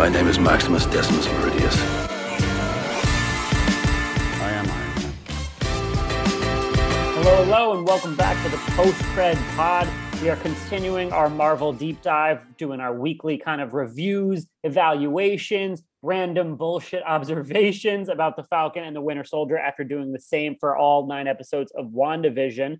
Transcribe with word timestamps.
My 0.00 0.08
name 0.08 0.28
is 0.28 0.38
Maximus 0.38 0.86
Decimus 0.86 1.26
Meridius. 1.26 1.76
I 4.40 4.50
am 4.50 4.66
Iron 4.66 4.66
Man. 4.66 5.12
Hello, 7.16 7.44
hello, 7.44 7.76
and 7.76 7.86
welcome 7.86 8.16
back 8.16 8.42
to 8.42 8.48
the 8.50 8.56
Post 8.72 8.96
Cred 9.12 9.36
Pod. 9.56 9.86
We 10.22 10.30
are 10.30 10.36
continuing 10.36 11.12
our 11.12 11.28
Marvel 11.28 11.74
deep 11.74 12.00
dive, 12.00 12.56
doing 12.56 12.80
our 12.80 12.94
weekly 12.94 13.36
kind 13.36 13.60
of 13.60 13.74
reviews, 13.74 14.46
evaluations, 14.64 15.82
random 16.00 16.56
bullshit 16.56 17.02
observations 17.06 18.08
about 18.08 18.36
the 18.36 18.44
Falcon 18.44 18.84
and 18.84 18.96
the 18.96 19.02
Winter 19.02 19.24
Soldier 19.24 19.58
after 19.58 19.84
doing 19.84 20.12
the 20.12 20.18
same 20.18 20.56
for 20.58 20.78
all 20.78 21.08
nine 21.08 21.28
episodes 21.28 21.72
of 21.76 21.88
WandaVision. 21.88 22.78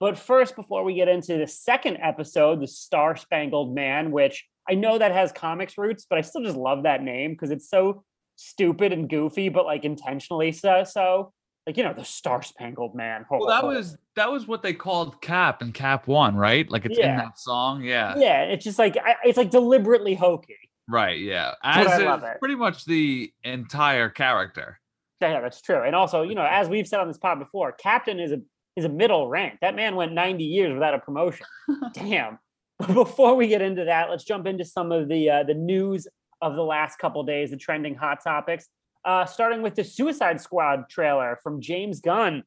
But 0.00 0.16
first, 0.16 0.56
before 0.56 0.84
we 0.84 0.94
get 0.94 1.08
into 1.08 1.36
the 1.36 1.46
second 1.46 1.98
episode, 1.98 2.62
the 2.62 2.66
Star 2.66 3.14
Spangled 3.14 3.74
Man, 3.74 4.10
which 4.10 4.46
I 4.68 4.74
know 4.74 4.98
that 4.98 5.12
has 5.12 5.32
comics 5.32 5.76
roots, 5.76 6.06
but 6.08 6.18
I 6.18 6.22
still 6.22 6.42
just 6.42 6.56
love 6.56 6.84
that 6.84 7.02
name 7.02 7.32
because 7.32 7.50
it's 7.50 7.68
so 7.68 8.04
stupid 8.36 8.92
and 8.92 9.08
goofy, 9.08 9.48
but 9.48 9.64
like 9.64 9.84
intentionally 9.84 10.52
so. 10.52 10.84
So, 10.84 11.32
like 11.66 11.76
you 11.76 11.82
know, 11.82 11.92
the 11.92 12.04
Star 12.04 12.42
Spangled 12.42 12.94
Man. 12.94 13.24
Well, 13.30 13.46
that 13.46 13.64
was 13.64 13.96
that 14.16 14.30
was 14.30 14.46
what 14.46 14.62
they 14.62 14.72
called 14.72 15.20
Cap 15.20 15.62
and 15.62 15.72
Cap 15.72 16.06
One, 16.06 16.36
right? 16.36 16.68
Like 16.70 16.84
it's 16.84 16.98
in 16.98 17.16
that 17.16 17.38
song. 17.38 17.82
Yeah. 17.82 18.14
yeah. 18.16 18.42
It's 18.44 18.64
just 18.64 18.78
like 18.78 18.96
I, 18.96 19.16
it's 19.24 19.38
like 19.38 19.50
deliberately 19.50 20.14
hokey. 20.14 20.58
Right. 20.88 21.18
Yeah. 21.18 21.54
As 21.62 21.86
I 21.86 21.96
is 21.96 22.02
love 22.02 22.24
it. 22.24 22.38
pretty 22.40 22.56
much 22.56 22.84
the 22.84 23.32
entire 23.44 24.08
character. 24.10 24.78
Yeah, 25.20 25.34
yeah, 25.34 25.40
that's 25.40 25.62
true. 25.62 25.82
And 25.82 25.94
also, 25.94 26.22
you 26.22 26.34
know, 26.34 26.46
as 26.50 26.68
we've 26.68 26.86
said 26.86 27.00
on 27.00 27.08
this 27.08 27.18
pod 27.18 27.38
before, 27.38 27.72
Captain 27.72 28.18
is 28.20 28.32
a 28.32 28.40
is 28.76 28.84
a 28.84 28.88
middle 28.88 29.28
rank. 29.28 29.58
That 29.60 29.74
man 29.76 29.96
went 29.96 30.12
90 30.12 30.44
years 30.44 30.72
without 30.72 30.94
a 30.94 30.98
promotion. 30.98 31.46
Damn. 31.92 32.38
Before 32.94 33.34
we 33.34 33.48
get 33.48 33.62
into 33.62 33.84
that, 33.84 34.10
let's 34.10 34.24
jump 34.24 34.46
into 34.46 34.64
some 34.64 34.92
of 34.92 35.08
the 35.08 35.30
uh, 35.30 35.42
the 35.44 35.54
news 35.54 36.08
of 36.40 36.56
the 36.56 36.62
last 36.62 36.98
couple 36.98 37.22
days, 37.22 37.50
the 37.50 37.56
trending 37.56 37.94
hot 37.94 38.22
topics. 38.22 38.68
Uh, 39.04 39.24
starting 39.26 39.62
with 39.62 39.74
the 39.74 39.84
Suicide 39.84 40.40
Squad 40.40 40.88
trailer 40.88 41.38
from 41.42 41.60
James 41.60 42.00
Gunn. 42.00 42.44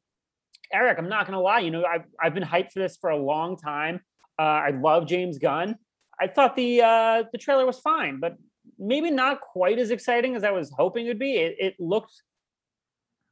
Eric, 0.72 0.98
I'm 0.98 1.08
not 1.08 1.26
gonna 1.26 1.40
lie, 1.40 1.60
you 1.60 1.70
know, 1.70 1.84
I've 1.84 2.04
I've 2.20 2.34
been 2.34 2.42
hyped 2.42 2.72
for 2.72 2.80
this 2.80 2.96
for 2.96 3.10
a 3.10 3.16
long 3.16 3.56
time. 3.56 4.00
Uh, 4.38 4.42
I 4.42 4.70
love 4.70 5.06
James 5.06 5.38
Gunn. 5.38 5.76
I 6.20 6.26
thought 6.26 6.56
the 6.56 6.82
uh, 6.82 7.24
the 7.32 7.38
trailer 7.38 7.64
was 7.64 7.78
fine, 7.78 8.20
but 8.20 8.36
maybe 8.78 9.10
not 9.10 9.40
quite 9.40 9.78
as 9.78 9.90
exciting 9.90 10.34
as 10.34 10.44
I 10.44 10.50
was 10.50 10.70
hoping 10.76 11.06
it 11.06 11.10
would 11.10 11.18
be. 11.18 11.36
It, 11.36 11.56
it 11.58 11.74
looked 11.78 12.22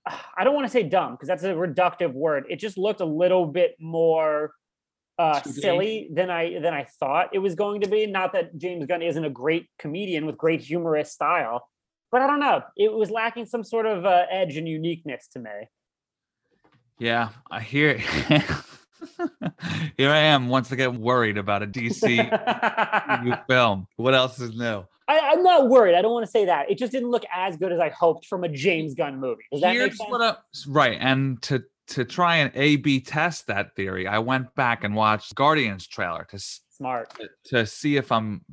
I 0.06 0.44
don't 0.44 0.54
want 0.54 0.66
to 0.66 0.72
say 0.72 0.82
dumb 0.82 1.12
because 1.12 1.28
that's 1.28 1.44
a 1.44 1.54
reductive 1.54 2.12
word. 2.12 2.44
It 2.50 2.56
just 2.56 2.76
looked 2.76 3.00
a 3.00 3.06
little 3.06 3.46
bit 3.46 3.74
more 3.80 4.52
uh, 5.18 5.40
silly 5.42 6.08
than 6.12 6.30
I 6.30 6.58
than 6.58 6.74
I 6.74 6.84
thought 6.84 7.30
it 7.32 7.38
was 7.38 7.54
going 7.54 7.82
to 7.82 7.88
be. 7.88 8.06
Not 8.06 8.32
that 8.32 8.56
James 8.58 8.86
Gunn 8.86 9.02
isn't 9.02 9.24
a 9.24 9.30
great 9.30 9.68
comedian 9.78 10.26
with 10.26 10.36
great 10.36 10.60
humorous 10.60 11.12
style, 11.12 11.68
but 12.10 12.22
I 12.22 12.26
don't 12.26 12.40
know. 12.40 12.62
It 12.76 12.92
was 12.92 13.10
lacking 13.10 13.46
some 13.46 13.64
sort 13.64 13.86
of 13.86 14.04
uh, 14.04 14.26
edge 14.30 14.56
and 14.56 14.68
uniqueness 14.68 15.28
to 15.32 15.38
me. 15.38 15.68
Yeah. 16.98 17.30
I 17.50 17.60
hear. 17.60 17.98
Here 19.96 20.10
I 20.10 20.18
am 20.18 20.48
once 20.48 20.72
again 20.72 21.00
worried 21.00 21.38
about 21.38 21.62
a 21.62 21.66
DC 21.66 23.22
new 23.24 23.34
film. 23.48 23.86
What 23.96 24.14
else 24.14 24.40
is 24.40 24.56
new? 24.56 24.84
I, 25.06 25.18
I'm 25.18 25.42
not 25.42 25.68
worried. 25.68 25.94
I 25.94 26.02
don't 26.02 26.12
want 26.12 26.24
to 26.24 26.30
say 26.30 26.46
that. 26.46 26.70
It 26.70 26.78
just 26.78 26.92
didn't 26.92 27.10
look 27.10 27.24
as 27.32 27.56
good 27.56 27.72
as 27.72 27.78
I 27.78 27.90
hoped 27.90 28.26
from 28.26 28.44
a 28.44 28.48
James 28.48 28.94
Gunn 28.94 29.20
movie. 29.20 29.42
Does 29.52 29.60
that 29.60 29.76
make 29.76 29.92
sense? 29.92 30.10
I, 30.10 30.36
right, 30.68 30.96
and 30.98 31.42
to 31.42 31.64
to 31.88 32.04
try 32.04 32.36
and 32.36 32.50
A 32.54 32.76
B 32.76 33.00
test 33.00 33.46
that 33.46 33.74
theory, 33.76 34.06
I 34.06 34.18
went 34.18 34.54
back 34.54 34.84
and 34.84 34.94
watched 34.94 35.34
Guardians 35.34 35.86
trailer 35.86 36.26
to 36.30 36.38
Smart. 36.38 37.12
to 37.46 37.66
see 37.66 37.96
if 37.96 38.10
I'm 38.10 38.44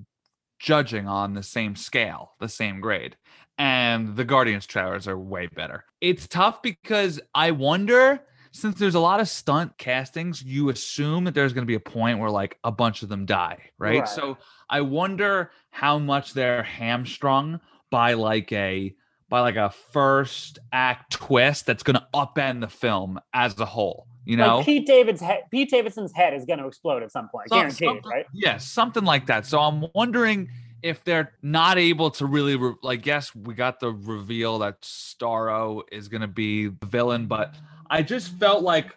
judging 0.60 1.08
on 1.08 1.34
the 1.34 1.44
same 1.44 1.76
scale, 1.76 2.34
the 2.40 2.50
same 2.50 2.80
grade. 2.80 3.18
And 3.58 4.16
the 4.16 4.24
Guardians 4.24 4.66
trailers 4.66 5.08
are 5.08 5.18
way 5.18 5.48
better. 5.48 5.86
It's 6.02 6.28
tough 6.28 6.62
because 6.62 7.20
I 7.34 7.52
wonder 7.52 8.22
since 8.52 8.78
there's 8.78 8.96
a 8.96 9.00
lot 9.00 9.20
of 9.20 9.30
stunt 9.30 9.78
castings, 9.78 10.44
you 10.44 10.70
assume 10.70 11.24
that 11.24 11.34
there's 11.34 11.54
going 11.54 11.64
to 11.64 11.68
be 11.68 11.76
a 11.76 11.80
point 11.80 12.20
where 12.20 12.30
like 12.30 12.58
a 12.64 12.72
bunch 12.72 13.02
of 13.02 13.10
them 13.10 13.26
die, 13.26 13.58
right? 13.78 14.00
Right. 14.00 14.10
So 14.10 14.38
I 14.70 14.82
wonder 14.82 15.52
how 15.70 15.98
much 15.98 16.34
they're 16.34 16.64
hamstrung 16.64 17.62
by 17.90 18.14
like 18.14 18.52
a 18.52 18.94
by 19.32 19.40
like 19.40 19.56
a 19.56 19.72
first 19.92 20.60
act 20.72 21.14
twist 21.14 21.66
that's 21.66 21.82
going 21.82 21.96
to 21.96 22.06
upend 22.14 22.60
the 22.62 22.68
film 22.68 23.20
as 23.34 23.58
a 23.60 23.66
whole, 23.66 24.06
you 24.26 24.36
know? 24.38 24.58
like 24.58 24.66
Pete 24.66 24.86
David's 24.86 25.22
head, 25.22 25.46
Pete 25.50 25.72
Davidson's 25.72 26.12
head 26.14 26.34
is 26.36 26.46
going 26.46 26.60
to 26.60 26.68
explode 26.68 27.02
at 27.02 27.12
some 27.12 27.30
point, 27.30 27.50
Some- 27.50 27.58
guaranteed, 27.60 28.06
right? 28.06 28.26
Yes, 28.34 28.68
something 28.68 29.04
like 29.06 29.26
that. 29.28 29.46
So 29.48 29.60
I'm 29.60 29.86
wondering 29.96 30.50
if 30.84 31.04
they're 31.04 31.32
not 31.42 31.78
able 31.78 32.12
to 32.12 32.26
really 32.26 32.56
re- 32.58 32.74
like. 32.84 33.06
Yes, 33.06 33.34
we 33.34 33.54
got 33.54 33.80
the 33.80 33.92
reveal 33.94 34.60
that 34.60 34.82
Starro 34.82 35.84
is 35.92 36.08
going 36.10 36.22
to 36.22 36.28
be 36.28 36.68
the 36.68 36.86
villain, 36.88 37.28
but 37.28 37.56
I 37.90 38.02
just 38.02 38.34
felt 38.38 38.64
like 38.64 38.96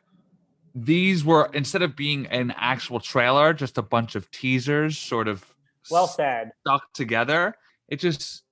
these 0.75 1.25
were 1.25 1.49
instead 1.53 1.83
of 1.83 1.95
being 1.95 2.27
an 2.27 2.53
actual 2.57 2.99
trailer, 3.01 3.53
just 3.53 3.79
a 3.79 3.83
bunch 3.83 4.15
of 4.17 4.31
teasers, 4.31 4.99
sort 4.99 5.29
of 5.29 5.45
Well 5.91 6.09
said. 6.09 6.51
stuck 6.67 6.93
together. 6.93 7.55
It 7.87 7.97
just 8.01 8.43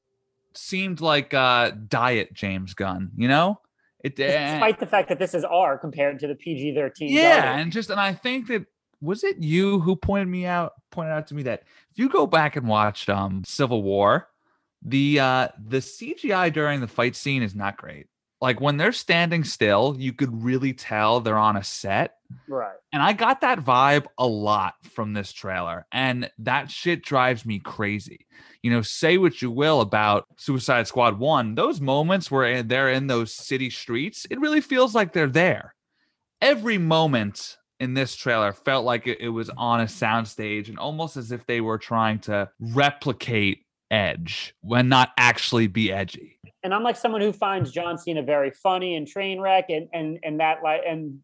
seemed 0.57 1.01
like 1.01 1.35
uh 1.35 1.73
diet 1.89 2.33
James 2.33 2.75
Gunn, 2.75 3.11
you 3.17 3.29
know? 3.29 3.61
It 4.03 4.19
eh, 4.19 4.53
despite 4.53 4.81
the 4.81 4.87
fact 4.87 5.09
that 5.11 5.19
this 5.19 5.35
is 5.35 5.45
R 5.45 5.79
compared 5.79 6.19
to 6.21 6.27
the 6.27 6.35
PG 6.35 6.75
thirteen. 6.75 7.11
yeah 7.11 7.57
and 7.57 7.71
just 7.71 7.89
and 7.89 8.01
i 8.01 8.13
think 8.13 8.49
that 8.49 8.67
was 9.01 9.25
it 9.25 9.39
you 9.39 9.81
who 9.81 9.95
pointed 9.97 10.29
me 10.29 10.47
out 10.47 10.73
pointed 10.91 11.13
out 11.13 11.27
to 11.29 11.35
me 11.35 11.43
that 11.45 11.63
if 11.91 11.99
you 11.99 12.09
go 12.09 12.27
back 12.27 12.57
and 12.57 12.67
watch 12.67 13.09
um 13.09 13.43
civil 13.45 13.83
war 13.83 14.29
the 14.85 15.21
uh 15.21 15.49
the 15.65 15.79
cgi 15.79 16.53
during 16.53 16.81
the 16.81 16.89
fight 16.89 17.15
scene 17.15 17.43
is 17.43 17.55
not 17.55 17.77
great 17.77 18.07
like 18.43 18.61
when 18.61 18.77
they're 18.77 18.93
standing 18.93 19.45
still 19.45 19.97
you 19.99 20.13
could 20.13 20.43
really 20.43 20.75
tell 20.75 21.21
they're 21.21 21.39
on 21.39 21.57
a 21.57 21.65
set 21.65 22.17
right. 22.49 22.77
and 22.93 23.03
I 23.03 23.13
got 23.13 23.41
that 23.41 23.61
vibe 23.61 24.07
a 24.19 24.27
lot 24.27 24.75
from 24.83 25.13
this 25.13 25.33
trailer. 25.33 25.87
And 25.93 26.31
that 26.39 26.71
shit 26.71 27.03
drives 27.03 27.45
me 27.45 27.59
crazy. 27.59 28.27
You 28.63 28.71
know, 28.71 28.83
say 28.83 29.19
what 29.19 29.43
you 29.43 29.51
will 29.51 29.81
about 29.81 30.27
Suicide 30.37 30.87
Squad 30.87 31.19
1, 31.19 31.55
those 31.55 31.81
moments 31.81 32.31
where 32.31 32.45
eh, 32.45 32.63
they're 32.65 32.91
in 32.91 33.07
those 33.07 33.35
city 33.35 33.71
streets, 33.71 34.27
it 34.31 34.41
really 34.41 34.61
feels 34.61 34.95
like 34.95 35.13
they're 35.13 35.27
there. 35.27 35.75
Every 36.41 36.79
moment 36.79 37.59
in 37.81 37.95
this 37.95 38.15
trailer 38.15 38.53
felt 38.53 38.85
like 38.85 39.07
it, 39.07 39.21
it 39.21 39.29
was 39.29 39.51
on 39.51 39.81
a 39.81 39.87
soundstage 39.87 40.69
and 40.69 40.79
almost 40.79 41.17
as 41.17 41.33
if 41.33 41.47
they 41.47 41.61
were 41.61 41.79
trying 41.79 42.21
to 42.21 42.49
replicate 42.61 43.65
Edge 43.91 44.55
when 44.63 44.89
not 44.89 45.11
actually 45.19 45.67
be 45.67 45.93
edgy. 45.93 46.39
And 46.65 46.73
I'm 46.73 46.83
like 46.83 46.97
someone 46.97 47.21
who 47.21 47.33
finds 47.33 47.71
John 47.71 47.99
Cena 47.99 48.23
very 48.23 48.51
funny 48.51 48.97
and 48.97 49.07
train 49.07 49.41
wreck 49.41 49.67
and 49.69 49.89
and 49.93 50.19
and 50.23 50.41
that 50.41 50.63
like 50.63 50.83
and 50.87 51.19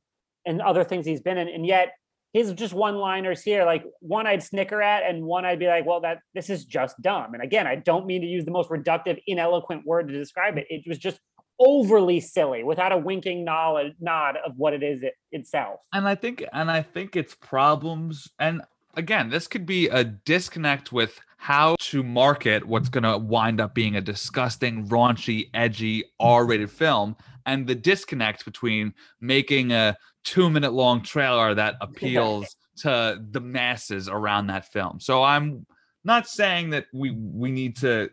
and 0.47 0.61
other 0.61 0.85
things 0.85 1.07
he's 1.07 1.21
been 1.21 1.39
in, 1.39 1.49
and 1.49 1.67
yet 1.67 1.93
his 2.33 2.53
just 2.53 2.75
one 2.75 2.97
liners 2.97 3.43
here, 3.43 3.65
like 3.65 3.85
one 4.01 4.27
I'd 4.27 4.43
snicker 4.43 4.83
at, 4.83 5.03
and 5.09 5.25
one 5.25 5.45
I'd 5.45 5.59
be 5.59 5.67
like, 5.67 5.87
well, 5.87 6.01
that 6.03 6.19
this 6.35 6.51
is 6.51 6.65
just 6.65 7.01
dumb. 7.01 7.35
And 7.35 7.43
again, 7.43 7.67
I 7.67 7.77
don't 7.77 8.07
mean 8.07 8.21
to 8.21 8.27
use 8.27 8.45
the 8.45 8.51
most 8.51 8.69
reductive, 8.69 9.19
ineloquent 9.27 9.85
word 9.87 10.09
to 10.09 10.15
describe 10.15 10.59
it. 10.59 10.67
It 10.69 10.83
was 10.87 10.99
just 10.99 11.21
overly 11.59 12.21
silly 12.21 12.63
without 12.63 12.93
a 12.93 12.97
winking 12.97 13.45
nod 13.45 13.95
nod 14.01 14.37
of 14.47 14.53
what 14.57 14.75
it 14.75 14.83
is 14.83 15.03
it, 15.03 15.15
itself. 15.33 15.81
and 15.93 16.07
I 16.07 16.15
think 16.15 16.45
and 16.53 16.71
I 16.71 16.83
think 16.83 17.17
it's 17.17 17.35
problems 17.35 18.29
and 18.39 18.63
again 18.95 19.31
this 19.31 19.49
could 19.49 19.67
be 19.67 19.89
a 19.89 20.05
disconnect 20.05 20.93
with 20.93 21.21
how 21.39 21.77
to 21.79 22.03
market 22.03 22.67
what's 22.67 22.89
going 22.89 23.05
to 23.05 23.17
wind 23.17 23.61
up 23.61 23.73
being 23.75 23.97
a 23.97 24.01
disgusting 24.01 24.87
raunchy 24.89 25.49
edgy 25.55 26.05
R-rated 26.21 26.71
film 26.71 27.17
and 27.47 27.67
the 27.67 27.77
disconnect 27.77 28.45
between 28.45 28.93
making 29.21 29.71
a 29.73 29.97
2 30.25 30.51
minute 30.51 30.73
long 30.73 31.01
trailer 31.01 31.55
that 31.55 31.77
appeals 31.81 32.55
to 32.77 33.23
the 33.31 33.41
masses 33.41 34.09
around 34.09 34.49
that 34.49 34.71
film. 34.71 35.01
So 35.01 35.23
I'm 35.23 35.65
not 36.05 36.29
saying 36.29 36.71
that 36.71 36.87
we 36.93 37.13
we 37.13 37.51
need 37.51 37.77
to 37.79 38.11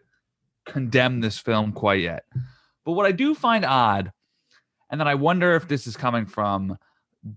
condemn 0.66 1.20
this 1.20 1.40
film 1.40 1.72
quite 1.72 2.02
yet. 2.02 2.24
But 2.86 2.94
what 2.94 3.06
I 3.06 3.12
do 3.12 3.36
find 3.36 3.66
odd 3.66 4.12
and 4.92 5.00
then 5.00 5.08
I 5.08 5.16
wonder 5.16 5.56
if 5.56 5.68
this 5.68 5.88
is 5.88 5.98
coming 5.98 6.28
from 6.28 6.78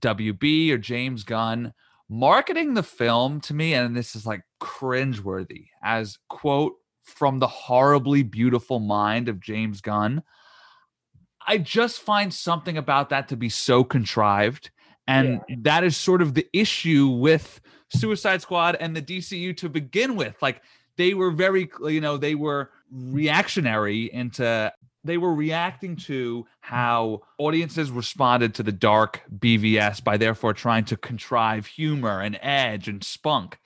WB 0.01 0.71
or 0.71 0.79
James 0.79 1.25
Gunn 1.25 1.73
marketing 2.09 2.75
the 2.75 2.83
film 2.83 3.41
to 3.43 3.55
me, 3.55 3.75
and 3.75 3.97
this 3.97 4.17
is 4.17 4.27
like 4.27 4.43
cringeworthy 4.61 5.67
as 5.83 6.19
quote 6.29 6.75
from 7.03 7.39
the 7.39 7.47
horribly 7.47 8.23
beautiful 8.23 8.79
mind 8.81 9.29
of 9.29 9.41
James 9.41 9.81
Gunn. 9.81 10.23
I 11.47 11.59
just 11.59 12.01
find 12.01 12.33
something 12.33 12.77
about 12.77 13.09
that 13.09 13.29
to 13.29 13.37
be 13.37 13.49
so 13.49 13.83
contrived. 13.83 14.71
And 15.07 15.41
that 15.61 15.85
is 15.85 15.97
sort 15.97 16.21
of 16.21 16.35
the 16.35 16.47
issue 16.53 17.09
with 17.09 17.63
Suicide 17.89 18.43
Squad 18.43 18.77
and 18.79 18.95
the 18.95 19.01
DCU 19.01 19.57
to 19.57 19.71
begin 19.71 20.17
with. 20.17 20.37
Like 20.43 20.61
they 20.99 21.15
were 21.15 21.31
very, 21.31 21.71
you 21.87 22.03
know, 22.03 22.19
they 22.19 22.35
were 22.35 22.71
reactionary 22.93 24.13
into 24.13 24.71
they 25.05 25.17
were 25.19 25.35
reacting 25.35 25.97
to 25.97 26.47
how 26.61 27.23
audiences 27.39 27.91
responded 27.91 28.55
to 28.55 28.63
the 28.63 28.73
dark 28.73 29.23
BVS 29.39 30.03
by 30.03 30.17
therefore 30.17 30.53
trying 30.53 30.85
to 30.87 30.97
contrive 30.97 31.67
humor 31.67 32.21
and 32.21 32.39
edge 32.43 32.89
and 32.89 33.03
spunk. 33.03 33.59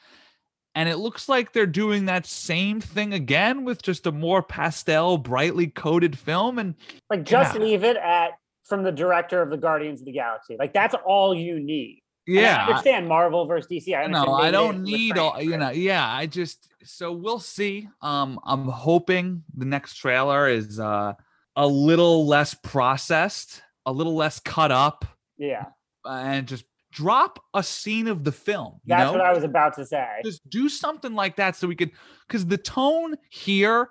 And 0.75 0.89
it 0.89 0.97
looks 0.97 1.29
like 1.29 1.53
they're 1.53 1.67
doing 1.67 2.07
that 2.07 2.25
same 2.27 2.81
thing 2.81 3.13
again 3.13 3.65
with 3.65 3.83
just 3.83 4.07
a 4.07 4.13
more 4.13 4.43
pastel, 4.43 5.19
brightly 5.19 5.67
coded 5.67 6.19
film. 6.19 6.59
And 6.59 6.75
Like 7.11 7.25
just 7.25 7.55
Yeah. 7.55 7.61
leave 7.61 7.85
it 7.85 7.97
at 7.97 8.33
from 8.65 8.83
the 8.83 8.93
director 8.93 9.43
of 9.43 9.51
the 9.51 9.59
Guardians 9.59 10.01
of 10.01 10.07
the 10.07 10.13
Galaxy. 10.13 10.57
Like 10.59 10.73
that's 10.73 10.95
all 11.05 11.35
you 11.35 11.61
need. 11.61 12.02
Yeah, 12.27 12.57
I 12.57 12.61
I- 12.61 12.67
understand 12.69 13.09
Marvel 13.09 13.47
versus 13.47 13.71
DC. 13.71 13.95
I 13.97 14.05
understand 14.05 14.27
no, 14.29 14.35
I 14.35 14.51
don't 14.51 14.83
need 14.83 15.19
all. 15.19 15.41
You 15.41 15.57
know, 15.57 15.71
yeah. 15.71 16.09
I 16.09 16.27
just 16.27 16.69
so 16.85 17.13
we'll 17.13 17.41
see. 17.41 17.89
Um, 18.01 18.39
I'm 18.45 18.67
hoping 18.69 19.43
the 19.57 19.65
next 19.67 19.95
trailer 19.95 20.49
is 20.49 20.79
uh 20.79 21.15
a 21.57 21.67
little 21.67 22.27
less 22.27 22.55
processed, 22.55 23.63
a 23.87 23.93
little 23.93 24.15
less 24.15 24.41
cut 24.41 24.71
up, 24.73 25.05
Yeah, 25.37 25.67
and 26.05 26.47
just 26.47 26.65
drop 26.93 27.39
a 27.55 27.63
scene 27.63 28.07
of 28.07 28.23
the 28.25 28.33
film. 28.33 28.75
You 28.85 28.95
that's 28.97 29.07
know? 29.07 29.13
what 29.13 29.21
I 29.21 29.33
was 29.33 29.45
about 29.45 29.75
to 29.77 29.87
say. 29.87 30.07
just 30.25 30.49
do 30.49 30.69
something 30.69 31.15
like 31.15 31.37
that 31.37 31.57
so 31.57 31.67
we 31.67 31.75
could 31.75 31.91
because 32.29 32.47
the 32.47 32.59
tone 32.59 33.17
here 33.31 33.91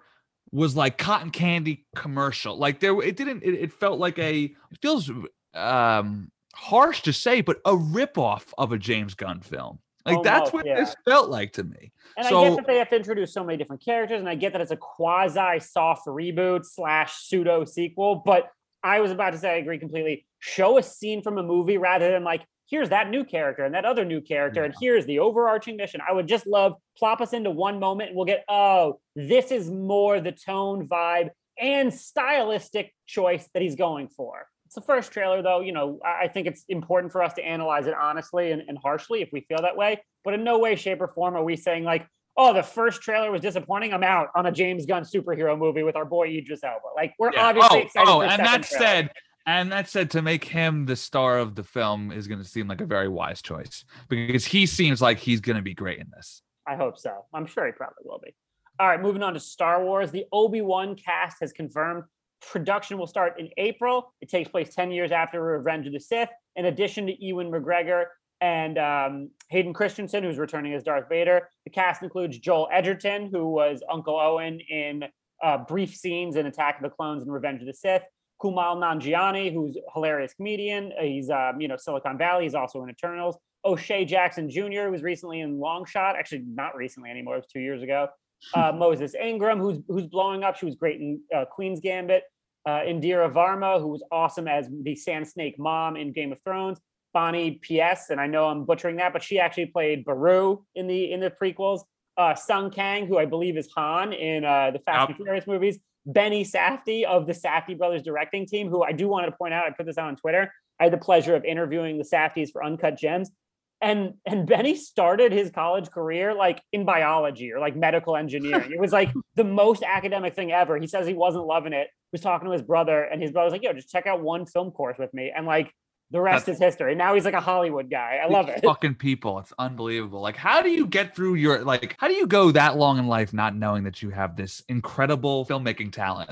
was 0.52 0.76
like 0.76 0.98
cotton 0.98 1.32
candy 1.32 1.86
commercial 1.96 2.58
like 2.58 2.80
there 2.80 3.00
it 3.02 3.16
didn't 3.16 3.42
it, 3.44 3.54
it 3.56 3.74
felt 3.74 4.00
like 4.00 4.20
a 4.20 4.44
it 4.44 4.78
feels 4.82 5.10
um 5.56 6.30
harsh 6.56 7.02
to 7.02 7.14
say 7.14 7.42
but 7.42 7.58
a 7.66 7.72
ripoff 7.72 8.54
of 8.58 8.72
a 8.72 8.78
james 8.78 9.14
gunn 9.14 9.40
film 9.40 9.80
like 10.06 10.18
oh, 10.18 10.24
that's 10.24 10.50
oh, 10.50 10.58
what 10.58 10.66
yeah. 10.66 10.80
this 10.80 10.96
felt 11.06 11.30
like 11.30 11.54
to 11.54 11.64
me 11.64 11.92
And 12.18 12.26
I 12.26 12.30
So- 12.30 12.44
get 12.44 12.56
that 12.58 12.68
they 12.68 12.78
have 12.78 12.90
to 12.90 12.96
introduce 12.96 13.34
so 13.34 13.44
many 13.44 13.58
different 13.58 13.84
characters, 13.84 14.20
and 14.20 14.28
I 14.28 14.36
get 14.36 14.54
that 14.54 14.62
it's 14.62 14.72
a 14.72 14.78
quasi 14.78 15.60
soft 15.60 16.08
reboot 16.08 16.66
slash 16.66 17.14
pseudo 17.14 17.66
sequel. 17.66 18.16
But 18.26 18.50
I 18.84 19.00
was 19.00 19.12
about 19.12 19.32
to 19.32 19.38
say 19.38 19.52
I 19.52 19.58
agree 19.58 19.78
completely. 19.78 20.26
Show 20.40 20.78
a 20.78 20.84
scene 20.84 21.22
from 21.22 21.38
a 21.38 21.44
movie 21.44 21.78
rather 21.78 22.12
than 22.12 22.24
like 22.24 22.44
here's 22.68 22.90
that 22.90 23.10
new 23.10 23.24
character 23.24 23.64
and 23.64 23.76
that 23.76 23.86
other 23.86 24.06
new 24.06 24.22
character, 24.22 24.64
and 24.64 24.74
here's 24.80 25.06
the 25.06 25.20
overarching 25.20 25.78
mission. 25.78 26.02
I 26.08 26.14
would 26.14 26.28
just 26.28 26.48
love 26.48 26.74
plop 26.98 27.22
us 27.22 27.34
into 27.34 27.52
one 27.52 27.80
moment, 27.80 28.10
and 28.10 28.18
we'll 28.18 28.26
get 28.26 28.44
oh, 28.50 29.00
this 29.16 29.52
is 29.52 29.70
more 29.70 30.20
the 30.20 30.32
tone, 30.32 30.88
vibe, 30.88 31.30
and 31.60 31.94
stylistic 31.94 32.94
choice 33.06 33.48
that 33.54 33.62
he's 33.62 33.76
going 33.76 34.08
for. 34.10 34.48
It's 34.72 34.76
the 34.76 34.82
first 34.82 35.12
trailer, 35.12 35.42
though. 35.42 35.60
You 35.60 35.74
know, 35.74 36.00
I 36.02 36.30
think 36.30 36.48
it's 36.48 36.64
important 36.70 37.12
for 37.12 37.22
us 37.22 37.34
to 37.34 37.44
analyze 37.44 37.88
it 37.88 37.94
honestly 37.94 38.54
and, 38.54 38.62
and 38.70 38.78
harshly 38.78 39.22
if 39.22 39.28
we 39.34 39.42
feel 39.42 39.62
that 39.64 39.76
way. 39.76 40.02
But 40.24 40.34
in 40.34 40.46
no 40.46 40.60
way, 40.60 40.78
shape, 40.78 41.02
or 41.02 41.10
form 41.10 41.36
are 41.36 41.44
we 41.44 41.58
saying 41.58 41.84
like, 41.84 42.08
"Oh, 42.38 42.54
the 42.54 42.64
first 42.64 43.02
trailer 43.02 43.30
was 43.34 43.42
disappointing. 43.42 43.92
I'm 43.94 44.02
out 44.02 44.30
on 44.34 44.46
a 44.46 44.52
James 44.54 44.86
Gunn 44.86 45.04
superhero 45.04 45.58
movie 45.60 45.84
with 45.84 45.98
our 45.98 46.06
boy 46.06 46.30
Idris 46.30 46.64
Elba." 46.64 46.86
Like, 46.96 47.14
we're 47.20 47.34
Yeah. 47.34 47.48
obviously 47.48 47.80
oh, 47.80 47.82
excited. 47.82 48.10
oh 48.10 48.20
for 48.20 48.24
and 48.28 48.46
that 48.46 48.64
trailer. 48.64 48.86
said 48.86 49.12
and 49.46 49.72
that 49.74 49.90
said 49.90 50.10
to 50.12 50.22
make 50.22 50.46
him 50.46 50.86
the 50.86 50.96
star 50.96 51.40
of 51.40 51.56
the 51.56 51.66
film 51.66 52.10
is 52.14 52.30
going 52.30 52.40
to 52.42 52.48
seem 52.48 52.70
like 52.70 52.80
a 52.80 52.86
very 52.86 53.10
wise 53.10 53.42
choice 53.42 53.84
because 54.08 54.46
he 54.46 54.66
seems 54.66 55.02
like 55.02 55.18
he's 55.18 55.42
going 55.42 55.58
to 55.58 55.62
be 55.62 55.74
great 55.74 56.00
in 56.00 56.08
this 56.16 56.44
I 56.66 56.78
hope 56.78 56.98
so. 56.98 57.26
I'm 57.34 57.46
sure 57.46 57.66
he 57.66 57.74
probably 57.74 58.04
will 58.06 58.22
be. 58.24 58.34
All 58.80 58.88
right, 58.88 59.02
moving 59.02 59.22
on 59.22 59.34
to 59.34 59.40
Star 59.42 59.84
Wars. 59.84 60.12
The 60.12 60.28
Obi 60.32 60.62
Wan 60.62 60.96
cast 60.96 61.38
has 61.42 61.52
confirmed 61.52 62.04
production 62.42 62.98
will 62.98 63.08
start 63.08 63.40
in 63.40 63.50
April. 63.58 64.14
It 64.22 64.30
takes 64.30 64.50
place 64.50 64.74
10 64.74 64.92
years 64.92 65.12
after 65.12 65.42
Revenge 65.42 65.88
of 65.88 65.94
the 65.94 66.00
Sith. 66.00 66.30
In 66.56 66.66
addition 66.66 67.08
to 67.08 67.24
Ewan 67.24 67.52
McGregor 67.52 68.06
and 68.42 68.78
um, 68.78 69.30
Hayden 69.50 69.74
Christensen, 69.74 70.24
who's 70.24 70.38
returning 70.38 70.74
as 70.74 70.84
Darth 70.84 71.08
Vader, 71.10 71.50
the 71.64 71.70
cast 71.70 72.04
includes 72.04 72.40
Joel 72.40 72.68
Edgerton, 72.72 73.30
who 73.32 73.50
was 73.50 73.84
Uncle 73.90 74.20
Owen 74.20 74.60
in 74.60 75.06
uh, 75.44 75.60
brief 75.60 75.96
scenes 75.96 76.36
in 76.36 76.46
Attack 76.46 76.78
of 76.78 76.84
the 76.84 76.90
Clones 76.90 77.24
and 77.24 77.32
Revenge 77.32 77.62
of 77.62 77.68
the 77.68 77.74
Sith. 77.74 78.04
Kumail 78.42 78.78
Nanjiani, 78.78 79.54
who's 79.54 79.76
a 79.76 79.80
hilarious 79.94 80.34
comedian. 80.34 80.92
He's, 81.00 81.30
um, 81.30 81.62
you 81.62 81.68
know, 81.68 81.78
Silicon 81.78 82.18
Valley. 82.18 82.44
He's 82.44 82.56
also 82.56 82.82
in 82.84 82.90
Eternals. 82.90 83.38
O'Shea 83.64 84.06
Jackson 84.06 84.50
Jr., 84.50 84.86
who 84.86 84.92
was 84.92 85.04
recently 85.04 85.42
in 85.42 85.60
Long 85.60 85.86
Shot. 85.86 86.16
Actually, 86.16 86.44
not 86.48 86.76
recently 86.76 87.12
anymore. 87.12 87.36
It 87.36 87.40
was 87.40 87.48
two 87.48 87.60
years 87.60 87.84
ago. 87.84 88.08
Uh, 88.54 88.72
Moses 88.72 89.14
Ingram, 89.16 89.60
who's 89.60 89.80
who's 89.88 90.08
blowing 90.08 90.44
up. 90.44 90.56
She 90.58 90.66
was 90.66 90.76
great 90.76 91.00
in 91.00 91.22
uh, 91.36 91.46
Queen's 91.46 91.80
Gambit. 91.80 92.24
Uh, 92.66 92.82
Indira 92.82 93.32
Varma, 93.32 93.80
who 93.80 93.88
was 93.88 94.04
awesome 94.12 94.48
as 94.48 94.68
the 94.84 94.96
Sand 94.96 95.28
Snake 95.28 95.58
mom 95.58 95.96
in 95.96 96.12
Game 96.12 96.32
of 96.32 96.40
Thrones. 96.44 96.80
Bonnie 97.14 97.60
Piesse 97.62 98.10
And 98.10 98.22
I 98.22 98.28
know 98.28 98.48
I'm 98.48 98.66
butchering 98.66 98.96
that, 98.98 99.14
but 99.14 99.24
she 99.24 99.40
actually 99.40 99.66
played 99.66 100.06
Beru 100.06 100.64
in 100.76 100.88
the 100.88 101.12
in 101.12 101.20
the 101.20 101.32
prequels. 101.32 101.82
Uh, 102.18 102.36
Sung 102.36 102.70
Kang, 102.70 103.08
who 103.08 103.18
I 103.18 103.26
believe 103.26 103.58
is 103.58 103.70
Han 103.76 104.14
in 104.14 104.46
uh, 104.46 104.72
the 104.72 104.80
Fast 104.80 105.10
and 105.10 105.18
Furious 105.18 105.48
movies. 105.48 105.80
Benny 106.06 106.44
Safdie 106.44 107.04
of 107.04 107.26
the 107.26 107.34
Safdie 107.34 107.78
brothers 107.78 108.02
directing 108.02 108.46
team, 108.46 108.70
who 108.70 108.84
I 108.84 108.92
do 108.92 109.08
want 109.08 109.26
to 109.28 109.32
point 109.32 109.54
out. 109.54 109.66
I 109.66 109.72
put 109.72 109.86
this 109.86 109.98
out 109.98 110.08
on 110.08 110.16
Twitter. 110.16 110.52
I 110.80 110.86
had 110.86 110.94
the 110.94 110.98
pleasure 110.98 111.36
of 111.36 111.46
interviewing 111.46 111.98
the 111.98 112.04
Safdies 112.04 112.52
for 112.52 112.64
Uncut 112.64 112.98
Gems 112.98 113.32
and 113.82 114.14
and 114.26 114.48
Benny 114.48 114.76
started 114.76 115.32
his 115.32 115.50
college 115.52 115.90
career 115.90 116.34
like 116.34 116.62
in 116.72 116.86
biology 116.86 117.52
or 117.52 117.60
like 117.60 117.76
medical 117.76 118.16
engineering. 118.16 118.72
It 118.72 118.80
was 118.80 118.92
like 118.92 119.12
the 119.36 119.44
most 119.44 119.84
academic 119.84 120.36
thing 120.36 120.52
ever. 120.52 120.78
He 120.78 120.88
says 120.88 121.08
he 121.08 121.14
wasn't 121.14 121.46
loving 121.46 121.74
it. 121.74 121.88
He 121.88 122.16
was 122.16 122.22
talking 122.22 122.46
to 122.48 122.52
his 122.52 122.62
brother, 122.62 123.04
and 123.04 123.22
his 123.22 123.32
brother's 123.32 123.54
like, 123.54 123.64
"Yo, 123.64 123.74
just 123.74 123.90
check 123.90 124.06
out 124.06 124.22
one 124.22 124.46
film 124.46 124.72
course 124.72 124.98
with 125.00 125.14
me," 125.14 125.32
and 125.36 125.46
like 125.46 125.74
the 126.12 126.20
rest 126.20 126.50
is 126.50 126.60
history. 126.60 126.94
Now 126.94 127.16
he's 127.16 127.24
like 127.24 127.34
a 127.34 127.40
Hollywood 127.40 127.90
guy. 127.90 128.20
I 128.22 128.28
love 128.28 128.50
it. 128.50 128.62
Fucking 128.66 128.96
people. 128.96 129.40
It's 129.40 129.54
unbelievable. 129.58 130.20
Like, 130.22 130.36
how 130.36 130.62
do 130.62 130.70
you 130.70 130.86
get 130.86 131.16
through 131.16 131.36
your 131.36 131.64
like 131.64 131.96
how 132.00 132.08
do 132.10 132.14
you 132.14 132.28
go 132.28 132.52
that 132.52 132.76
long 132.78 133.00
in 133.00 133.08
life 133.08 133.32
not 133.34 133.56
knowing 133.56 133.86
that 133.86 134.02
you 134.02 134.10
have 134.10 134.36
this 134.36 134.62
incredible 134.68 135.46
filmmaking 135.46 135.92
talent? 135.94 136.32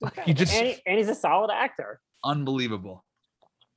Like 0.00 0.16
you 0.26 0.32
just 0.32 0.54
and, 0.54 0.68
he- 0.68 0.82
and 0.86 0.96
he's 0.98 1.08
a 1.08 1.14
solid 1.14 1.50
actor. 1.52 2.00
unbelievable. 2.24 3.04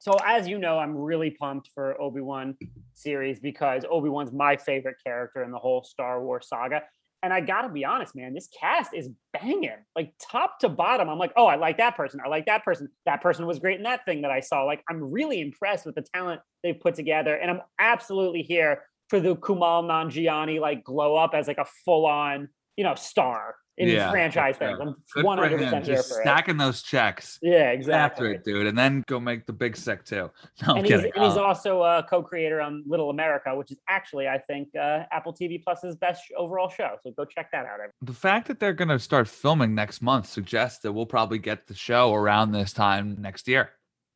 So 0.01 0.13
as 0.25 0.47
you 0.47 0.57
know, 0.57 0.79
I'm 0.79 0.97
really 0.97 1.29
pumped 1.29 1.69
for 1.75 2.01
Obi 2.01 2.21
Wan 2.21 2.57
series 2.95 3.39
because 3.39 3.85
Obi 3.87 4.09
Wan's 4.09 4.31
my 4.33 4.57
favorite 4.57 4.95
character 5.05 5.43
in 5.43 5.51
the 5.51 5.59
whole 5.59 5.83
Star 5.83 6.23
Wars 6.23 6.47
saga. 6.49 6.81
And 7.21 7.31
I 7.31 7.39
gotta 7.39 7.69
be 7.69 7.85
honest, 7.85 8.15
man, 8.15 8.33
this 8.33 8.49
cast 8.59 8.95
is 8.95 9.09
banging, 9.31 9.77
like 9.95 10.11
top 10.19 10.57
to 10.61 10.69
bottom. 10.69 11.07
I'm 11.07 11.19
like, 11.19 11.33
oh, 11.37 11.45
I 11.45 11.55
like 11.55 11.77
that 11.77 11.95
person. 11.95 12.19
I 12.25 12.29
like 12.29 12.47
that 12.47 12.65
person. 12.65 12.89
That 13.05 13.21
person 13.21 13.45
was 13.45 13.59
great 13.59 13.77
in 13.77 13.83
that 13.83 14.03
thing 14.03 14.23
that 14.23 14.31
I 14.31 14.39
saw. 14.39 14.63
Like, 14.63 14.81
I'm 14.89 15.03
really 15.03 15.39
impressed 15.39 15.85
with 15.85 15.93
the 15.93 16.03
talent 16.15 16.41
they've 16.63 16.79
put 16.79 16.95
together, 16.95 17.35
and 17.35 17.51
I'm 17.51 17.61
absolutely 17.77 18.41
here 18.41 18.81
for 19.07 19.19
the 19.19 19.35
Kumail 19.35 19.83
Nanjiani 19.83 20.59
like 20.59 20.83
glow 20.83 21.15
up 21.15 21.35
as 21.35 21.47
like 21.47 21.59
a 21.59 21.67
full 21.85 22.07
on, 22.07 22.49
you 22.75 22.83
know, 22.83 22.95
star 22.95 23.53
in 23.81 23.95
Yeah, 23.95 24.11
franchise 24.11 24.55
yeah. 24.61 24.75
things. 24.77 24.95
I'm 25.15 25.23
100 25.23 25.57
percent 25.57 25.85
here 25.85 25.95
for 26.03 26.19
it. 26.19 26.23
stacking 26.23 26.57
those 26.57 26.81
checks. 26.81 27.39
Yeah, 27.41 27.71
exactly. 27.71 28.27
After 28.27 28.33
it, 28.33 28.43
dude, 28.43 28.67
and 28.67 28.77
then 28.77 29.03
go 29.07 29.19
make 29.19 29.45
the 29.45 29.53
big 29.53 29.75
sick 29.75 30.03
too. 30.05 30.29
No, 30.67 30.75
and 30.75 30.85
he's, 30.85 30.95
kidding. 30.97 31.11
and 31.15 31.23
he's 31.25 31.33
Um, 31.37 31.43
also 31.45 31.81
a 31.81 32.03
co-creator 32.09 32.61
on 32.61 32.83
Little 32.87 33.09
America, 33.09 33.55
which 33.55 33.71
is 33.71 33.79
actually, 33.89 34.27
I 34.27 34.37
think, 34.37 34.69
uh, 34.75 35.03
Apple 35.11 35.33
TV 35.33 35.61
Plus's 35.63 35.95
best 35.95 36.23
overall 36.37 36.69
show. 36.69 36.95
So 37.03 37.11
go 37.11 37.25
check 37.25 37.51
that 37.51 37.65
out. 37.65 37.79
the 38.01 38.13
fact 38.13 38.47
that 38.47 38.59
they're 38.59 38.73
gonna 38.73 38.99
start 38.99 39.27
filming 39.27 39.73
next 39.73 40.01
month 40.01 40.27
suggests 40.27 40.79
that 40.83 40.91
we'll 40.93 41.05
probably 41.05 41.39
get 41.39 41.67
the 41.67 41.73
show 41.73 42.13
around 42.13 42.51
this 42.51 42.73
time 42.73 43.17
next 43.19 43.47
year. 43.47 43.71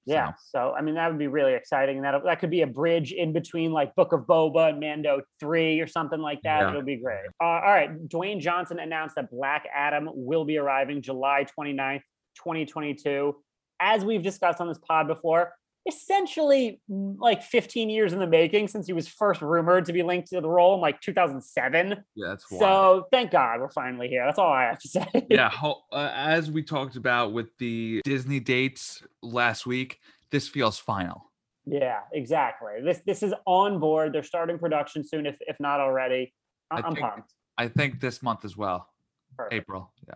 Yeah. 0.06 0.34
So, 0.34 0.36
So 0.52 0.74
I 0.78 0.82
mean, 0.82 0.96
that 0.96 1.10
would 1.10 1.20
be 1.20 1.28
really 1.28 1.54
exciting. 1.54 2.02
That 2.02 2.24
that 2.24 2.40
could 2.40 2.52
be 2.52 2.62
a 2.62 2.68
bridge 2.68 3.12
in 3.12 3.34
between 3.34 3.72
like 3.72 3.96
Book 3.96 4.14
of 4.14 4.22
Boba 4.22 4.70
and 4.70 4.80
Mando 4.80 5.22
Three 5.40 5.80
or 5.80 5.88
something 5.88 6.20
like 6.20 6.42
that. 6.44 6.62
Yeah. 6.62 6.70
It'll 6.70 6.82
be 6.82 6.98
great. 6.98 7.26
Uh, 7.42 7.46
all 7.46 7.62
right, 7.62 8.08
Dwayne 8.08 8.40
Johnson 8.40 8.80
announced 8.80 9.16
that 9.16 9.30
Black 9.32 9.68
Adam 9.74 10.10
will 10.14 10.46
be 10.46 10.58
arriving 10.58 11.02
July 11.02 11.46
29th, 11.58 12.02
2022. 12.36 13.36
As 13.80 14.06
we've 14.06 14.24
discussed 14.24 14.62
on 14.62 14.68
this 14.68 14.78
pod 14.78 15.08
before, 15.08 15.54
essentially 15.88 16.82
like 16.88 17.44
15 17.44 17.90
years 17.90 18.14
in 18.14 18.20
the 18.20 18.28
making 18.28 18.68
since 18.68 18.88
he 18.88 18.94
was 18.94 19.08
first 19.08 19.42
rumored 19.42 19.86
to 19.86 19.94
be 19.94 20.04
linked 20.04 20.30
to 20.30 20.42
the 20.42 20.50
role 20.50 20.76
in 20.76 20.82
like 20.82 21.00
2007. 21.02 22.04
yeah, 22.16 22.28
that's 22.30 22.50
wild. 22.52 22.62
So 22.62 23.08
thank 23.12 23.32
God 23.32 23.60
we're 23.60 23.70
finally 23.70 24.08
here. 24.08 24.26
That's 24.26 24.40
all 24.40 24.52
I 24.52 24.64
have 24.64 24.80
to 24.80 24.88
say. 24.88 25.06
yeah 25.30 25.52
uh, 25.64 26.12
as 26.14 26.50
we 26.52 26.64
talked 26.64 26.96
about 26.96 27.34
with 27.34 27.56
the 27.60 28.02
disney 28.04 28.40
dates 28.40 29.04
last 29.22 29.66
week 29.66 30.00
this 30.32 30.48
feels 30.48 30.78
final 30.80 31.32
Yeah, 31.66 32.00
exactly. 32.14 32.74
This 32.84 33.02
this 33.06 33.24
is 33.24 33.34
on 33.46 33.80
board. 33.80 34.14
They're 34.14 34.24
starting 34.24 34.58
production 34.60 35.04
soon, 35.08 35.26
if 35.26 35.38
if 35.42 35.58
not 35.60 35.80
already. 35.80 36.34
I- 36.72 36.82
think- 36.82 37.00
pumped. 37.00 37.32
i 37.58 37.68
think 37.68 38.00
this 38.02 38.22
month 38.24 38.44
as 38.44 38.58
well 38.58 38.90
Perfect. 39.38 39.54
april 39.54 39.94
yeah 40.08 40.16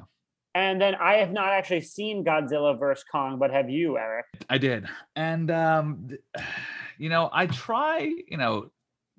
And 0.56 0.82
then 0.82 0.96
I 0.96 1.16
have 1.16 1.32
not 1.32 1.50
actually 1.50 1.82
seen 1.82 2.26
Godzilla 2.26 2.78
vs 2.78 3.04
Kong, 3.12 3.38
but 3.40 3.52
have 3.52 3.70
you, 3.70 3.98
Eric? 3.98 4.26
i 4.50 4.58
did 4.58 4.88
and 5.16 5.52
um 5.52 6.10
you 6.98 7.10
know 7.10 7.30
i 7.32 7.46
try 7.46 8.12
you 8.28 8.38
know 8.38 8.70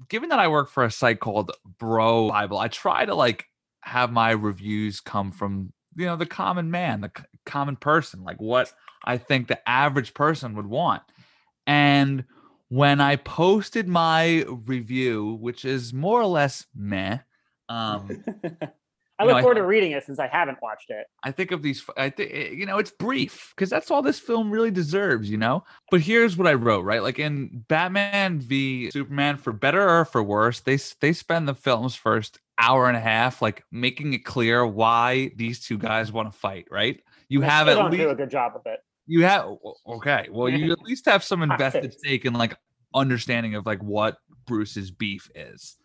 given 0.09 0.29
that 0.29 0.39
i 0.39 0.49
work 0.49 0.69
for 0.69 0.85
a 0.85 0.91
site 0.91 1.21
called 1.21 1.53
BroBible 1.79 2.59
i 2.59 2.69
try 2.69 3.05
to 3.05 3.15
like 3.15 3.47
have 3.83 4.13
my 4.13 4.31
reviews 4.31 5.01
come 5.01 5.33
from 5.33 5.73
you 5.97 6.07
know 6.07 6.17
the 6.17 6.27
common 6.27 6.71
man 6.71 7.01
the 7.01 7.11
c- 7.17 7.25
common 7.47 7.77
person 7.77 8.23
like 8.25 8.41
what 8.41 8.73
i 9.05 9.17
think 9.17 9.49
the 9.49 9.69
average 9.69 10.15
person 10.15 10.55
would 10.55 10.67
want 10.67 11.03
and 11.67 12.25
when 12.69 13.01
i 13.01 13.17
posted 13.17 13.89
my 13.89 14.45
review 14.67 15.39
which 15.41 15.65
is 15.65 15.93
more 15.93 16.21
or 16.21 16.27
less 16.27 16.67
meh 16.75 17.19
um 17.69 18.25
I 19.21 19.25
look 19.25 19.33
know, 19.33 19.37
I- 19.39 19.43
forward 19.43 19.55
to 19.57 19.67
reading 19.67 19.93
it 19.93 20.05
since 20.05 20.19
I 20.19 20.27
haven't 20.27 20.59
watched 20.63 20.91
it. 20.91 21.07
I 21.23 21.31
think 21.31 21.51
of 21.53 21.63
these. 21.63 21.85
I 21.97 22.11
think 22.11 22.31
eh, 22.33 22.49
you 22.51 22.67
know 22.67 22.79
it's 22.79 22.91
brief 22.91 23.53
because 23.55 23.71
that's 23.71 23.91
all 23.91 24.03
this 24.03 24.19
film 24.19 24.51
really 24.51 24.71
deserves, 24.71 25.31
you 25.31 25.37
know. 25.37 25.65
But 25.91 26.01
here's 26.01 26.37
what 26.37 26.47
I 26.49 26.55
wrote, 26.55 26.85
right? 26.85 27.03
Like 27.03 27.19
in 27.19 27.65
Batman 27.69 28.41
v 28.41 28.91
Superman, 28.91 29.37
for 29.37 29.53
better 29.53 29.89
or 29.89 30.05
for 30.05 30.23
worse, 30.23 30.61
they 30.61 30.79
they 31.01 31.13
spend 31.13 31.47
the 31.47 31.55
film's 31.55 31.95
first 31.95 32.39
hour 32.59 32.89
and 32.89 32.97
a 32.97 33.01
half, 33.01 33.41
like 33.41 33.65
making 33.71 34.13
it 34.13 34.25
clear 34.25 34.67
why 34.67 35.31
these 35.37 35.61
two 35.65 35.79
guys 35.79 36.13
want 36.13 36.31
to 36.33 36.39
fight, 36.39 36.67
right? 36.71 37.01
You 37.29 37.41
They 37.41 37.47
have 37.47 37.69
at 37.69 37.75
don't 37.75 37.91
least 37.91 38.03
do 38.03 38.11
a 38.11 38.15
good 38.15 38.31
job 38.31 38.53
of 38.57 38.63
it. 38.67 38.81
you 39.07 39.25
have 39.25 39.47
okay. 39.87 40.29
Well, 40.31 40.49
you 40.49 40.73
at 40.73 40.81
least 40.83 41.07
have 41.07 41.23
some 41.25 41.43
invested 41.43 41.93
stake 41.95 42.25
in 42.25 42.35
like 42.35 42.57
understanding 42.95 43.55
of 43.55 43.67
like 43.67 43.83
what 43.83 44.19
Bruce's 44.47 44.91
beef 44.91 45.31
is. 45.35 45.77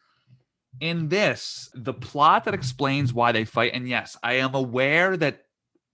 In 0.81 1.07
this, 1.07 1.69
the 1.73 1.93
plot 1.93 2.45
that 2.45 2.53
explains 2.53 3.13
why 3.13 3.31
they 3.31 3.45
fight, 3.45 3.71
and 3.73 3.87
yes, 3.87 4.17
I 4.21 4.33
am 4.35 4.55
aware 4.55 5.15
that 5.17 5.43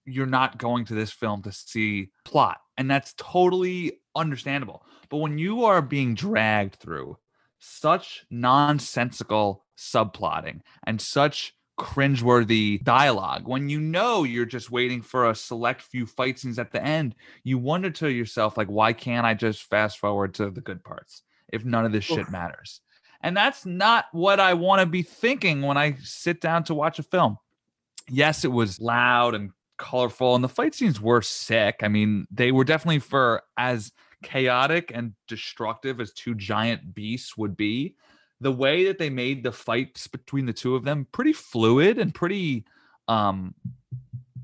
you're 0.06 0.26
not 0.26 0.58
going 0.58 0.86
to 0.86 0.96
this 0.96 1.12
film 1.12 1.44
to 1.44 1.52
see 1.52 2.10
plot, 2.26 2.60
and 2.78 2.90
that's 2.90 3.14
totally 3.18 4.00
understandable. 4.16 4.84
But 5.10 5.18
when 5.18 5.38
you 5.38 5.66
are 5.66 5.82
being 5.82 6.16
dragged 6.16 6.76
through 6.76 7.18
such 7.60 8.26
nonsensical 8.32 9.66
subplotting 9.78 10.62
and 10.88 11.00
such 11.00 11.54
cringeworthy 11.80 12.84
dialogue, 12.84 13.48
when 13.48 13.70
you 13.70 13.80
know 13.80 14.24
you're 14.24 14.46
just 14.46 14.72
waiting 14.72 15.02
for 15.02 15.30
a 15.30 15.36
select 15.36 15.82
few 15.82 16.06
fight 16.08 16.40
scenes 16.40 16.58
at 16.58 16.72
the 16.72 16.84
end, 16.84 17.14
you 17.44 17.58
wonder 17.60 17.92
to 17.92 18.10
yourself, 18.10 18.58
like, 18.58 18.68
why 18.68 18.94
can't 18.94 19.26
I 19.26 19.36
just 19.36 19.64
fast 19.64 20.00
forward 20.00 20.34
to 20.36 20.50
the 20.50 20.62
good 20.62 20.84
parts 20.84 21.22
if 21.54 21.64
none 21.64 21.86
of 21.86 21.92
this 21.92 22.04
shit 22.04 22.30
matters? 22.32 22.82
And 23.24 23.38
that's 23.38 23.66
not 23.66 24.06
what 24.12 24.40
I 24.40 24.54
want 24.54 24.82
to 24.82 24.86
be 24.86 25.04
thinking 25.04 25.62
when 25.62 25.78
I 25.78 25.98
sit 26.04 26.42
down 26.42 26.64
to 26.66 26.74
watch 26.74 27.00
a 27.00 27.04
film. 27.04 27.38
Yes, 28.10 28.44
it 28.44 28.52
was 28.52 28.80
loud 28.80 29.36
and 29.36 29.52
colorful, 29.78 30.36
and 30.36 30.44
the 30.44 30.50
fight 30.50 30.76
scenes 30.76 31.00
were 31.00 31.22
sick. 31.22 31.78
I 31.82 31.88
mean, 31.88 32.28
they 32.32 32.52
were 32.52 32.64
definitely 32.64 33.00
for 33.00 33.44
as 33.58 33.92
chaotic 34.24 34.92
and 34.94 35.14
destructive 35.28 36.00
as 36.00 36.14
two 36.14 36.36
giant 36.36 36.94
beasts 36.94 37.38
would 37.38 37.58
be. 37.58 37.96
The 38.40 38.52
way 38.52 38.86
that 38.86 38.98
they 38.98 39.10
made 39.10 39.44
the 39.44 39.52
fights 39.52 40.08
between 40.08 40.46
the 40.46 40.54
two 40.54 40.76
of 40.76 40.84
them 40.84 41.08
pretty 41.12 41.34
fluid 41.34 42.00
and 42.00 42.14
pretty 42.14 42.66
um 43.08 43.54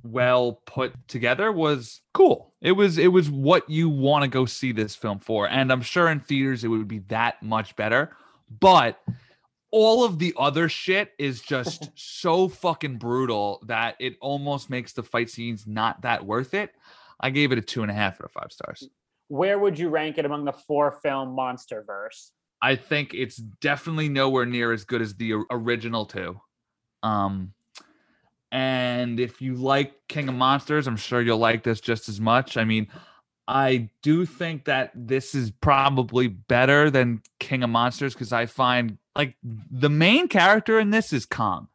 well 0.03 0.61
put 0.65 0.93
together 1.07 1.51
was 1.51 2.01
cool. 2.13 2.53
It 2.61 2.73
was 2.73 2.97
it 2.97 3.07
was 3.07 3.29
what 3.29 3.69
you 3.69 3.89
want 3.89 4.23
to 4.23 4.29
go 4.29 4.45
see 4.45 4.71
this 4.71 4.95
film 4.95 5.19
for. 5.19 5.49
And 5.49 5.71
I'm 5.71 5.81
sure 5.81 6.09
in 6.09 6.19
theaters 6.19 6.63
it 6.63 6.69
would 6.69 6.87
be 6.87 6.99
that 7.09 7.41
much 7.43 7.75
better. 7.75 8.15
But 8.59 8.99
all 9.71 10.03
of 10.03 10.19
the 10.19 10.33
other 10.37 10.69
shit 10.69 11.11
is 11.17 11.41
just 11.41 11.89
so 11.95 12.47
fucking 12.47 12.97
brutal 12.97 13.61
that 13.65 13.95
it 13.99 14.15
almost 14.21 14.69
makes 14.69 14.93
the 14.93 15.03
fight 15.03 15.29
scenes 15.29 15.67
not 15.67 16.01
that 16.01 16.25
worth 16.25 16.53
it. 16.53 16.71
I 17.19 17.29
gave 17.29 17.51
it 17.51 17.57
a 17.57 17.61
two 17.61 17.81
and 17.81 17.91
a 17.91 17.93
half 17.93 18.15
out 18.15 18.25
of 18.25 18.31
five 18.31 18.51
stars. 18.51 18.87
Where 19.27 19.59
would 19.59 19.77
you 19.77 19.89
rank 19.89 20.17
it 20.17 20.25
among 20.25 20.45
the 20.45 20.53
four 20.53 20.91
film 20.91 21.35
MonsterVerse? 21.35 22.31
I 22.61 22.75
think 22.75 23.13
it's 23.13 23.37
definitely 23.37 24.09
nowhere 24.09 24.45
near 24.45 24.71
as 24.71 24.83
good 24.83 25.01
as 25.01 25.15
the 25.15 25.33
original 25.51 26.05
two. 26.05 26.39
Um, 27.03 27.53
and 28.51 29.19
if 29.19 29.41
you 29.41 29.55
like 29.55 29.93
King 30.07 30.29
of 30.29 30.35
Monsters, 30.35 30.87
I'm 30.87 30.95
sure 30.95 31.21
you'll 31.21 31.37
like 31.37 31.63
this 31.63 31.81
just 31.81 32.07
as 32.07 32.21
much. 32.21 32.57
I 32.57 32.63
mean, 32.63 32.87
I 33.47 33.89
do 34.01 34.25
think 34.25 34.65
that 34.65 34.91
this 34.93 35.33
is 35.33 35.51
probably 35.51 36.27
better 36.27 36.89
than 36.89 37.21
King 37.39 37.63
of 37.63 37.69
Monsters 37.69 38.13
because 38.13 38.33
I 38.33 38.45
find 38.45 38.97
like 39.15 39.35
the 39.43 39.89
main 39.89 40.27
character 40.27 40.79
in 40.79 40.89
this 40.89 41.13
is 41.13 41.25
Kong. 41.25 41.69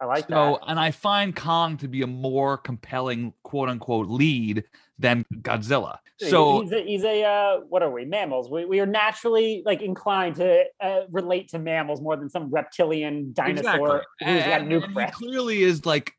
I 0.00 0.04
like 0.04 0.26
so, 0.28 0.58
that. 0.60 0.70
and 0.70 0.78
I 0.78 0.90
find 0.90 1.34
Kong 1.34 1.76
to 1.78 1.88
be 1.88 2.02
a 2.02 2.06
more 2.06 2.58
compelling 2.58 3.32
quote 3.44 3.68
unquote 3.68 4.08
lead 4.08 4.64
than 4.98 5.24
Godzilla. 5.42 5.98
So, 6.18 6.62
he's 6.62 6.72
a, 6.72 6.82
he's 6.82 7.04
a 7.04 7.24
uh, 7.24 7.60
what 7.68 7.82
are 7.82 7.90
we 7.90 8.04
mammals? 8.06 8.50
We, 8.50 8.64
we 8.64 8.80
are 8.80 8.86
naturally 8.86 9.62
like 9.66 9.82
inclined 9.82 10.36
to 10.36 10.64
uh, 10.80 11.00
relate 11.10 11.48
to 11.50 11.58
mammals 11.58 12.00
more 12.00 12.16
than 12.16 12.30
some 12.30 12.50
reptilian 12.50 13.32
dinosaur 13.32 14.02
who's 14.20 14.42
got 14.44 14.62
And- 14.62 14.70
nuke 14.70 14.84
and 14.84 14.98
he 14.98 15.10
clearly 15.12 15.62
is 15.62 15.84
like, 15.84 16.12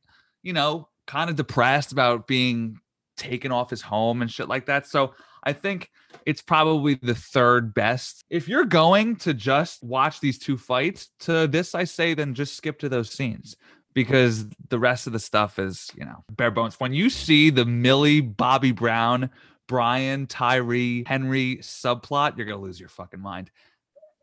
you 0.44 0.54
know, 0.54 0.88
kind 1.08 1.30
of 1.30 1.36
depressed 1.36 1.92
about 1.92 2.28
being 2.28 2.80
taken 3.18 3.52
off 3.52 3.70
his 3.70 3.82
home 3.82 4.22
and 4.22 4.32
shit 4.32 4.48
like 4.48 4.68
that. 4.68 4.88
So 4.88 5.14
I 5.44 5.54
think 5.54 5.92
it's 6.26 6.42
probably 6.42 6.96
the 6.96 7.16
third 7.16 7.74
best. 7.74 8.24
If 8.30 8.48
you're 8.48 8.66
going 8.66 9.18
to 9.18 9.34
just 9.34 9.84
watch 9.84 10.20
these 10.20 10.40
two 10.40 10.58
fights, 10.58 11.10
to 11.22 11.48
this 11.48 11.76
I 11.76 11.84
say, 11.84 12.14
then 12.14 12.34
just 12.34 12.56
skip 12.56 12.80
to 12.80 12.90
those 12.90 13.12
scenes 13.12 13.56
because 13.94 14.46
the 14.70 14.78
rest 14.78 15.08
of 15.08 15.14
the 15.14 15.20
stuff 15.20 15.58
is, 15.58 15.90
you 15.98 16.06
know, 16.06 16.24
bare 16.32 16.52
bones. 16.52 16.80
When 16.80 16.94
you 16.94 17.10
see 17.10 17.50
the 17.50 17.66
Millie, 17.66 18.22
Bobby 18.22 18.72
Brown, 18.72 19.30
Brian, 19.68 20.28
Tyree, 20.28 21.04
Henry 21.08 21.58
subplot, 21.58 22.38
you're 22.38 22.46
gonna 22.46 22.62
lose 22.62 22.80
your 22.80 22.90
fucking 22.90 23.20
mind. 23.20 23.50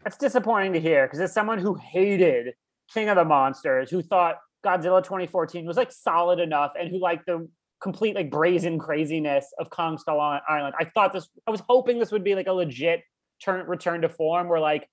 That's 0.03 0.17
disappointing 0.17 0.75
to 0.75 0.81
hear 0.81 1.07
because 1.07 1.21
as 1.21 1.33
someone 1.33 1.59
who 1.59 1.75
hated 1.75 2.55
King 2.93 3.09
of 3.09 3.17
the 3.17 3.25
Monsters, 3.25 3.91
who 3.91 4.03
thought 4.03 4.37
Godzilla 4.65 5.03
2014 5.03 5.67
was 5.67 5.77
like 5.77 5.91
solid 5.91 6.39
enough, 6.39 6.73
and 6.79 6.89
who 6.91 6.99
liked 6.99 7.27
the 7.27 7.49
complete 7.85 8.17
like 8.17 8.31
brazen 8.31 8.79
craziness 8.79 9.47
of 9.59 9.69
Kong 9.69 9.99
Skull 9.99 10.19
Island, 10.19 10.75
I 10.81 10.87
thought 10.87 11.13
this. 11.13 11.29
I 11.47 11.51
was 11.51 11.63
hoping 11.69 11.99
this 11.99 12.11
would 12.11 12.25
be 12.25 12.35
like 12.35 12.47
a 12.47 12.53
legit 12.53 13.03
turn 13.43 13.65
return 13.67 14.01
to 14.01 14.09
form, 14.09 14.49
where 14.49 14.59
like 14.59 14.89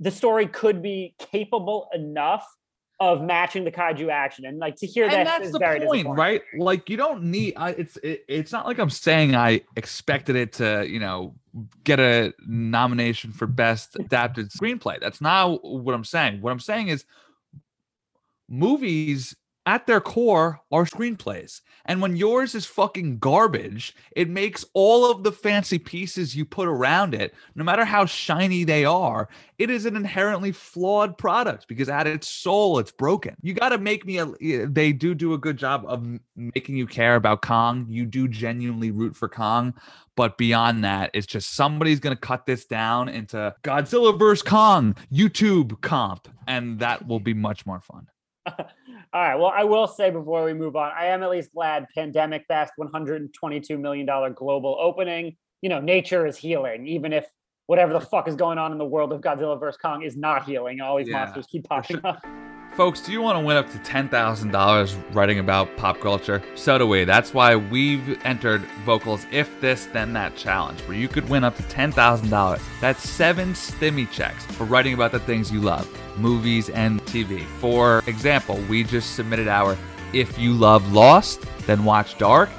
the 0.00 0.10
story 0.10 0.46
could 0.46 0.82
be 0.82 1.14
capable 1.18 1.88
enough 1.94 2.44
of 2.98 3.20
matching 3.20 3.64
the 3.64 3.70
kaiju 3.70 4.10
action, 4.10 4.46
and 4.46 4.58
like 4.58 4.76
to 4.76 4.86
hear 4.86 5.04
and 5.04 5.12
that 5.12 5.24
that's 5.24 5.46
is 5.48 5.52
the 5.52 5.58
very 5.58 5.80
point, 5.80 6.08
right? 6.08 6.40
Like 6.58 6.88
you 6.88 6.96
don't 6.96 7.24
need. 7.24 7.52
I, 7.58 7.72
it's 7.72 7.98
it, 7.98 8.24
it's 8.28 8.50
not 8.50 8.64
like 8.64 8.78
I'm 8.78 8.88
saying 8.88 9.36
I 9.36 9.60
expected 9.76 10.36
it 10.36 10.54
to, 10.54 10.86
you 10.88 10.98
know, 10.98 11.34
get 11.84 12.00
a 12.00 12.32
nomination 12.46 13.30
for 13.30 13.46
best 13.46 13.94
adapted 13.96 14.50
screenplay. 14.50 14.98
That's 14.98 15.20
not 15.20 15.62
what 15.62 15.94
I'm 15.94 16.04
saying. 16.04 16.40
What 16.40 16.50
I'm 16.50 16.60
saying 16.60 16.88
is, 16.88 17.04
movies 18.48 19.36
at 19.66 19.86
their 19.86 20.00
core 20.00 20.60
are 20.70 20.84
screenplays. 20.84 21.60
And 21.86 22.00
when 22.00 22.16
yours 22.16 22.54
is 22.54 22.66
fucking 22.66 23.18
garbage, 23.18 23.94
it 24.14 24.28
makes 24.28 24.64
all 24.74 25.10
of 25.10 25.24
the 25.24 25.32
fancy 25.32 25.78
pieces 25.78 26.34
you 26.36 26.44
put 26.44 26.68
around 26.68 27.14
it, 27.14 27.34
no 27.54 27.64
matter 27.64 27.84
how 27.84 28.06
shiny 28.06 28.64
they 28.64 28.84
are, 28.84 29.28
it 29.58 29.70
is 29.70 29.86
an 29.86 29.96
inherently 29.96 30.52
flawed 30.52 31.18
product 31.18 31.66
because 31.68 31.88
at 31.88 32.06
its 32.06 32.28
soul, 32.28 32.78
it's 32.78 32.92
broken. 32.92 33.36
You 33.42 33.54
got 33.54 33.70
to 33.70 33.78
make 33.78 34.04
me, 34.06 34.18
a, 34.18 34.66
they 34.66 34.92
do 34.92 35.14
do 35.14 35.34
a 35.34 35.38
good 35.38 35.56
job 35.56 35.84
of 35.86 36.06
making 36.36 36.76
you 36.76 36.86
care 36.86 37.16
about 37.16 37.42
Kong. 37.42 37.86
You 37.88 38.06
do 38.06 38.28
genuinely 38.28 38.90
root 38.90 39.16
for 39.16 39.28
Kong. 39.28 39.74
But 40.16 40.38
beyond 40.38 40.84
that, 40.84 41.10
it's 41.12 41.26
just 41.26 41.54
somebody's 41.54 42.00
going 42.00 42.16
to 42.16 42.20
cut 42.20 42.46
this 42.46 42.64
down 42.64 43.08
into 43.08 43.54
Godzilla 43.62 44.18
vs. 44.18 44.42
Kong 44.42 44.96
YouTube 45.12 45.80
comp. 45.82 46.28
And 46.46 46.78
that 46.78 47.06
will 47.06 47.20
be 47.20 47.34
much 47.34 47.66
more 47.66 47.80
fun. 47.80 48.08
All 49.16 49.22
right. 49.22 49.34
Well, 49.34 49.50
I 49.56 49.64
will 49.64 49.86
say 49.86 50.10
before 50.10 50.44
we 50.44 50.52
move 50.52 50.76
on, 50.76 50.92
I 50.94 51.06
am 51.06 51.22
at 51.22 51.30
least 51.30 51.50
glad 51.54 51.86
pandemic 51.94 52.46
best 52.48 52.74
$122 52.78 53.80
million 53.80 54.06
global 54.34 54.76
opening. 54.78 55.38
You 55.62 55.70
know, 55.70 55.80
nature 55.80 56.26
is 56.26 56.36
healing, 56.36 56.86
even 56.86 57.14
if 57.14 57.24
whatever 57.64 57.94
the 57.94 58.00
fuck 58.02 58.28
is 58.28 58.36
going 58.36 58.58
on 58.58 58.72
in 58.72 58.78
the 58.78 58.84
world 58.84 59.14
of 59.14 59.22
Godzilla 59.22 59.58
vs. 59.58 59.78
Kong 59.80 60.02
is 60.02 60.18
not 60.18 60.44
healing. 60.44 60.82
All 60.82 60.98
these 60.98 61.08
Yeah, 61.08 61.24
monsters 61.24 61.46
keep 61.46 61.66
popping 61.66 61.98
up. 62.04 62.20
Folks, 62.76 63.00
do 63.00 63.10
you 63.10 63.22
want 63.22 63.38
to 63.38 63.40
win 63.42 63.56
up 63.56 63.70
to 63.72 63.78
$10,000 63.78 65.14
writing 65.14 65.38
about 65.38 65.74
pop 65.78 65.98
culture? 65.98 66.42
So 66.56 66.76
do 66.76 66.86
we. 66.86 67.04
That's 67.04 67.32
why 67.32 67.56
we've 67.56 68.22
entered 68.26 68.60
Vocals 68.84 69.24
If 69.32 69.62
This 69.62 69.86
Then 69.86 70.12
That 70.12 70.36
challenge, 70.36 70.82
where 70.82 70.98
you 70.98 71.08
could 71.08 71.26
win 71.30 71.42
up 71.42 71.56
to 71.56 71.62
$10,000. 71.62 72.60
That's 72.82 73.08
seven 73.08 73.54
stimmy 73.54 74.10
checks 74.10 74.44
for 74.44 74.64
writing 74.64 74.92
about 74.92 75.12
the 75.12 75.20
things 75.20 75.50
you 75.50 75.62
love, 75.62 75.88
movies 76.18 76.68
and 76.68 77.02
TV. 77.06 77.46
For 77.46 78.02
example, 78.06 78.56
we 78.68 78.84
just 78.84 79.14
submitted 79.14 79.48
our 79.48 79.74
If 80.12 80.38
You 80.38 80.52
Love 80.52 80.92
Lost, 80.92 81.46
Then 81.66 81.82
Watch 81.82 82.18
Dark. 82.18 82.50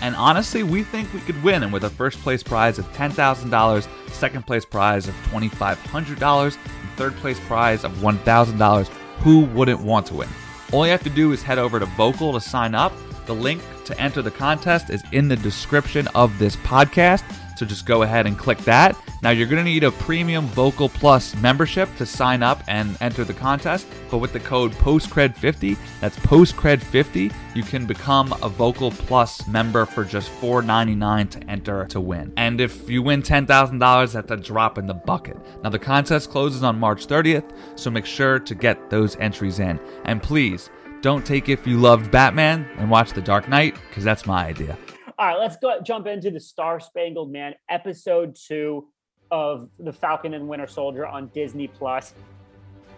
And 0.00 0.16
honestly, 0.16 0.62
we 0.62 0.84
think 0.84 1.12
we 1.12 1.20
could 1.20 1.42
win. 1.42 1.62
And 1.62 1.70
with 1.70 1.84
a 1.84 1.90
first 1.90 2.18
place 2.20 2.42
prize 2.42 2.78
of 2.78 2.90
$10,000, 2.94 4.10
second 4.10 4.46
place 4.46 4.64
prize 4.64 5.06
of 5.06 5.14
$2,500, 5.26 6.56
and 6.56 6.90
third 6.96 7.14
place 7.16 7.38
prize 7.40 7.84
of 7.84 7.92
$1,000, 7.96 8.90
who 9.18 9.40
wouldn't 9.46 9.80
want 9.80 10.06
to 10.06 10.14
win? 10.14 10.28
All 10.72 10.84
you 10.84 10.92
have 10.92 11.02
to 11.04 11.10
do 11.10 11.32
is 11.32 11.42
head 11.42 11.58
over 11.58 11.78
to 11.78 11.86
Vocal 11.86 12.32
to 12.32 12.40
sign 12.40 12.74
up. 12.74 12.92
The 13.26 13.34
link 13.34 13.62
to 13.84 14.00
enter 14.00 14.22
the 14.22 14.30
contest 14.30 14.90
is 14.90 15.02
in 15.12 15.28
the 15.28 15.36
description 15.36 16.08
of 16.14 16.38
this 16.38 16.56
podcast. 16.56 17.24
So 17.56 17.66
just 17.66 17.86
go 17.86 18.02
ahead 18.02 18.26
and 18.26 18.38
click 18.38 18.58
that. 18.58 18.96
Now 19.22 19.30
you're 19.30 19.46
going 19.46 19.64
to 19.64 19.70
need 19.70 19.84
a 19.84 19.90
premium 19.90 20.46
Vocal 20.46 20.88
Plus 20.88 21.34
membership 21.36 21.94
to 21.96 22.06
sign 22.06 22.42
up 22.42 22.62
and 22.68 22.96
enter 23.00 23.24
the 23.24 23.34
contest. 23.34 23.86
But 24.10 24.18
with 24.18 24.32
the 24.32 24.40
code 24.40 24.72
PostCred50, 24.72 25.76
that's 26.00 26.18
PostCred50, 26.18 27.34
you 27.54 27.62
can 27.62 27.86
become 27.86 28.34
a 28.42 28.48
Vocal 28.48 28.90
Plus 28.90 29.46
member 29.48 29.86
for 29.86 30.04
just 30.04 30.30
$4.99 30.40 31.30
to 31.30 31.50
enter 31.50 31.86
to 31.86 32.00
win. 32.00 32.32
And 32.36 32.60
if 32.60 32.88
you 32.88 33.02
win 33.02 33.22
$10,000, 33.22 34.12
that's 34.12 34.30
a 34.30 34.36
drop 34.36 34.78
in 34.78 34.86
the 34.86 34.94
bucket. 34.94 35.36
Now 35.62 35.70
the 35.70 35.78
contest 35.78 36.30
closes 36.30 36.62
on 36.62 36.78
March 36.78 37.06
30th, 37.06 37.50
so 37.74 37.90
make 37.90 38.06
sure 38.06 38.38
to 38.38 38.54
get 38.54 38.90
those 38.90 39.16
entries 39.16 39.58
in. 39.58 39.80
And 40.04 40.22
please, 40.22 40.68
don't 41.00 41.24
take 41.24 41.48
if 41.48 41.66
you 41.66 41.78
loved 41.78 42.10
Batman 42.10 42.68
and 42.78 42.90
watch 42.90 43.12
The 43.12 43.22
Dark 43.22 43.48
Knight, 43.48 43.76
because 43.88 44.04
that's 44.04 44.26
my 44.26 44.46
idea. 44.46 44.76
All 45.18 45.26
right, 45.26 45.38
let's 45.38 45.56
go 45.56 45.80
jump 45.80 46.06
into 46.06 46.30
the 46.30 46.38
Star 46.38 46.78
Spangled 46.78 47.32
Man 47.32 47.54
episode 47.70 48.36
two 48.36 48.88
of 49.30 49.70
The 49.78 49.90
Falcon 49.90 50.34
and 50.34 50.46
Winter 50.46 50.66
Soldier 50.66 51.06
on 51.06 51.28
Disney 51.28 51.68
Plus. 51.68 52.12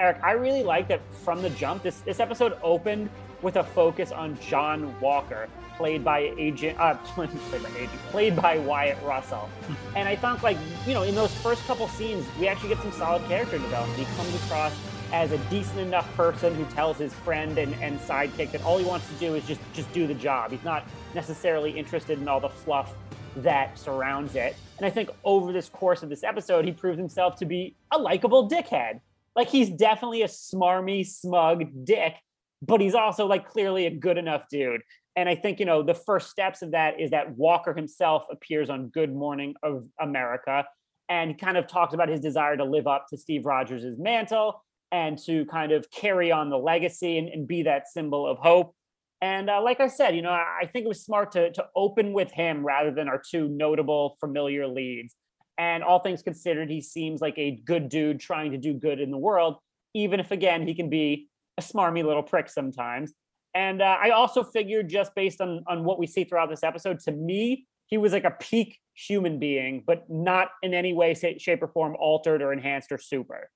Eric, 0.01 0.19
I 0.25 0.33
really 0.33 0.65
like 0.65 0.89
that 0.89 1.01
from 1.23 1.43
the 1.43 1.51
jump. 1.51 1.85
This 1.85 2.01
this 2.01 2.19
episode 2.19 2.59
opened 2.61 3.09
with 3.41 3.55
a 3.55 3.63
focus 3.63 4.11
on 4.11 4.37
John 4.41 4.99
Walker, 5.01 5.49
played 5.77 6.03
by 6.05 6.35
agent, 6.37 6.77
uh, 6.81 6.95
played 7.15 7.31
by 7.63 7.71
agent, 7.77 8.01
played 8.11 8.35
by 8.35 8.59
Wyatt 8.59 9.01
Russell. 9.05 9.49
And 9.95 10.09
I 10.09 10.17
thought, 10.17 10.43
like, 10.43 10.59
you 10.89 10.95
know, 10.95 11.05
in 11.05 11.15
those 11.15 11.33
first 11.37 11.65
couple 11.69 11.87
scenes, 11.87 12.27
we 12.41 12.49
actually 12.49 12.71
get 12.71 12.83
some 12.83 12.91
solid 12.91 13.25
character 13.29 13.59
development. 13.59 13.97
He 13.97 14.17
comes 14.17 14.35
across 14.43 14.73
as 15.12 15.33
a 15.33 15.38
decent 15.50 15.79
enough 15.79 16.12
person 16.15 16.55
who 16.55 16.65
tells 16.67 16.99
his 16.99 17.15
friend 17.15 17.59
and, 17.59 17.75
and 17.77 17.99
sidekick 18.00 18.50
that 18.53 18.62
all 18.65 18.79
he 18.79 18.85
wants 18.85 19.09
to 19.09 19.15
do 19.15 19.35
is 19.35 19.47
just 19.47 19.61
just 19.73 19.91
do 19.93 20.07
the 20.07 20.15
job. 20.15 20.50
He's 20.50 20.65
not 20.65 20.85
necessarily 21.15 21.71
interested 21.71 22.19
in 22.19 22.29
all 22.29 22.41
the 22.41 22.49
fluff 22.49 22.95
that 23.37 23.79
surrounds 23.79 24.35
it. 24.35 24.57
And 24.79 24.87
I 24.87 24.91
think 24.91 25.11
over 25.25 25.53
this 25.53 25.69
course 25.69 26.03
of 26.03 26.09
this 26.09 26.23
episode, 26.25 26.65
he 26.65 26.73
proves 26.73 26.99
himself 26.99 27.37
to 27.37 27.47
be 27.47 27.77
a 27.93 27.99
likable 27.99 28.49
dickhead. 28.49 29.00
Like 29.35 29.49
he's 29.49 29.71
definitely 29.71 30.23
a 30.23 30.29
smarmy, 30.29 31.07
smug 31.07 31.85
dick, 31.85 32.15
but 32.62 32.81
he's 32.81 32.95
also 32.95 33.27
like 33.27 33.49
clearly 33.49 33.87
a 33.87 33.91
good 33.91 34.19
enough 34.19 34.49
dude. 34.50 34.83
And 35.17 35.29
I 35.29 35.35
think, 35.35 35.59
you 35.59 35.67
know, 35.67 35.83
the 35.83 35.95
first 35.95 36.31
steps 36.31 36.62
of 36.62 36.73
that 36.73 37.00
is 37.00 37.11
that 37.11 37.37
Walker 37.37 37.75
himself 37.75 38.25
appears 38.31 38.71
on 38.71 38.88
Good 38.88 39.12
Morning 39.12 39.55
of 39.62 39.85
America 40.00 40.65
and 41.09 41.38
kind 41.38 41.57
of 41.57 41.67
talks 41.67 41.95
about 41.95 42.09
his 42.09 42.21
desire 42.21 42.57
to 42.57 42.65
live 42.65 42.87
up 42.87 43.07
to 43.09 43.17
Steve 43.17 43.47
Rogers' 43.47 43.99
mantle 43.99 44.62
and 44.90 45.18
to 45.18 45.45
kind 45.47 45.73
of 45.73 45.90
carry 45.90 46.33
on 46.33 46.50
the 46.50 46.59
legacy 46.59 47.18
and, 47.18 47.28
and 47.28 47.47
be 47.47 47.62
that 47.64 47.88
symbol 47.88 48.26
of 48.26 48.38
hope. 48.38 48.75
And 49.21 49.50
uh, 49.50 49.61
like 49.62 49.80
I 49.80 49.88
said, 49.88 50.14
you 50.14 50.23
know, 50.23 50.30
I 50.30 50.66
think 50.73 50.85
it 50.85 50.88
was 50.88 51.02
smart 51.04 51.33
to 51.33 51.50
to 51.52 51.66
open 51.75 52.12
with 52.12 52.30
him 52.30 52.64
rather 52.64 52.92
than 52.92 53.09
our 53.09 53.21
two 53.30 53.49
notable 53.49 54.16
familiar 54.21 54.66
leads. 54.66 55.16
And 55.59 55.83
all 55.83 55.99
things 55.99 56.23
considered, 56.23 56.71
he 56.71 56.80
seems 56.80 57.21
like 57.21 57.37
a 57.37 57.61
good 57.64 57.88
dude 57.88 58.21
trying 58.21 58.52
to 58.52 58.59
do 58.59 58.75
good 58.75 59.00
in 59.00 59.11
the 59.11 59.18
world, 59.18 59.57
even 59.92 60.21
if 60.21 60.30
again 60.30 60.66
he 60.66 60.75
can 60.75 60.88
be 60.88 61.28
a 61.59 61.62
smarmy 61.62 62.04
little 62.04 62.23
prick 62.23 62.49
sometimes. 62.49 63.12
And 63.54 63.83
uh, 63.83 63.97
I 64.00 64.11
also 64.11 64.45
figured, 64.45 64.88
just 64.88 65.14
based 65.16 65.40
on 65.40 65.64
on 65.66 65.85
what 65.85 65.99
we 65.99 66.07
see 66.07 66.23
throughout 66.23 66.49
this 66.49 66.62
episode, 66.62 67.00
to 67.00 67.12
me, 67.12 67.66
he 67.87 67.99
was 67.99 68.12
like 68.12 68.25
a 68.25 68.37
peak 68.38 68.78
human 68.95 69.40
being, 69.40 69.83
but 69.85 70.09
not 70.09 70.50
in 70.62 70.75
any 70.75 70.92
way, 70.92 71.14
shape, 71.14 71.62
or 71.62 71.68
form 71.68 71.97
altered 71.99 72.40
or 72.40 72.52
enhanced 72.52 72.92
or 72.92 72.99
super. 72.99 73.50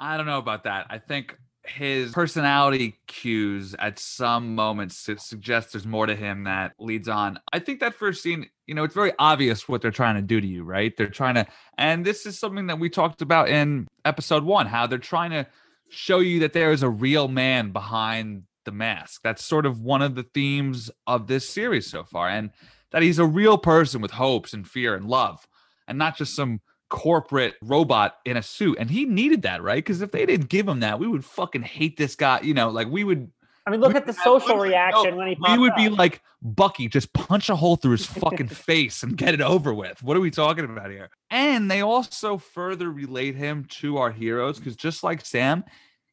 I 0.00 0.16
don't 0.16 0.26
know 0.26 0.38
about 0.38 0.64
that. 0.64 0.86
I 0.90 0.98
think 0.98 1.36
his 1.66 2.12
personality 2.12 2.98
cues 3.06 3.74
at 3.78 3.98
some 3.98 4.54
moments 4.54 5.08
suggest 5.18 5.72
there's 5.72 5.86
more 5.86 6.04
to 6.04 6.14
him 6.14 6.44
that 6.44 6.72
leads 6.78 7.08
on. 7.08 7.38
I 7.52 7.58
think 7.58 7.80
that 7.80 7.94
first 7.94 8.22
scene, 8.22 8.50
you 8.66 8.74
know, 8.74 8.84
it's 8.84 8.94
very 8.94 9.12
obvious 9.18 9.66
what 9.66 9.80
they're 9.80 9.90
trying 9.90 10.16
to 10.16 10.22
do 10.22 10.40
to 10.40 10.46
you, 10.46 10.62
right? 10.62 10.94
They're 10.94 11.08
trying 11.08 11.36
to, 11.36 11.46
and 11.78 12.04
this 12.04 12.26
is 12.26 12.38
something 12.38 12.66
that 12.66 12.78
we 12.78 12.90
talked 12.90 13.22
about 13.22 13.48
in 13.48 13.88
episode 14.04 14.44
one, 14.44 14.66
how 14.66 14.86
they're 14.86 14.98
trying 14.98 15.30
to 15.30 15.46
show 15.88 16.18
you 16.18 16.40
that 16.40 16.52
there 16.52 16.72
is 16.72 16.82
a 16.82 16.90
real 16.90 17.28
man 17.28 17.70
behind 17.70 18.42
the 18.64 18.72
mask. 18.72 19.22
That's 19.22 19.44
sort 19.44 19.64
of 19.64 19.80
one 19.80 20.02
of 20.02 20.16
the 20.16 20.22
themes 20.22 20.90
of 21.06 21.28
this 21.28 21.48
series 21.48 21.90
so 21.90 22.04
far, 22.04 22.28
and 22.28 22.50
that 22.90 23.02
he's 23.02 23.18
a 23.18 23.26
real 23.26 23.56
person 23.56 24.02
with 24.02 24.10
hopes 24.10 24.52
and 24.52 24.68
fear 24.68 24.94
and 24.94 25.06
love, 25.06 25.46
and 25.88 25.96
not 25.96 26.16
just 26.16 26.36
some 26.36 26.60
corporate 26.94 27.56
robot 27.60 28.18
in 28.24 28.36
a 28.36 28.42
suit. 28.42 28.78
And 28.78 28.88
he 28.88 29.04
needed 29.04 29.42
that, 29.42 29.62
right? 29.62 29.84
Because 29.84 30.00
if 30.00 30.12
they 30.12 30.24
didn't 30.24 30.48
give 30.48 30.68
him 30.68 30.78
that, 30.80 31.00
we 31.00 31.08
would 31.08 31.24
fucking 31.24 31.62
hate 31.62 31.96
this 31.96 32.14
guy. 32.14 32.40
You 32.42 32.54
know, 32.54 32.70
like 32.70 32.88
we 32.88 33.02
would. 33.02 33.32
I 33.66 33.70
mean, 33.70 33.80
look 33.80 33.96
at 33.96 34.06
the 34.06 34.12
social 34.12 34.58
reaction 34.58 35.16
when 35.16 35.28
he. 35.28 35.36
We 35.40 35.58
would 35.58 35.72
up. 35.72 35.76
be 35.76 35.88
like 35.88 36.22
Bucky, 36.40 36.86
just 36.86 37.12
punch 37.12 37.50
a 37.50 37.56
hole 37.56 37.74
through 37.74 37.92
his 37.92 38.06
fucking 38.22 38.46
face 38.46 39.02
and 39.02 39.16
get 39.16 39.34
it 39.34 39.40
over 39.40 39.74
with. 39.74 40.02
What 40.04 40.16
are 40.16 40.20
we 40.20 40.30
talking 40.30 40.64
about 40.64 40.90
here? 40.90 41.10
And 41.30 41.68
they 41.68 41.80
also 41.80 42.38
further 42.38 42.90
relate 42.90 43.34
him 43.34 43.64
to 43.80 43.96
our 43.96 44.12
heroes 44.12 44.58
because 44.58 44.76
just 44.76 45.02
like 45.02 45.26
Sam, 45.26 45.64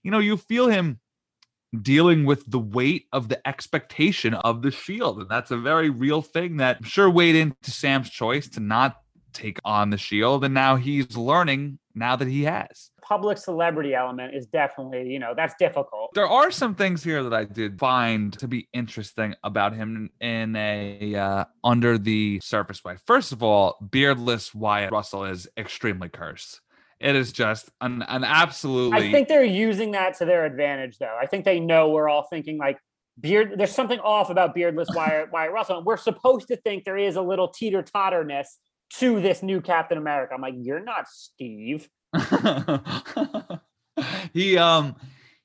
you 0.01 0.09
know, 0.09 0.19
you 0.19 0.35
feel 0.35 0.67
him 0.67 0.99
dealing 1.79 2.25
with 2.25 2.43
the 2.49 2.59
weight 2.59 3.05
of 3.13 3.29
the 3.29 3.47
expectation 3.47 4.33
of 4.33 4.63
the 4.63 4.71
shield. 4.71 5.19
And 5.19 5.29
that's 5.29 5.51
a 5.51 5.57
very 5.57 5.89
real 5.89 6.21
thing 6.21 6.57
that 6.57 6.77
I'm 6.77 6.83
sure 6.83 7.09
weighed 7.09 7.35
into 7.35 7.71
Sam's 7.71 8.09
choice 8.09 8.47
to 8.49 8.59
not 8.59 9.00
take 9.33 9.59
on 9.65 9.89
the 9.89 9.97
shield 9.97 10.43
and 10.43 10.53
now 10.53 10.75
he's 10.75 11.17
learning 11.17 11.79
now 11.95 12.15
that 12.15 12.27
he 12.27 12.43
has. 12.43 12.91
Public 13.01 13.37
celebrity 13.37 13.93
element 13.93 14.35
is 14.35 14.45
definitely 14.47 15.11
you 15.11 15.19
know 15.19 15.33
that's 15.35 15.55
difficult. 15.59 16.11
There 16.13 16.27
are 16.27 16.51
some 16.51 16.75
things 16.75 17.03
here 17.03 17.23
that 17.23 17.33
i 17.33 17.43
did 17.43 17.79
find 17.79 18.33
to 18.39 18.47
be 18.47 18.67
interesting 18.73 19.35
about 19.43 19.73
him 19.73 20.09
in 20.19 20.55
a 20.55 21.15
uh, 21.15 21.45
under 21.63 21.97
the 21.97 22.39
surface 22.43 22.83
way. 22.83 22.97
First 23.05 23.31
of 23.31 23.43
all 23.43 23.77
beardless 23.81 24.53
wyatt 24.53 24.91
russell 24.91 25.25
is 25.25 25.47
extremely 25.57 26.09
cursed. 26.09 26.61
It 26.99 27.15
is 27.15 27.31
just 27.31 27.71
an, 27.81 28.03
an 28.03 28.23
absolutely 28.23 28.97
i 28.97 29.11
think 29.11 29.27
they're 29.27 29.43
using 29.43 29.91
that 29.91 30.17
to 30.17 30.25
their 30.25 30.45
advantage 30.45 30.97
though. 30.99 31.17
I 31.19 31.25
think 31.25 31.45
they 31.45 31.59
know 31.59 31.89
we're 31.89 32.09
all 32.09 32.27
thinking 32.29 32.57
like 32.57 32.77
beard 33.19 33.53
there's 33.57 33.73
something 33.73 33.99
off 33.99 34.29
about 34.29 34.55
beardless 34.55 34.89
wyatt, 34.95 35.31
wyatt 35.31 35.51
russell 35.51 35.77
and 35.77 35.85
we're 35.85 35.97
supposed 35.97 36.47
to 36.47 36.55
think 36.57 36.85
there 36.85 36.97
is 36.97 37.15
a 37.15 37.21
little 37.21 37.49
teeter-totterness 37.49 38.57
to 38.99 39.21
this 39.21 39.41
new 39.43 39.61
Captain 39.61 39.97
America. 39.97 40.33
I'm 40.33 40.41
like, 40.41 40.55
you're 40.57 40.83
not 40.83 41.07
Steve. 41.07 41.89
he 44.33 44.57
um 44.57 44.95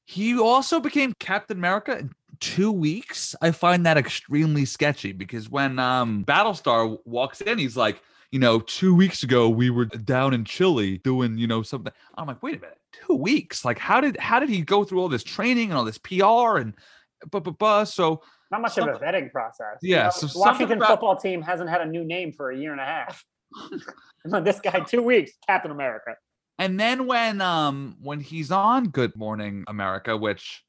he 0.05 0.39
also 0.39 0.81
became 0.81 1.13
Captain 1.19 1.57
America 1.57 1.99
in 1.99 2.11
two 2.41 2.73
weeks. 2.73 3.35
I 3.41 3.51
find 3.53 3.87
that 3.87 3.97
extremely 3.97 4.65
sketchy 4.65 5.13
because 5.13 5.49
when 5.49 5.79
um 5.79 6.25
Battlestar 6.25 6.99
walks 7.05 7.41
in, 7.41 7.59
he's 7.59 7.77
like, 7.77 8.01
you 8.31 8.39
know, 8.39 8.61
two 8.61 8.95
weeks 8.95 9.23
ago 9.23 9.49
we 9.49 9.71
were 9.71 9.85
down 9.85 10.35
in 10.35 10.45
Chile 10.45 10.99
doing, 10.99 11.39
you 11.39 11.47
know, 11.47 11.63
something. 11.63 11.93
I'm 12.17 12.27
like, 12.27 12.43
wait 12.43 12.57
a 12.57 12.61
minute, 12.61 12.79
two 13.07 13.15
weeks? 13.15 13.65
Like, 13.65 13.79
how 13.79 14.01
did 14.01 14.17
how 14.19 14.41
did 14.41 14.49
he 14.49 14.63
go 14.63 14.85
through 14.85 15.01
all 15.01 15.09
this 15.09 15.25
training 15.25 15.71
and 15.71 15.79
all 15.79 15.85
this 15.85 15.99
PR 15.99 16.59
and 16.59 16.75
but 17.31 17.45
but 17.45 17.59
but 17.59 17.85
so 17.87 18.23
not 18.51 18.61
much 18.61 18.79
of 18.79 18.87
a 18.87 18.93
vetting 18.93 19.33
process. 19.33 19.79
Yeah, 19.83 19.99
you 19.99 20.05
know, 20.05 20.11
so 20.11 20.39
Washington 20.39 20.79
about, 20.79 20.89
football 20.89 21.17
team 21.17 21.43
hasn't 21.43 21.69
had 21.69 21.81
a 21.81 21.87
new 21.87 22.05
name 22.05 22.33
for 22.33 22.51
a 22.51 22.57
year 22.57 22.73
and 22.73 22.81
a 22.81 22.85
half. 22.85 23.25
this 24.25 24.61
guy 24.61 24.81
two 24.81 25.03
weeks, 25.03 25.33
Captain 25.47 25.71
America. 25.71 26.17
And 26.59 26.81
then 26.81 27.07
when 27.07 27.41
um 27.41 27.97
when 28.01 28.21
he's 28.21 28.51
on 28.51 28.89
Good 28.89 29.17
Morning 29.17 29.65
America, 29.69 30.17
which 30.17 30.65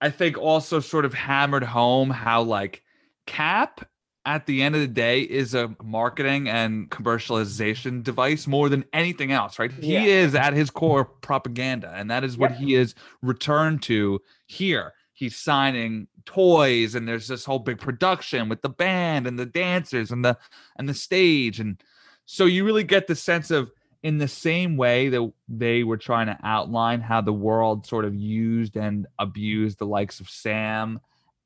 I 0.00 0.10
think 0.10 0.36
also 0.36 0.80
sort 0.80 1.04
of 1.04 1.14
hammered 1.14 1.62
home 1.62 2.10
how 2.10 2.42
like 2.42 2.82
Cap 3.26 3.88
at 4.24 4.46
the 4.46 4.62
end 4.62 4.74
of 4.74 4.80
the 4.80 4.86
day 4.86 5.22
is 5.22 5.54
a 5.54 5.74
marketing 5.82 6.48
and 6.48 6.90
commercialization 6.90 8.02
device 8.02 8.46
more 8.46 8.68
than 8.68 8.84
anything 8.92 9.32
else, 9.32 9.58
right? 9.58 9.72
He 9.72 9.94
yeah. 9.94 10.02
is 10.02 10.34
at 10.34 10.54
his 10.54 10.70
core 10.70 11.04
propaganda, 11.04 11.92
and 11.96 12.10
that 12.10 12.22
is 12.22 12.36
what 12.36 12.52
yep. 12.52 12.60
he 12.60 12.74
is 12.74 12.94
returned 13.20 13.82
to 13.84 14.20
here. 14.46 14.92
He's 15.12 15.36
signing 15.36 16.08
toys 16.24 16.94
and 16.94 17.06
there's 17.06 17.28
this 17.28 17.44
whole 17.44 17.58
big 17.58 17.78
production 17.78 18.48
with 18.48 18.62
the 18.62 18.68
band 18.68 19.26
and 19.26 19.38
the 19.38 19.46
dancers 19.46 20.10
and 20.10 20.24
the 20.24 20.38
and 20.76 20.88
the 20.88 20.94
stage 20.94 21.60
and 21.60 21.82
so 22.24 22.44
you 22.44 22.64
really 22.64 22.84
get 22.84 23.06
the 23.08 23.16
sense 23.16 23.50
of 23.50 23.70
in 24.02 24.18
the 24.18 24.28
same 24.28 24.76
way 24.76 25.08
that 25.08 25.32
they 25.48 25.84
were 25.84 25.96
trying 25.96 26.26
to 26.26 26.38
outline 26.42 27.00
how 27.00 27.20
the 27.20 27.32
world 27.32 27.86
sort 27.86 28.04
of 28.04 28.14
used 28.14 28.76
and 28.76 29.06
abused 29.18 29.78
the 29.78 29.86
likes 29.86 30.18
of 30.18 30.28
Sam 30.28 31.00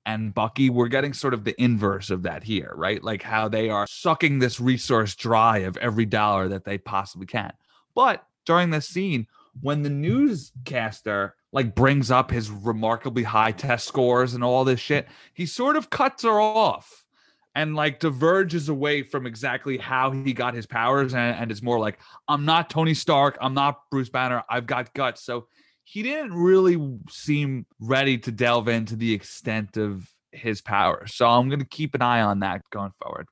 and 0.06 0.32
Bucky, 0.32 0.70
we're 0.70 0.88
getting 0.88 1.12
sort 1.12 1.34
of 1.34 1.44
the 1.44 1.60
inverse 1.60 2.10
of 2.10 2.22
that 2.22 2.44
here, 2.44 2.72
right? 2.76 3.02
Like 3.02 3.22
how 3.22 3.48
they 3.48 3.68
are 3.68 3.86
sucking 3.88 4.38
this 4.38 4.60
resource 4.60 5.14
dry 5.14 5.58
of 5.58 5.76
every 5.78 6.06
dollar 6.06 6.48
that 6.48 6.64
they 6.64 6.78
possibly 6.78 7.26
can. 7.26 7.52
But 7.94 8.24
during 8.46 8.70
this 8.70 8.88
scene, 8.88 9.26
when 9.60 9.82
the 9.82 9.90
newscaster 9.90 11.34
like 11.56 11.74
brings 11.74 12.10
up 12.10 12.30
his 12.30 12.50
remarkably 12.50 13.22
high 13.22 13.50
test 13.50 13.88
scores 13.88 14.34
and 14.34 14.44
all 14.44 14.62
this 14.62 14.78
shit, 14.78 15.08
he 15.32 15.46
sort 15.46 15.74
of 15.74 15.88
cuts 15.88 16.22
her 16.22 16.38
off 16.38 17.06
and 17.54 17.74
like 17.74 17.98
diverges 17.98 18.68
away 18.68 19.02
from 19.02 19.26
exactly 19.26 19.78
how 19.78 20.10
he 20.10 20.34
got 20.34 20.52
his 20.52 20.66
powers 20.66 21.14
and, 21.14 21.34
and 21.34 21.50
it's 21.50 21.62
more 21.62 21.78
like 21.78 21.98
i'm 22.28 22.44
not 22.44 22.68
tony 22.68 22.92
stark 22.92 23.38
i'm 23.40 23.54
not 23.54 23.80
bruce 23.90 24.10
banner 24.10 24.44
i've 24.50 24.66
got 24.66 24.92
guts. 24.92 25.24
So 25.24 25.46
he 25.82 26.02
didn't 26.02 26.34
really 26.34 26.98
seem 27.08 27.64
ready 27.80 28.18
to 28.18 28.30
delve 28.30 28.68
into 28.68 28.94
the 28.94 29.14
extent 29.14 29.78
of 29.78 30.06
his 30.32 30.60
powers. 30.60 31.14
So 31.14 31.26
i'm 31.26 31.48
going 31.48 31.60
to 31.60 31.64
keep 31.64 31.94
an 31.94 32.02
eye 32.02 32.20
on 32.20 32.40
that 32.40 32.68
going 32.68 32.92
forward. 33.02 33.28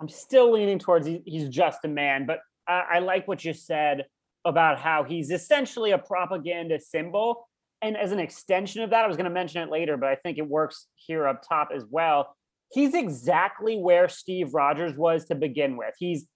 I'm 0.00 0.08
still 0.08 0.50
leaning 0.50 0.78
towards 0.78 1.06
he's 1.06 1.50
just 1.50 1.84
a 1.84 1.88
man 1.88 2.24
but 2.24 2.40
I 2.66 3.00
like 3.00 3.28
what 3.28 3.44
you 3.44 3.52
said 3.52 4.06
about 4.46 4.80
how 4.80 5.04
he's 5.04 5.30
essentially 5.30 5.90
a 5.90 5.98
propaganda 5.98 6.80
symbol 6.80 7.46
and 7.82 7.96
as 7.96 8.12
an 8.12 8.18
extension 8.18 8.82
of 8.82 8.90
that, 8.90 9.04
I 9.04 9.06
was 9.06 9.16
going 9.16 9.24
to 9.24 9.30
mention 9.30 9.62
it 9.62 9.70
later, 9.70 9.96
but 9.96 10.08
I 10.08 10.16
think 10.16 10.38
it 10.38 10.48
works 10.48 10.86
here 10.94 11.26
up 11.26 11.42
top 11.46 11.68
as 11.74 11.84
well. 11.88 12.34
He's 12.72 12.94
exactly 12.94 13.76
where 13.76 14.08
Steve 14.08 14.54
Rogers 14.54 14.96
was 14.96 15.26
to 15.26 15.34
begin 15.34 15.76
with. 15.76 15.94
He's, 15.98 16.26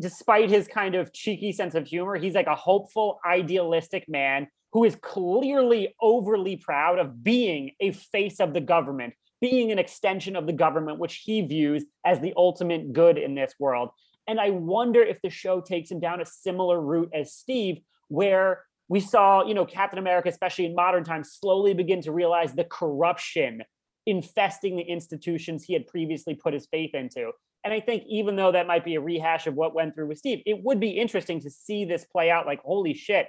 despite 0.00 0.50
his 0.50 0.66
kind 0.68 0.94
of 0.94 1.12
cheeky 1.12 1.52
sense 1.52 1.74
of 1.74 1.86
humor, 1.86 2.16
he's 2.16 2.34
like 2.34 2.46
a 2.46 2.54
hopeful, 2.54 3.18
idealistic 3.26 4.08
man 4.08 4.46
who 4.72 4.84
is 4.84 4.96
clearly 4.96 5.94
overly 6.00 6.56
proud 6.56 6.98
of 6.98 7.22
being 7.22 7.72
a 7.80 7.92
face 7.92 8.40
of 8.40 8.54
the 8.54 8.60
government, 8.60 9.14
being 9.40 9.70
an 9.70 9.78
extension 9.78 10.36
of 10.36 10.46
the 10.46 10.52
government, 10.52 10.98
which 10.98 11.22
he 11.24 11.42
views 11.42 11.84
as 12.04 12.20
the 12.20 12.32
ultimate 12.36 12.92
good 12.92 13.18
in 13.18 13.34
this 13.34 13.54
world. 13.58 13.90
And 14.26 14.40
I 14.40 14.50
wonder 14.50 15.02
if 15.02 15.20
the 15.22 15.30
show 15.30 15.60
takes 15.60 15.90
him 15.90 16.00
down 16.00 16.20
a 16.20 16.26
similar 16.26 16.80
route 16.80 17.10
as 17.12 17.34
Steve, 17.34 17.78
where 18.08 18.64
We 18.88 19.00
saw, 19.00 19.44
you 19.44 19.54
know, 19.54 19.64
Captain 19.64 19.98
America, 19.98 20.28
especially 20.28 20.66
in 20.66 20.74
modern 20.74 21.04
times, 21.04 21.32
slowly 21.32 21.74
begin 21.74 22.02
to 22.02 22.12
realize 22.12 22.52
the 22.52 22.64
corruption 22.64 23.62
infesting 24.06 24.76
the 24.76 24.82
institutions 24.82 25.64
he 25.64 25.72
had 25.72 25.86
previously 25.86 26.34
put 26.34 26.52
his 26.52 26.66
faith 26.66 26.94
into. 26.94 27.30
And 27.64 27.72
I 27.72 27.80
think 27.80 28.04
even 28.06 28.36
though 28.36 28.52
that 28.52 28.66
might 28.66 28.84
be 28.84 28.96
a 28.96 29.00
rehash 29.00 29.46
of 29.46 29.54
what 29.54 29.74
went 29.74 29.94
through 29.94 30.08
with 30.08 30.18
Steve, 30.18 30.42
it 30.44 30.62
would 30.62 30.78
be 30.78 30.90
interesting 30.90 31.40
to 31.40 31.50
see 31.50 31.86
this 31.86 32.04
play 32.04 32.30
out 32.30 32.44
like, 32.44 32.60
holy 32.62 32.92
shit, 32.92 33.28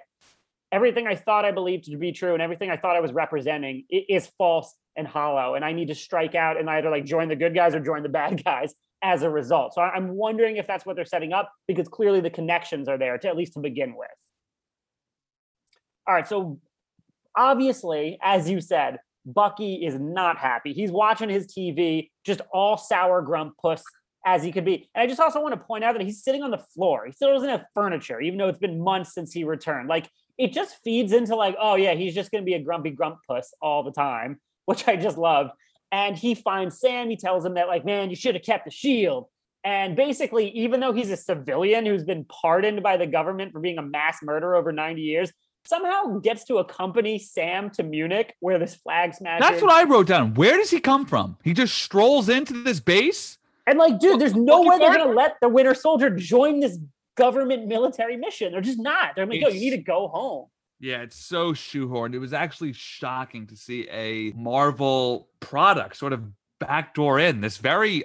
everything 0.74 1.08
I 1.08 1.16
thought 1.16 1.46
I 1.46 1.52
believed 1.52 1.86
to 1.86 1.98
be 1.98 2.12
true 2.12 2.34
and 2.34 2.42
everything 2.42 2.70
I 2.70 2.76
thought 2.76 2.98
I 2.98 3.00
was 3.00 3.14
representing 3.14 3.86
is 3.90 4.30
false 4.38 4.76
and 4.98 5.08
hollow. 5.08 5.56
And 5.56 5.64
I 5.64 5.72
need 5.72 5.88
to 5.88 5.96
strike 5.96 6.36
out 6.36 6.60
and 6.60 6.70
either 6.70 6.90
like 6.90 7.06
join 7.06 7.30
the 7.30 7.36
good 7.38 7.56
guys 7.56 7.74
or 7.74 7.80
join 7.80 8.04
the 8.04 8.10
bad 8.22 8.44
guys 8.44 8.74
as 9.02 9.24
a 9.24 9.30
result. 9.30 9.74
So 9.74 9.82
I'm 9.82 10.10
wondering 10.10 10.58
if 10.58 10.68
that's 10.68 10.86
what 10.86 10.98
they're 10.98 11.06
setting 11.06 11.32
up 11.32 11.52
because 11.68 11.88
clearly 11.88 12.20
the 12.20 12.30
connections 12.30 12.90
are 12.90 12.98
there 12.98 13.18
to 13.18 13.28
at 13.30 13.38
least 13.38 13.54
to 13.54 13.60
begin 13.60 13.96
with. 13.96 14.10
All 16.08 16.14
right. 16.14 16.28
So 16.28 16.60
obviously, 17.36 18.18
as 18.22 18.50
you 18.50 18.62
said, 18.62 19.00
Bucky 19.26 19.86
is 19.86 20.00
not 20.00 20.38
happy. 20.38 20.74
He's 20.74 20.92
watching 20.92 21.30
his 21.30 21.48
TV, 21.48 22.10
just 22.24 22.42
all 22.54 22.78
sour 22.78 23.22
grump 23.22 23.56
puss 23.62 23.84
as 24.26 24.44
he 24.44 24.52
could 24.52 24.66
be. 24.66 24.90
And 24.94 25.04
I 25.04 25.08
just 25.08 25.20
also 25.20 25.42
want 25.42 25.54
to 25.54 25.60
point 25.60 25.84
out 25.84 25.94
that 25.94 26.04
he's 26.04 26.24
sitting 26.24 26.44
on 26.44 26.52
the 26.52 26.58
floor. 26.58 27.06
He 27.06 27.12
still 27.12 27.34
doesn't 27.34 27.50
have 27.50 27.66
furniture, 27.74 28.20
even 28.22 28.38
though 28.38 28.48
it's 28.48 28.60
been 28.60 28.80
months 28.80 29.14
since 29.14 29.32
he 29.32 29.44
returned. 29.44 29.88
Like 29.88 30.10
it 30.38 30.54
just 30.54 30.78
feeds 30.84 31.14
into 31.14 31.36
like, 31.36 31.56
oh 31.60 31.76
yeah, 31.76 31.94
he's 31.94 32.14
just 32.14 32.32
gonna 32.32 32.44
be 32.44 32.54
a 32.54 32.62
grumpy 32.62 32.92
grump 32.92 33.20
puss 33.28 33.54
all 33.62 33.84
the 33.84 33.92
time, 33.92 34.40
which 34.66 34.88
I 34.88 34.96
just 34.96 35.18
love. 35.18 35.52
And 35.92 36.18
he 36.18 36.36
finds 36.36 36.80
Sam. 36.80 37.10
He 37.10 37.16
tells 37.16 37.46
him 37.46 37.54
that 37.54 37.68
like, 37.68 37.86
man, 37.86 38.10
you 38.10 38.16
should 38.16 38.36
have 38.36 38.44
kept 38.44 38.66
the 38.66 38.72
shield. 38.72 39.28
And 39.64 39.96
basically, 39.96 40.50
even 40.50 40.80
though 40.80 40.94
he's 40.94 41.10
a 41.10 41.18
civilian 41.18 41.88
who's 41.88 42.04
been 42.04 42.26
pardoned 42.26 42.84
by 42.84 42.98
the 42.98 43.08
government 43.08 43.52
for 43.52 43.60
being 43.60 43.80
a 43.80 43.84
mass 43.84 44.20
murderer 44.22 44.56
over 44.56 44.72
90 44.72 45.02
years, 45.02 45.32
somehow 45.68 46.20
gets 46.20 46.44
to 46.46 46.58
accompany 46.58 47.20
Sam 47.20 47.70
to 47.72 47.84
Munich 47.84 48.36
where 48.40 48.60
this 48.60 48.76
flag 48.76 49.14
smash. 49.14 49.40
That's 49.42 49.62
what 49.62 49.72
I 49.72 49.84
wrote 49.84 50.08
down. 50.08 50.34
Where 50.34 50.58
does 50.58 50.72
he 50.72 50.80
come 50.80 51.06
from? 51.06 51.38
He 51.44 51.54
just 51.54 51.76
strolls 51.76 52.30
into 52.30 52.64
this 52.64 52.80
base? 52.80 53.38
And 53.68 53.80
like, 53.80 54.00
dude, 54.00 54.22
there's 54.22 54.36
no 54.36 54.62
way 54.62 54.78
they're 54.78 54.96
gonna 54.96 55.12
let 55.12 55.38
the 55.42 55.50
Winter 55.50 55.74
Soldier 55.74 56.10
join 56.10 56.60
this 56.60 56.78
government 57.16 57.68
military 57.68 58.18
mission. 58.18 58.52
They're 58.52 58.62
just 58.62 58.80
not. 58.80 59.16
They're 59.16 59.26
like, 59.26 59.42
yo, 59.42 59.48
you 59.48 59.60
need 59.60 59.72
to 59.72 59.78
go 59.78 60.08
home. 60.08 60.48
Yeah, 60.80 61.02
it's 61.02 61.16
so 61.16 61.54
shoehorned. 61.54 62.14
It 62.14 62.20
was 62.20 62.34
actually 62.34 62.74
shocking 62.74 63.48
to 63.48 63.56
see 63.56 63.88
a 63.90 64.32
Marvel 64.32 65.30
product 65.40 65.96
sort 65.96 66.14
of 66.14 66.24
backdoor 66.60 67.20
in 67.20 67.42
this 67.42 67.58
very 67.58 68.04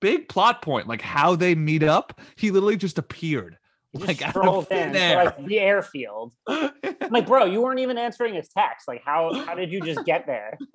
big 0.00 0.28
plot 0.28 0.62
point, 0.62 0.86
like 0.86 1.00
how 1.00 1.34
they 1.34 1.54
meet 1.54 1.82
up. 1.82 2.20
He 2.36 2.50
literally 2.50 2.76
just 2.76 2.98
appeared. 2.98 3.56
He 3.92 3.98
just 3.98 4.20
like 4.20 4.30
strolled 4.30 4.68
in 4.70 4.92
to 4.94 5.14
like 5.16 5.44
the 5.44 5.58
airfield. 5.58 6.32
I'm 6.46 6.72
like, 7.10 7.26
bro, 7.26 7.44
you 7.44 7.60
weren't 7.60 7.80
even 7.80 7.98
answering 7.98 8.34
his 8.34 8.48
text. 8.48 8.88
Like, 8.88 9.02
how 9.04 9.34
how 9.44 9.54
did 9.54 9.70
you 9.70 9.82
just 9.82 10.06
get 10.06 10.26
there? 10.26 10.58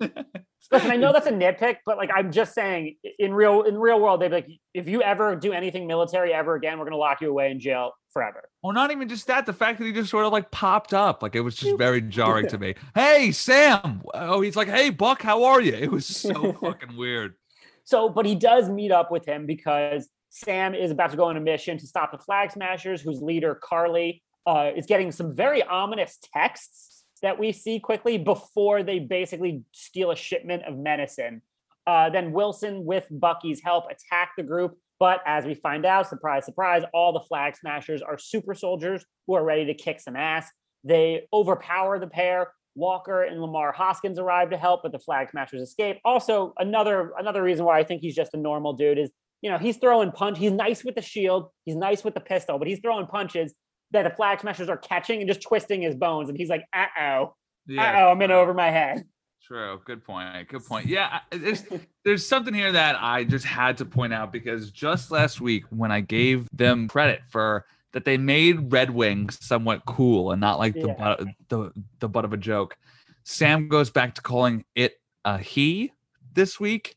Listen, 0.70 0.90
I 0.90 0.96
know 0.96 1.12
that's 1.12 1.26
a 1.26 1.32
nitpick, 1.32 1.78
but 1.84 1.96
like 1.96 2.10
I'm 2.14 2.30
just 2.30 2.54
saying, 2.54 2.96
in 3.18 3.34
real 3.34 3.62
in 3.62 3.76
real 3.76 4.00
world, 4.00 4.20
they'd 4.20 4.28
be 4.28 4.34
like, 4.34 4.48
if 4.72 4.86
you 4.86 5.02
ever 5.02 5.34
do 5.34 5.52
anything 5.52 5.88
military 5.88 6.32
ever 6.32 6.54
again, 6.54 6.78
we're 6.78 6.84
gonna 6.84 6.96
lock 6.96 7.20
you 7.20 7.28
away 7.30 7.50
in 7.50 7.58
jail 7.58 7.92
forever. 8.12 8.48
Well, 8.62 8.72
not 8.72 8.92
even 8.92 9.08
just 9.08 9.26
that. 9.26 9.46
The 9.46 9.52
fact 9.52 9.78
that 9.80 9.86
he 9.86 9.92
just 9.92 10.10
sort 10.10 10.24
of 10.24 10.32
like 10.32 10.52
popped 10.52 10.94
up, 10.94 11.20
like 11.20 11.34
it 11.34 11.40
was 11.40 11.56
just 11.56 11.76
very 11.76 12.00
jarring 12.00 12.46
to 12.48 12.58
me. 12.58 12.74
Hey, 12.94 13.32
Sam. 13.32 14.02
Oh, 14.14 14.42
he's 14.42 14.56
like, 14.56 14.68
hey, 14.68 14.90
Buck, 14.90 15.22
how 15.22 15.42
are 15.44 15.60
you? 15.60 15.74
It 15.74 15.90
was 15.90 16.06
so 16.06 16.52
fucking 16.52 16.96
weird. 16.96 17.34
So, 17.82 18.08
but 18.08 18.26
he 18.26 18.34
does 18.34 18.68
meet 18.68 18.92
up 18.92 19.10
with 19.10 19.26
him 19.26 19.46
because 19.46 20.08
Sam 20.30 20.74
is 20.74 20.90
about 20.90 21.10
to 21.10 21.16
go 21.16 21.24
on 21.24 21.36
a 21.36 21.40
mission 21.40 21.78
to 21.78 21.86
stop 21.86 22.12
the 22.12 22.18
Flag 22.18 22.52
Smashers, 22.52 23.00
whose 23.00 23.20
leader, 23.20 23.54
Carly, 23.54 24.22
uh, 24.46 24.70
is 24.76 24.86
getting 24.86 25.12
some 25.12 25.34
very 25.34 25.62
ominous 25.62 26.18
texts 26.34 27.04
that 27.22 27.38
we 27.38 27.52
see 27.52 27.80
quickly 27.80 28.18
before 28.18 28.82
they 28.82 28.98
basically 28.98 29.62
steal 29.72 30.10
a 30.10 30.16
shipment 30.16 30.62
of 30.64 30.76
medicine. 30.76 31.42
Uh, 31.86 32.10
then 32.10 32.32
Wilson, 32.32 32.84
with 32.84 33.06
Bucky's 33.10 33.62
help, 33.62 33.84
attack 33.90 34.32
the 34.36 34.42
group. 34.42 34.76
But 35.00 35.20
as 35.26 35.44
we 35.44 35.54
find 35.54 35.86
out, 35.86 36.08
surprise, 36.08 36.44
surprise, 36.44 36.82
all 36.92 37.12
the 37.12 37.20
Flag 37.20 37.56
Smashers 37.56 38.02
are 38.02 38.18
super 38.18 38.54
soldiers 38.54 39.04
who 39.26 39.34
are 39.34 39.44
ready 39.44 39.64
to 39.66 39.74
kick 39.74 40.00
some 40.00 40.16
ass. 40.16 40.48
They 40.84 41.26
overpower 41.32 41.98
the 41.98 42.06
pair. 42.06 42.52
Walker 42.74 43.22
and 43.24 43.40
Lamar 43.40 43.72
Hoskins 43.72 44.18
arrive 44.18 44.50
to 44.50 44.56
help, 44.56 44.82
but 44.82 44.92
the 44.92 44.98
Flag 44.98 45.30
Smashers 45.30 45.62
escape. 45.62 45.98
Also, 46.04 46.52
another 46.58 47.12
another 47.18 47.42
reason 47.42 47.64
why 47.64 47.78
I 47.78 47.84
think 47.84 48.02
he's 48.02 48.14
just 48.14 48.34
a 48.34 48.36
normal 48.36 48.74
dude 48.74 48.98
is 48.98 49.10
you 49.42 49.50
know, 49.50 49.58
he's 49.58 49.76
throwing 49.76 50.12
punch. 50.12 50.38
He's 50.38 50.52
nice 50.52 50.84
with 50.84 50.94
the 50.94 51.02
shield. 51.02 51.50
He's 51.64 51.76
nice 51.76 52.02
with 52.02 52.14
the 52.14 52.20
pistol, 52.20 52.58
but 52.58 52.68
he's 52.68 52.80
throwing 52.80 53.06
punches 53.06 53.54
that 53.92 54.02
the 54.02 54.10
flag 54.10 54.40
smashers 54.40 54.68
are 54.68 54.76
catching 54.76 55.20
and 55.20 55.28
just 55.28 55.42
twisting 55.42 55.82
his 55.82 55.94
bones. 55.94 56.28
And 56.28 56.36
he's 56.36 56.48
like, 56.48 56.64
uh 56.74 56.86
oh, 57.00 57.34
yeah. 57.66 57.82
uh 57.82 58.00
oh, 58.02 58.10
I'm 58.10 58.22
in 58.22 58.30
over 58.30 58.54
my 58.54 58.70
head. 58.70 59.04
True. 59.48 59.80
Good 59.84 60.04
point. 60.04 60.48
Good 60.48 60.66
point. 60.66 60.86
Yeah, 60.86 61.20
there's 61.30 61.64
there's 62.04 62.26
something 62.26 62.52
here 62.52 62.72
that 62.72 62.96
I 63.00 63.24
just 63.24 63.46
had 63.46 63.78
to 63.78 63.84
point 63.84 64.12
out 64.12 64.32
because 64.32 64.70
just 64.70 65.10
last 65.10 65.40
week 65.40 65.64
when 65.70 65.90
I 65.90 66.00
gave 66.00 66.46
them 66.52 66.88
credit 66.88 67.22
for 67.28 67.64
that 67.92 68.04
they 68.04 68.18
made 68.18 68.70
Red 68.72 68.90
Wings 68.90 69.38
somewhat 69.40 69.86
cool 69.86 70.32
and 70.32 70.40
not 70.40 70.58
like 70.58 70.74
yeah. 70.74 70.82
the 70.82 70.88
butt, 70.88 71.24
the 71.48 71.72
the 72.00 72.08
butt 72.08 72.24
of 72.24 72.32
a 72.32 72.36
joke. 72.36 72.76
Sam 73.24 73.68
goes 73.68 73.90
back 73.90 74.14
to 74.16 74.22
calling 74.22 74.64
it 74.74 75.00
a 75.24 75.38
he 75.38 75.92
this 76.34 76.60
week, 76.60 76.96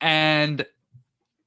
and 0.00 0.64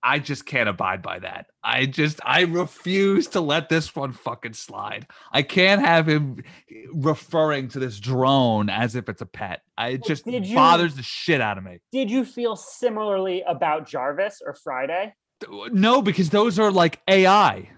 I 0.03 0.19
just 0.19 0.45
can't 0.45 0.67
abide 0.67 1.01
by 1.01 1.19
that. 1.19 1.47
I 1.63 1.85
just 1.85 2.19
I 2.25 2.41
refuse 2.41 3.27
to 3.29 3.41
let 3.41 3.69
this 3.69 3.95
one 3.95 4.11
fucking 4.11 4.53
slide. 4.53 5.07
I 5.31 5.43
can't 5.43 5.81
have 5.81 6.09
him 6.09 6.43
referring 6.91 7.69
to 7.69 7.79
this 7.79 7.99
drone 7.99 8.69
as 8.69 8.95
if 8.95 9.07
it's 9.07 9.21
a 9.21 9.25
pet. 9.25 9.61
I 9.77 9.95
just 9.95 10.27
you, 10.27 10.55
bothers 10.55 10.95
the 10.95 11.03
shit 11.03 11.39
out 11.39 11.57
of 11.57 11.63
me. 11.63 11.79
Did 11.93 12.11
you 12.11 12.25
feel 12.25 12.57
similarly 12.57 13.43
about 13.47 13.87
Jarvis 13.87 14.41
or 14.45 14.53
Friday? 14.53 15.15
Uh, 15.41 15.69
no, 15.71 16.01
because 16.01 16.29
those 16.31 16.59
are 16.59 16.71
like 16.71 16.99
AI. 17.07 17.69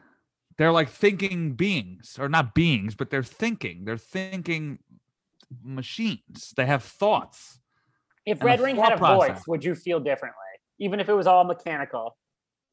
They're 0.58 0.72
like 0.72 0.90
thinking 0.90 1.54
beings, 1.54 2.18
or 2.20 2.28
not 2.28 2.56
beings, 2.56 2.96
but 2.96 3.12
they're 3.12 3.24
thinking. 3.24 3.86
They're 3.86 3.98
thinking 3.98 4.80
machines. 5.64 6.54
They 6.56 6.66
have 6.66 6.84
thoughts. 6.84 7.60
If 8.26 8.44
Red 8.44 8.62
Wing 8.62 8.78
had 8.78 8.94
a 8.94 8.98
process. 8.98 9.38
voice, 9.38 9.48
would 9.48 9.64
you 9.64 9.76
feel 9.76 10.00
differently? 10.00 10.45
Even 10.80 11.00
if 11.00 11.10
it 11.10 11.14
was 11.14 11.28
all 11.28 11.44
mechanical. 11.44 12.18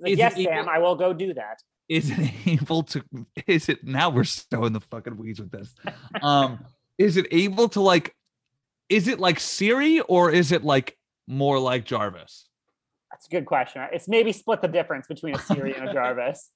Like, 0.00 0.16
yes, 0.16 0.34
Sam, 0.34 0.68
I 0.68 0.78
will 0.78 0.96
go 0.96 1.12
do 1.12 1.34
that. 1.34 1.62
Is 1.88 2.10
it 2.10 2.32
able 2.46 2.82
to? 2.84 3.04
Is 3.46 3.68
it 3.68 3.84
now? 3.84 4.10
We're 4.10 4.24
so 4.24 4.64
in 4.64 4.72
the 4.72 4.80
fucking 4.80 5.16
weeds 5.16 5.40
with 5.40 5.50
this. 5.50 5.74
Um, 6.22 6.64
is 6.98 7.16
it 7.16 7.26
able 7.30 7.68
to 7.70 7.80
like? 7.80 8.14
Is 8.88 9.08
it 9.08 9.20
like 9.20 9.40
Siri 9.40 10.00
or 10.00 10.30
is 10.30 10.52
it 10.52 10.64
like 10.64 10.96
more 11.26 11.58
like 11.58 11.84
Jarvis? 11.84 12.48
That's 13.10 13.26
a 13.26 13.30
good 13.30 13.46
question. 13.46 13.82
It's 13.92 14.08
maybe 14.08 14.32
split 14.32 14.62
the 14.62 14.68
difference 14.68 15.06
between 15.06 15.34
a 15.34 15.38
Siri 15.38 15.74
and 15.74 15.88
a 15.88 15.92
Jarvis. 15.94 16.50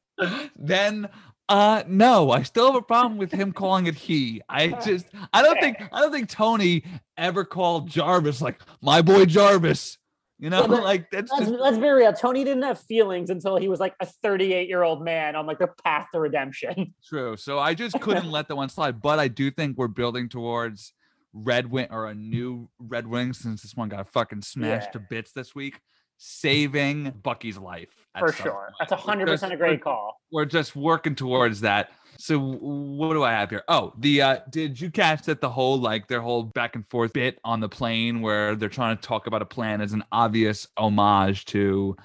then 0.56 1.08
uh 1.48 1.84
no, 1.86 2.30
I 2.30 2.42
still 2.42 2.66
have 2.66 2.74
a 2.74 2.82
problem 2.82 3.18
with 3.18 3.30
him 3.30 3.52
calling 3.52 3.86
it 3.86 3.94
he. 3.94 4.42
I 4.48 4.68
just 4.84 5.06
I 5.32 5.42
don't 5.42 5.60
think 5.60 5.76
I 5.92 6.00
don't 6.00 6.12
think 6.12 6.28
Tony 6.28 6.84
ever 7.16 7.44
called 7.44 7.88
Jarvis 7.88 8.40
like 8.40 8.60
my 8.80 9.02
boy 9.02 9.26
Jarvis. 9.26 9.98
You 10.38 10.50
know, 10.50 10.66
yeah, 10.66 10.66
like 10.82 11.10
that's 11.10 11.32
let's, 11.32 11.46
just... 11.46 11.60
let's 11.60 11.78
be 11.78 11.88
real. 11.88 12.12
Tony 12.12 12.44
didn't 12.44 12.64
have 12.64 12.80
feelings 12.80 13.30
until 13.30 13.56
he 13.56 13.68
was 13.68 13.80
like 13.80 13.94
a 14.00 14.06
38 14.06 14.68
year 14.68 14.82
old 14.82 15.02
man 15.02 15.34
on 15.34 15.46
like 15.46 15.58
the 15.58 15.68
path 15.84 16.08
to 16.12 16.20
redemption. 16.20 16.94
True. 17.06 17.36
So 17.36 17.58
I 17.58 17.74
just 17.74 18.00
couldn't 18.00 18.30
let 18.30 18.48
that 18.48 18.56
one 18.56 18.68
slide. 18.68 19.00
But 19.00 19.18
I 19.18 19.28
do 19.28 19.50
think 19.50 19.78
we're 19.78 19.88
building 19.88 20.28
towards 20.28 20.92
Red 21.32 21.70
Wing 21.70 21.88
or 21.90 22.06
a 22.06 22.14
new 22.14 22.68
Red 22.78 23.06
Wing 23.06 23.32
since 23.32 23.62
this 23.62 23.74
one 23.74 23.88
got 23.88 24.08
fucking 24.12 24.42
smashed 24.42 24.88
yeah. 24.88 24.92
to 24.92 25.06
bits 25.10 25.32
this 25.32 25.54
week, 25.54 25.80
saving 26.18 27.12
Bucky's 27.22 27.58
life. 27.58 28.06
For 28.18 28.32
sure. 28.32 28.52
Point. 28.52 28.74
That's 28.78 28.92
a 28.92 28.96
hundred 28.96 29.28
percent 29.28 29.52
a 29.52 29.56
great 29.56 29.82
call. 29.82 30.20
We're 30.32 30.46
just 30.46 30.74
working 30.74 31.14
towards 31.14 31.60
that. 31.60 31.90
So 32.18 32.38
what 32.38 33.12
do 33.12 33.22
I 33.24 33.32
have 33.32 33.50
here? 33.50 33.62
Oh, 33.68 33.92
the 33.98 34.22
uh 34.22 34.38
did 34.50 34.80
you 34.80 34.90
catch 34.90 35.24
that 35.24 35.40
the 35.40 35.50
whole 35.50 35.78
like 35.78 36.08
their 36.08 36.20
whole 36.20 36.44
back 36.44 36.74
and 36.74 36.86
forth 36.86 37.12
bit 37.12 37.38
on 37.44 37.60
the 37.60 37.68
plane 37.68 38.22
where 38.22 38.54
they're 38.54 38.68
trying 38.68 38.96
to 38.96 39.02
talk 39.02 39.26
about 39.26 39.42
a 39.42 39.46
plan 39.46 39.80
as 39.80 39.92
an 39.92 40.04
obvious 40.12 40.66
homage 40.76 41.44
to 41.46 41.96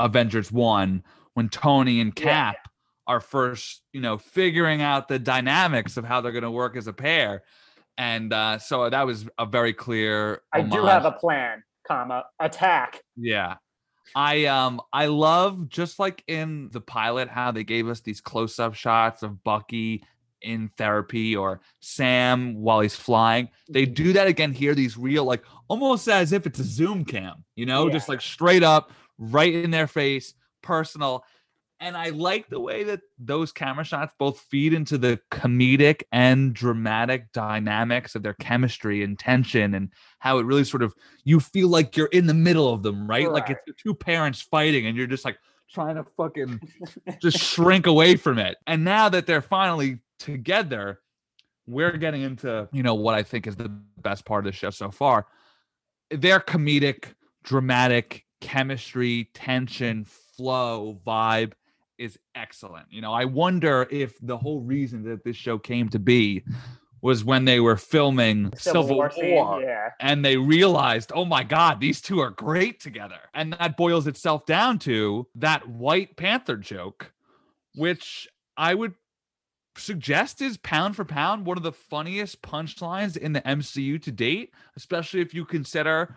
Avengers 0.00 0.50
1 0.50 1.02
when 1.34 1.48
Tony 1.48 2.00
and 2.00 2.14
Cap 2.14 2.56
yeah. 2.56 2.70
are 3.06 3.20
first, 3.20 3.82
you 3.92 4.00
know, 4.00 4.18
figuring 4.18 4.82
out 4.82 5.08
the 5.08 5.18
dynamics 5.18 5.96
of 5.96 6.04
how 6.04 6.20
they're 6.20 6.32
going 6.32 6.42
to 6.42 6.50
work 6.50 6.76
as 6.76 6.86
a 6.86 6.92
pair. 6.92 7.42
And 7.98 8.32
uh 8.32 8.58
so 8.58 8.88
that 8.88 9.06
was 9.06 9.26
a 9.38 9.44
very 9.44 9.74
clear 9.74 10.40
homage. 10.54 10.72
I 10.72 10.76
do 10.76 10.84
have 10.86 11.04
a 11.04 11.12
plan, 11.12 11.62
comma, 11.86 12.24
attack. 12.38 13.02
Yeah. 13.16 13.56
I 14.14 14.46
um 14.46 14.80
I 14.92 15.06
love 15.06 15.68
just 15.68 15.98
like 15.98 16.22
in 16.26 16.68
the 16.72 16.80
pilot 16.80 17.28
how 17.28 17.52
they 17.52 17.64
gave 17.64 17.88
us 17.88 18.00
these 18.00 18.20
close-up 18.20 18.74
shots 18.74 19.22
of 19.22 19.42
Bucky 19.42 20.04
in 20.42 20.70
therapy 20.76 21.36
or 21.36 21.60
Sam 21.80 22.54
while 22.54 22.80
he's 22.80 22.96
flying. 22.96 23.48
They 23.70 23.84
mm-hmm. 23.84 23.94
do 23.94 24.12
that 24.14 24.26
again 24.26 24.52
here, 24.52 24.74
these 24.74 24.96
real 24.96 25.24
like 25.24 25.44
almost 25.68 26.08
as 26.08 26.32
if 26.32 26.46
it's 26.46 26.58
a 26.58 26.64
zoom 26.64 27.04
cam, 27.04 27.44
you 27.54 27.64
know, 27.64 27.86
yeah. 27.86 27.92
just 27.92 28.08
like 28.08 28.20
straight 28.20 28.62
up 28.62 28.90
right 29.18 29.54
in 29.54 29.70
their 29.70 29.86
face, 29.86 30.34
personal. 30.62 31.24
And 31.82 31.96
I 31.96 32.10
like 32.10 32.48
the 32.48 32.60
way 32.60 32.84
that 32.84 33.00
those 33.18 33.50
camera 33.50 33.84
shots 33.84 34.12
both 34.16 34.38
feed 34.38 34.72
into 34.72 34.96
the 34.96 35.18
comedic 35.32 36.04
and 36.12 36.54
dramatic 36.54 37.32
dynamics 37.32 38.14
of 38.14 38.22
their 38.22 38.34
chemistry 38.34 39.02
and 39.02 39.18
tension 39.18 39.74
and 39.74 39.90
how 40.20 40.38
it 40.38 40.46
really 40.46 40.62
sort 40.62 40.84
of 40.84 40.94
you 41.24 41.40
feel 41.40 41.66
like 41.66 41.96
you're 41.96 42.06
in 42.06 42.28
the 42.28 42.34
middle 42.34 42.72
of 42.72 42.84
them, 42.84 43.08
right? 43.10 43.28
Like 43.28 43.50
it's 43.50 43.62
the 43.66 43.72
two 43.72 43.94
parents 43.94 44.40
fighting 44.40 44.86
and 44.86 44.96
you're 44.96 45.08
just 45.08 45.24
like 45.24 45.38
trying 45.68 45.96
to 45.96 46.04
fucking 46.16 46.60
just 47.20 47.38
shrink 47.38 47.88
away 47.88 48.14
from 48.14 48.38
it. 48.38 48.58
And 48.68 48.84
now 48.84 49.08
that 49.08 49.26
they're 49.26 49.42
finally 49.42 49.98
together, 50.20 51.00
we're 51.66 51.96
getting 51.96 52.22
into, 52.22 52.68
you 52.70 52.84
know, 52.84 52.94
what 52.94 53.16
I 53.16 53.24
think 53.24 53.48
is 53.48 53.56
the 53.56 53.70
best 54.00 54.24
part 54.24 54.46
of 54.46 54.52
the 54.52 54.56
show 54.56 54.70
so 54.70 54.92
far. 54.92 55.26
Their 56.12 56.38
comedic, 56.38 57.06
dramatic 57.42 58.24
chemistry, 58.40 59.30
tension, 59.34 60.04
flow, 60.04 61.00
vibe 61.04 61.54
is 61.98 62.18
excellent. 62.34 62.86
You 62.90 63.00
know, 63.00 63.12
I 63.12 63.24
wonder 63.24 63.86
if 63.90 64.14
the 64.20 64.38
whole 64.38 64.60
reason 64.60 65.04
that 65.04 65.24
this 65.24 65.36
show 65.36 65.58
came 65.58 65.88
to 65.90 65.98
be 65.98 66.44
was 67.02 67.24
when 67.24 67.44
they 67.44 67.58
were 67.58 67.76
filming 67.76 68.52
Civil, 68.56 68.96
War, 68.96 69.10
scene, 69.10 69.62
yeah. 69.62 69.90
and 69.98 70.24
they 70.24 70.36
realized, 70.36 71.10
oh 71.14 71.24
my 71.24 71.42
God, 71.42 71.80
these 71.80 72.00
two 72.00 72.20
are 72.20 72.30
great 72.30 72.80
together. 72.80 73.18
And 73.34 73.54
that 73.54 73.76
boils 73.76 74.06
itself 74.06 74.46
down 74.46 74.78
to 74.80 75.26
that 75.34 75.68
White 75.68 76.16
Panther 76.16 76.56
joke, 76.56 77.12
which 77.74 78.28
I 78.56 78.74
would 78.74 78.94
suggest 79.76 80.40
is 80.40 80.56
pound 80.58 80.94
for 80.94 81.04
pound 81.04 81.44
one 81.44 81.56
of 81.56 81.64
the 81.64 81.72
funniest 81.72 82.40
punchlines 82.40 83.16
in 83.16 83.32
the 83.32 83.40
MCU 83.40 84.00
to 84.02 84.12
date, 84.12 84.52
especially 84.76 85.20
if 85.20 85.34
you 85.34 85.44
consider 85.44 86.14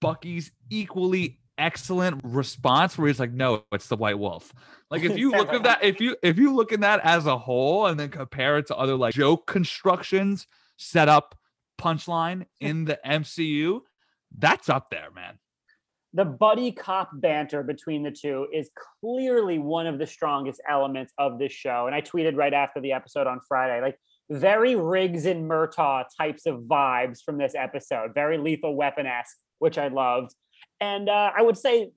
Bucky's 0.00 0.52
equally 0.70 1.40
excellent 1.58 2.20
response 2.24 2.96
where 2.98 3.08
he's 3.08 3.20
like, 3.20 3.32
no, 3.32 3.64
it's 3.72 3.88
the 3.88 3.96
white 3.96 4.18
wolf. 4.18 4.52
Like 4.90 5.02
if 5.02 5.16
you 5.18 5.30
look 5.36 5.52
at 5.52 5.62
that, 5.64 5.82
if 5.84 6.00
you 6.00 6.16
if 6.22 6.38
you 6.38 6.54
look 6.54 6.72
at 6.72 6.80
that 6.80 7.00
as 7.04 7.26
a 7.26 7.38
whole 7.38 7.86
and 7.86 7.98
then 7.98 8.10
compare 8.10 8.58
it 8.58 8.66
to 8.68 8.76
other 8.76 8.96
like 8.96 9.14
joke 9.14 9.46
constructions, 9.46 10.46
setup, 10.76 11.36
punchline 11.80 12.46
in 12.60 12.84
the 12.84 12.98
MCU, 13.06 13.80
that's 14.36 14.68
up 14.68 14.90
there, 14.90 15.10
man. 15.14 15.38
the 16.12 16.24
buddy 16.24 16.70
cop 16.70 17.10
banter 17.14 17.62
between 17.64 18.04
the 18.04 18.10
two 18.10 18.46
is 18.52 18.70
clearly 19.00 19.58
one 19.58 19.86
of 19.86 19.98
the 19.98 20.06
strongest 20.06 20.60
elements 20.68 21.12
of 21.18 21.38
this 21.40 21.52
show. 21.52 21.86
And 21.86 21.94
I 21.94 22.00
tweeted 22.00 22.36
right 22.36 22.54
after 22.54 22.80
the 22.80 22.92
episode 22.92 23.26
on 23.26 23.40
Friday, 23.48 23.80
like 23.80 23.98
very 24.30 24.76
Riggs 24.76 25.26
and 25.26 25.50
Murtaugh 25.50 26.04
types 26.16 26.46
of 26.46 26.60
vibes 26.62 27.20
from 27.22 27.36
this 27.36 27.54
episode, 27.56 28.14
very 28.14 28.38
lethal 28.38 28.76
weapon 28.76 29.06
esque, 29.06 29.36
which 29.58 29.76
I 29.76 29.88
loved. 29.88 30.34
And 30.80 31.08
uh, 31.08 31.30
I 31.36 31.42
would 31.42 31.56
say 31.56 31.92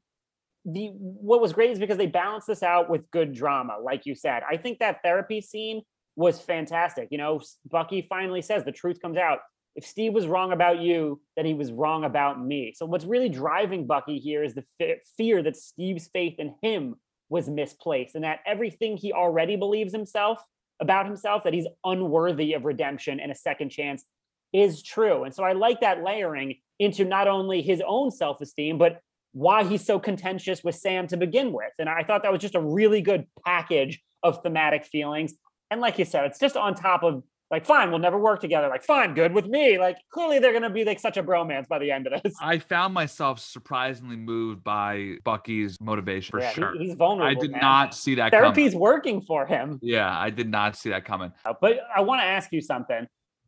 the 0.66 0.90
what 0.94 1.42
was 1.42 1.54
great 1.54 1.72
is 1.72 1.80
because 1.80 1.98
they 1.98 2.08
balanced 2.08 2.48
this 2.48 2.63
out 2.63 2.90
with 2.90 3.10
good 3.12 3.34
drama, 3.34 3.78
like 3.82 4.06
you 4.06 4.16
said. 4.16 4.44
I 4.50 4.58
think 4.58 4.80
that 4.80 5.02
therapy 5.04 5.42
scene 5.42 5.82
was 6.16 6.40
fantastic. 6.42 7.08
You 7.12 7.18
know, 7.18 7.42
Bucky 7.70 8.06
finally 8.10 8.42
says 8.42 8.63
the 8.63 8.72
truth 8.72 9.02
comes 9.02 9.18
out 9.18 9.40
if 9.78 9.86
Steve 9.86 10.12
was 10.12 10.26
wrong 10.26 10.52
about 10.52 10.80
you, 10.80 11.22
then 11.36 11.46
he 11.46 11.54
was 11.54 11.72
wrong 11.72 12.04
about 12.04 12.44
me. 12.44 12.74
So 12.76 12.88
what's 12.88 13.06
really 13.06 13.30
driving 13.30 13.86
Bucky 13.86 14.18
here 14.18 14.44
is 14.44 14.56
the 14.56 14.63
fe- 14.80 15.02
fear 15.16 15.44
that 15.44 15.56
Steve's 15.56 16.08
faith 16.08 16.40
in 16.40 16.56
him 16.63 16.96
was 17.30 17.48
misplaced 17.48 18.16
and 18.16 18.24
that 18.24 18.40
everything 18.46 18.98
he 18.98 19.13
already 19.13 19.56
believes 19.56 19.94
himself 19.94 20.42
about 20.80 21.06
himself 21.06 21.44
that 21.44 21.54
he's 21.54 21.68
unworthy 21.86 22.54
of 22.54 22.66
redemption 22.66 23.20
and 23.20 23.32
a 23.32 23.36
second 23.36 23.70
chance 23.70 24.04
is 24.52 24.82
true. 24.82 25.26
And 25.26 25.34
so 25.34 25.44
I 25.44 25.54
like 25.54 25.82
that 25.82 26.04
layering 26.04 26.56
into 26.80 27.06
not 27.06 27.28
only 27.28 27.62
his 27.62 27.82
own 27.86 28.12
self-esteem 28.12 28.78
but 28.78 29.00
why 29.34 29.63
he's 29.63 29.86
so 29.86 30.00
contentious 30.00 30.63
with 30.63 30.74
Sam 30.76 31.06
to 31.08 31.18
begin 31.18 31.52
with. 31.54 31.72
And 31.78 31.88
I 31.90 32.04
thought 32.04 32.24
that 32.24 32.32
was 32.32 32.42
just 32.42 32.56
a 32.56 32.62
really 32.62 33.02
good 33.02 33.28
package 33.46 34.02
of 34.24 34.42
thematic 34.42 34.86
feelings. 34.86 35.34
And 35.70 35.80
like 35.82 36.00
you 36.00 36.06
said, 36.06 36.26
it's 36.26 36.40
just 36.40 36.58
on 36.58 36.74
top 36.74 37.04
of 37.04 37.24
like 37.50 37.66
fine 37.66 37.90
we'll 37.92 38.00
never 38.00 38.18
work 38.20 38.42
together 38.42 38.68
like 38.68 38.84
fine 38.84 39.13
good 39.13 39.32
with 39.34 39.46
me 39.46 39.78
like 39.80 39.96
clearly 40.12 40.38
they're 40.38 40.52
gonna 40.52 40.70
be 40.70 40.84
like 40.84 41.00
such 41.00 41.16
a 41.16 41.24
bromance 41.24 41.66
by 41.66 41.80
the 41.80 41.90
end 41.90 42.06
of 42.06 42.22
this 42.22 42.36
I 42.42 42.58
found 42.60 42.94
myself 42.94 43.40
surprisingly 43.40 44.18
moved 44.18 44.66
by 44.66 45.13
Bucky's 45.24 45.78
motivation 45.80 46.32
for 46.32 46.42
yeah, 46.42 46.50
he- 46.50 46.56
sure. 46.56 46.74
he's 46.78 46.96
vulnerable 46.96 47.38
I 47.38 47.42
did 47.42 47.52
man. 47.54 47.62
not 47.62 47.94
see 47.96 48.16
that 48.16 48.32
coming. 48.34 48.44
therapy's 48.54 48.76
working 48.76 49.22
for 49.22 49.46
him 49.46 49.80
Yeah, 49.82 50.13
I 50.20 50.30
did 50.30 50.50
not 50.50 50.76
see 50.76 50.90
that 50.90 51.06
coming. 51.06 51.32
but 51.62 51.80
i 51.96 52.02
want 52.02 52.20
to 52.20 52.26
ask 52.26 52.52
you 52.52 52.60
something 52.60 53.08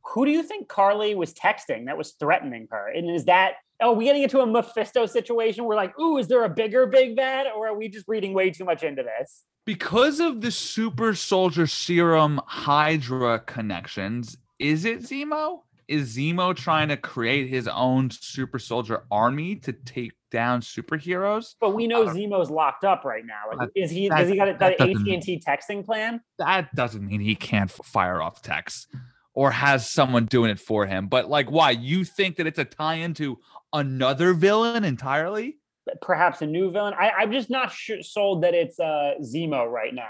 who 0.10 0.26
do 0.26 0.32
you 0.32 0.44
think 0.44 0.68
carly 0.68 1.16
was 1.16 1.34
texting 1.34 1.86
that 1.86 1.98
was 1.98 2.12
threatening 2.20 2.68
her 2.72 2.88
and 2.90 3.10
is 3.10 3.26
that 3.26 3.54
are 3.82 3.94
we 3.94 4.06
getting 4.06 4.24
into 4.24 4.40
a 4.42 4.46
mephisto 4.46 5.06
situation 5.06 5.64
We're 5.66 5.76
like 5.76 5.98
ooh 6.00 6.18
is 6.18 6.28
there 6.28 6.44
a 6.44 6.50
bigger 6.50 6.86
big 6.88 7.16
bad 7.16 7.48
or 7.56 7.68
are 7.70 7.78
we 7.78 7.88
just 7.90 8.08
reading 8.08 8.34
way 8.34 8.50
too 8.52 8.66
much 8.66 8.84
into 8.84 9.04
this 9.04 9.44
Because 9.66 10.20
of 10.20 10.42
the 10.42 10.52
super 10.52 11.14
soldier 11.16 11.68
serum 11.68 12.42
Hydra 12.46 13.40
connections, 13.40 14.38
is 14.58 14.84
it 14.86 15.02
Zemo? 15.04 15.62
Is 15.88 16.16
Zemo 16.18 16.56
trying 16.56 16.90
to 16.90 16.98
create 16.98 17.50
his 17.50 17.68
own 17.68 18.10
super 18.12 18.60
soldier 18.60 19.06
army 19.10 19.56
to 19.58 19.74
take 19.74 20.12
down 20.32 20.62
superheroes? 20.62 21.56
but 21.60 21.72
we 21.74 21.88
know 21.88 22.04
Uh, 22.04 22.14
Zemo's 22.14 22.50
locked 22.52 22.84
up 22.84 23.04
right 23.06 23.26
now. 23.26 23.44
Like, 23.50 23.60
that- 23.74 23.82
is 23.82 23.90
he? 23.92 24.08
that- 24.10 24.20
Does 24.20 24.30
he 24.30 24.36
got 24.36 24.50
a- 24.50 24.54
that 24.54 24.78
that 24.78 24.90
AT 24.90 25.14
and 25.14 25.22
T 25.24 25.40
texting 25.46 25.84
plan? 25.86 26.22
That 26.38 26.74
doesn't 26.76 27.06
mean 27.06 27.22
he 27.22 27.36
can't 27.36 27.72
fire 27.72 28.22
off 28.22 28.42
texts 28.42 28.88
or 29.40 29.52
has 29.52 29.90
someone 29.90 30.26
doing 30.26 30.52
it 30.52 30.60
for 30.60 30.86
him. 30.86 31.08
But 31.08 31.30
like, 31.30 31.50
why? 31.50 31.72
You 31.72 32.04
think 32.04 32.36
that 32.36 32.46
it's 32.46 32.60
a 32.60 32.66
tie 32.66 32.96
into 32.96 33.40
another 33.72 34.34
villain 34.34 34.84
entirely? 34.84 35.60
perhaps 36.02 36.42
a 36.42 36.46
new 36.46 36.70
villain. 36.72 36.94
I, 37.00 37.12
I'm 37.12 37.32
just 37.32 37.50
not 37.50 37.74
sold 38.02 38.44
that 38.44 38.54
it's 38.54 38.80
uh, 38.82 39.14
Zemo 39.22 39.66
right 39.66 39.96
now, 39.96 40.10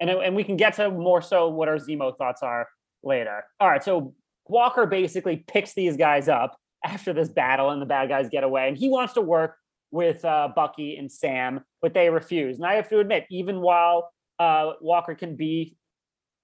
and 0.00 0.08
and 0.08 0.34
we 0.34 0.42
can 0.42 0.56
get 0.56 0.72
to 0.76 0.90
more 0.90 1.20
so 1.20 1.50
what 1.50 1.68
our 1.68 1.76
Zemo 1.76 2.16
thoughts 2.16 2.42
are 2.42 2.66
later. 3.04 3.44
All 3.60 3.68
right, 3.68 3.84
so 3.84 4.14
Walker 4.46 4.86
basically 4.86 5.44
picks 5.46 5.74
these 5.74 5.98
guys 5.98 6.28
up 6.28 6.58
after 6.82 7.12
this 7.12 7.28
battle, 7.28 7.68
and 7.68 7.82
the 7.82 7.86
bad 7.86 8.08
guys 8.08 8.30
get 8.30 8.42
away, 8.42 8.68
and 8.68 8.76
he 8.78 8.88
wants 8.88 9.12
to 9.12 9.20
work 9.20 9.56
with 9.90 10.24
uh, 10.24 10.48
Bucky 10.56 10.96
and 10.96 11.12
Sam, 11.12 11.60
but 11.82 11.92
they 11.92 12.08
refuse. 12.08 12.56
And 12.56 12.64
I 12.64 12.74
have 12.76 12.88
to 12.88 13.00
admit, 13.00 13.26
even 13.30 13.60
while 13.60 14.10
uh, 14.38 14.72
Walker 14.80 15.14
can 15.14 15.36
be 15.36 15.76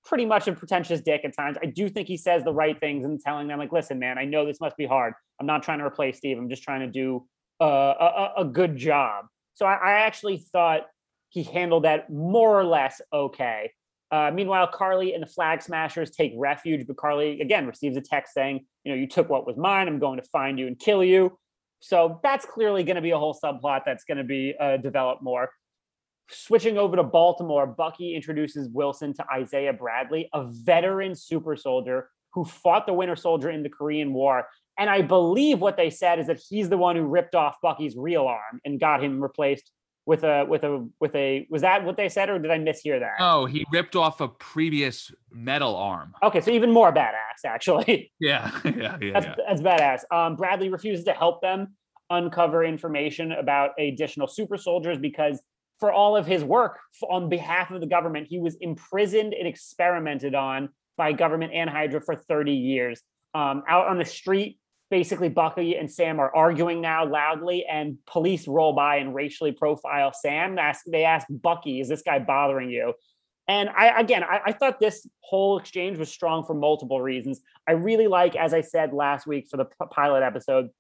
pretty 0.09 0.25
much 0.25 0.49
a 0.49 0.53
pretentious 0.53 1.01
dick 1.03 1.21
at 1.25 1.37
times, 1.37 1.59
I 1.62 1.66
do 1.66 1.88
think 1.88 2.09
he 2.09 2.16
says 2.16 2.42
the 2.42 2.53
right 2.53 2.79
things 2.81 3.05
and 3.05 3.21
telling 3.21 3.47
them 3.47 3.59
like, 3.59 3.73
"Listen, 3.73 3.99
man, 3.99 4.18
I 4.18 4.25
know 4.25 4.47
this 4.47 4.61
must 4.61 4.77
be 4.77 4.87
hard. 4.87 5.12
I'm 5.38 5.47
not 5.47 5.62
trying 5.62 5.79
to 5.79 5.85
replace 5.85 6.16
Steve. 6.16 6.38
I'm 6.38 6.49
just 6.49 6.62
trying 6.62 6.81
to 6.81 6.87
do 6.87 7.27
uh, 7.61 7.64
a, 7.66 8.33
a- 8.38 8.44
good 8.44 8.77
job. 8.77 9.27
So 9.55 9.66
I, 9.66 9.75
I 9.75 9.92
actually 10.07 10.38
thought 10.38 10.87
he 11.29 11.42
handled 11.42 11.85
that 11.85 12.11
more 12.11 12.59
or 12.59 12.64
less 12.64 13.01
okay. 13.12 13.73
Uh, 14.11 14.31
meanwhile, 14.33 14.66
Carly 14.66 15.12
and 15.12 15.23
the 15.23 15.27
Flag 15.27 15.61
Smashers 15.61 16.11
take 16.11 16.33
refuge, 16.37 16.87
but 16.87 16.97
Carly 16.97 17.40
again 17.40 17.66
receives 17.66 17.97
a 17.97 18.01
text 18.01 18.33
saying, 18.33 18.64
"You 18.85 18.92
know, 18.92 18.99
you 18.99 19.07
took 19.07 19.29
what 19.29 19.47
was 19.47 19.57
mine. 19.57 19.88
I'm 19.88 19.99
going 19.99 20.18
to 20.18 20.27
find 20.31 20.59
you 20.59 20.66
and 20.66 20.79
kill 20.79 21.05
you." 21.05 21.38
So 21.81 22.18
that's 22.23 22.47
clearly 22.47 22.83
going 22.83 22.97
to 22.97 23.03
be 23.03 23.11
a 23.11 23.18
whole 23.18 23.38
subplot 23.38 23.83
that's 23.85 24.05
going 24.05 24.18
to 24.18 24.25
be 24.25 24.55
uh, 24.59 24.79
developed 24.79 25.23
more. 25.23 25.51
Switching 26.31 26.77
over 26.77 26.97
to 26.97 27.03
Baltimore, 27.03 27.67
Bucky 27.67 28.14
introduces 28.14 28.69
Wilson 28.69 29.14
to 29.14 29.25
Isaiah 29.33 29.73
Bradley, 29.73 30.29
a 30.33 30.45
veteran 30.45 31.14
super 31.14 31.57
soldier 31.57 32.11
who 32.33 32.45
fought 32.45 32.87
the 32.87 32.93
Winter 32.93 33.17
Soldier 33.17 33.51
in 33.51 33.62
the 33.62 33.69
Korean 33.69 34.12
War. 34.12 34.47
And 34.79 34.88
I 34.91 35.03
believe 35.03 35.61
what 35.61 35.77
they 35.77 35.91
said 35.91 36.19
is 36.19 36.27
that 36.27 36.41
he's 36.49 36.69
the 36.69 36.77
one 36.77 36.97
who 36.97 37.03
ripped 37.03 37.35
off 37.35 37.57
Bucky's 37.62 37.97
real 37.97 38.27
arm 38.27 38.61
and 38.64 38.79
got 38.79 39.03
him 39.03 39.21
replaced 39.21 39.71
with 40.07 40.25
a 40.25 40.47
with 40.49 40.64
a 40.64 40.88
with 41.01 41.14
a 41.14 41.47
was 41.51 41.61
that 41.61 41.85
what 41.85 41.99
they 41.99 42.09
said 42.09 42.31
or 42.31 42.38
did 42.38 42.51
I 42.51 42.59
mishear 42.59 42.99
that? 42.99 43.17
Oh, 43.21 43.45
he 43.45 43.67
ripped 43.71 43.95
off 43.95 44.23
a 44.23 44.29
previous 44.29 45.12
metal 45.31 45.77
arm. 45.77 46.14
Okay, 46.23 46.41
so 46.41 46.51
even 46.51 46.73
more 46.73 46.93
badass 46.93 47.45
actually. 47.45 48.11
Yeah, 48.21 48.51
yeah, 48.64 48.97
yeah. 49.01 49.21
That's 49.21 49.27
yeah. 49.27 49.35
that's 49.47 49.61
badass. 49.61 50.01
Um, 50.11 50.37
Bradley 50.37 50.71
refuses 50.71 51.05
to 51.05 51.12
help 51.12 51.43
them 51.43 51.75
uncover 52.11 52.64
information 52.64 53.33
about 53.33 53.73
additional 53.79 54.27
super 54.27 54.57
soldiers 54.57 54.99
because 54.99 55.43
for 55.79 55.93
all 55.93 56.17
of 56.17 56.27
his 56.27 56.43
work 56.43 56.79
on 57.09 57.29
behalf 57.29 57.71
of 57.71 57.81
the 57.81 57.87
government, 57.87 58.27
he 58.29 58.38
was 58.38 58.57
imprisoned 58.61 59.35
and 59.35 59.47
experimented 59.47 60.35
on 60.35 60.71
by 60.97 61.12
government 61.12 61.53
and 61.55 61.71
Hydra 61.71 62.01
for 62.01 62.17
30 62.17 62.53
years. 62.53 63.01
Um, 63.35 63.62
out 63.69 63.87
on 63.87 63.99
the 63.99 64.05
street, 64.05 64.59
basically 64.91 65.29
Bucky 65.29 65.77
and 65.77 65.91
Sam 65.91 66.19
are 66.19 66.35
arguing 66.35 66.81
now 66.81 67.05
loudly, 67.07 67.64
and 67.64 67.99
police 68.07 68.49
roll 68.49 68.73
by 68.73 68.97
and 68.97 69.14
racially 69.14 69.53
profile 69.53 70.12
Sam. 70.12 70.57
They 70.57 70.62
ask, 70.62 70.85
they 70.87 71.05
ask 71.05 71.27
Bucky, 71.31 71.81
"Is 71.81 71.88
this 71.88 72.03
guy 72.03 72.19
bothering 72.19 72.71
you?" 72.71 72.95
And 73.47 73.69
I 73.71 74.01
again, 74.01 74.25
I, 74.25 74.41
I 74.47 74.53
thought 74.53 74.81
this 74.81 75.07
whole 75.21 75.59
exchange 75.59 75.99
was 75.99 76.11
strong 76.11 76.45
for 76.45 76.55
multiple 76.55 77.01
reasons. 77.01 77.41
I 77.67 77.73
really 77.73 78.07
like, 78.07 78.35
as 78.35 78.53
I 78.55 78.62
said 78.62 78.93
last 78.93 79.27
week 79.27 79.47
for 79.51 79.57
the 79.57 79.67
p- 79.67 79.87
pilot 79.91 80.23
episode, 80.23 80.71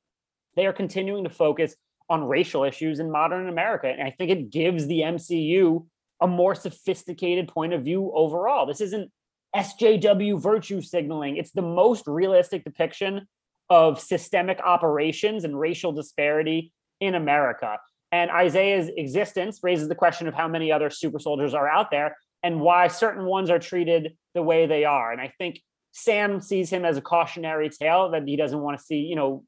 they 0.56 0.66
are 0.66 0.72
continuing 0.72 1.24
to 1.24 1.30
focus 1.30 1.76
on 2.08 2.24
racial 2.24 2.64
issues 2.64 3.00
in 3.00 3.10
modern 3.10 3.48
America. 3.48 3.88
And 3.88 4.02
I 4.02 4.10
think 4.10 4.30
it 4.30 4.50
gives 4.50 4.86
the 4.86 5.00
MCU 5.00 5.86
a 6.20 6.26
more 6.26 6.54
sophisticated 6.54 7.48
point 7.48 7.72
of 7.72 7.84
view 7.84 8.10
overall. 8.14 8.66
This 8.66 8.80
isn't 8.80 9.10
SJW 9.54 10.40
virtue 10.40 10.80
signaling, 10.82 11.36
it's 11.36 11.52
the 11.52 11.62
most 11.62 12.06
realistic 12.06 12.64
depiction 12.64 13.26
of 13.70 14.00
systemic 14.00 14.60
operations 14.60 15.44
and 15.44 15.58
racial 15.58 15.92
disparity 15.92 16.72
in 17.00 17.14
America. 17.14 17.78
And 18.12 18.30
Isaiah's 18.30 18.90
existence 18.96 19.60
raises 19.62 19.88
the 19.88 19.94
question 19.94 20.26
of 20.28 20.34
how 20.34 20.48
many 20.48 20.72
other 20.72 20.90
super 20.90 21.18
soldiers 21.18 21.54
are 21.54 21.68
out 21.68 21.90
there 21.90 22.16
and 22.42 22.60
why 22.60 22.88
certain 22.88 23.26
ones 23.26 23.50
are 23.50 23.58
treated 23.58 24.16
the 24.34 24.42
way 24.42 24.66
they 24.66 24.84
are. 24.84 25.12
And 25.12 25.20
I 25.20 25.32
think 25.38 25.60
Sam 25.92 26.40
sees 26.40 26.70
him 26.70 26.84
as 26.84 26.96
a 26.96 27.02
cautionary 27.02 27.68
tale 27.68 28.10
that 28.10 28.26
he 28.26 28.36
doesn't 28.36 28.60
want 28.60 28.78
to 28.78 28.84
see, 28.84 28.96
you 28.96 29.16
know, 29.16 29.44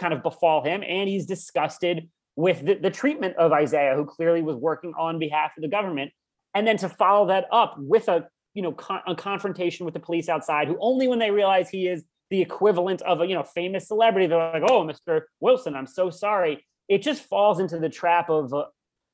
kind 0.00 0.12
of 0.14 0.22
befall 0.22 0.64
him. 0.64 0.82
And 0.82 1.08
he's 1.08 1.26
disgusted 1.26 2.08
with 2.36 2.64
the, 2.64 2.74
the 2.74 2.90
treatment 2.90 3.36
of 3.36 3.52
Isaiah, 3.52 3.94
who 3.94 4.04
clearly 4.04 4.42
was 4.42 4.56
working 4.56 4.94
on 4.98 5.18
behalf 5.18 5.52
of 5.56 5.62
the 5.62 5.68
government. 5.68 6.10
And 6.54 6.66
then 6.66 6.78
to 6.78 6.88
follow 6.88 7.28
that 7.28 7.46
up 7.52 7.76
with 7.78 8.08
a, 8.08 8.26
you 8.54 8.62
know, 8.62 8.72
con- 8.72 9.02
a 9.06 9.14
confrontation 9.14 9.84
with 9.84 9.94
the 9.94 10.00
police 10.00 10.28
outside, 10.28 10.66
who 10.66 10.76
only 10.80 11.06
when 11.06 11.18
they 11.18 11.30
realize 11.30 11.68
he 11.68 11.86
is 11.86 12.04
the 12.30 12.40
equivalent 12.40 13.02
of 13.02 13.20
a, 13.20 13.26
you 13.26 13.34
know, 13.34 13.42
famous 13.42 13.88
celebrity, 13.88 14.26
they're 14.26 14.52
like, 14.52 14.62
oh, 14.68 14.84
Mr. 14.84 15.22
Wilson, 15.40 15.74
I'm 15.76 15.86
so 15.86 16.10
sorry. 16.10 16.64
It 16.88 17.02
just 17.02 17.22
falls 17.22 17.60
into 17.60 17.78
the 17.78 17.88
trap 17.88 18.30
of 18.30 18.52
uh, 18.52 18.64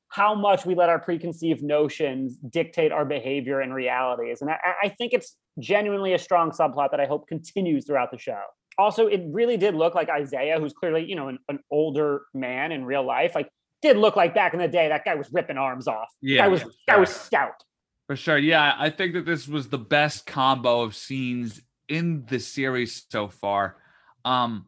how 0.09 0.33
much 0.33 0.65
we 0.65 0.73
let 0.73 0.89
our 0.89 0.99
preconceived 0.99 1.61
notions 1.61 2.37
dictate 2.37 2.91
our 2.91 3.05
behavior 3.05 3.59
and 3.59 3.73
realities. 3.73 4.41
And 4.41 4.49
I, 4.49 4.57
I 4.83 4.89
think 4.89 5.13
it's 5.13 5.35
genuinely 5.59 6.13
a 6.13 6.19
strong 6.19 6.51
subplot 6.51 6.91
that 6.91 6.99
I 6.99 7.05
hope 7.05 7.27
continues 7.27 7.85
throughout 7.85 8.11
the 8.11 8.17
show. 8.17 8.41
Also, 8.77 9.07
it 9.07 9.23
really 9.27 9.57
did 9.57 9.75
look 9.75 9.95
like 9.95 10.09
Isaiah, 10.09 10.59
who's 10.59 10.73
clearly, 10.73 11.05
you 11.05 11.15
know, 11.15 11.29
an, 11.29 11.39
an 11.49 11.59
older 11.71 12.21
man 12.33 12.71
in 12.71 12.85
real 12.85 13.03
life, 13.03 13.33
like 13.33 13.49
did 13.81 13.97
look 13.97 14.15
like 14.15 14.33
back 14.33 14.53
in 14.53 14.59
the 14.59 14.67
day 14.67 14.87
that 14.89 15.05
guy 15.05 15.15
was 15.15 15.31
ripping 15.31 15.57
arms 15.57 15.87
off. 15.87 16.09
Yeah, 16.21 16.45
I 16.45 16.47
was 16.47 16.61
sure. 16.61 16.99
was 16.99 17.09
stout. 17.09 17.63
For 18.07 18.15
sure. 18.15 18.37
Yeah, 18.37 18.73
I 18.77 18.89
think 18.89 19.13
that 19.13 19.25
this 19.25 19.47
was 19.47 19.67
the 19.67 19.77
best 19.77 20.25
combo 20.25 20.81
of 20.81 20.95
scenes 20.95 21.61
in 21.89 22.25
the 22.27 22.39
series 22.39 23.05
so 23.09 23.27
far. 23.27 23.77
Um, 24.23 24.67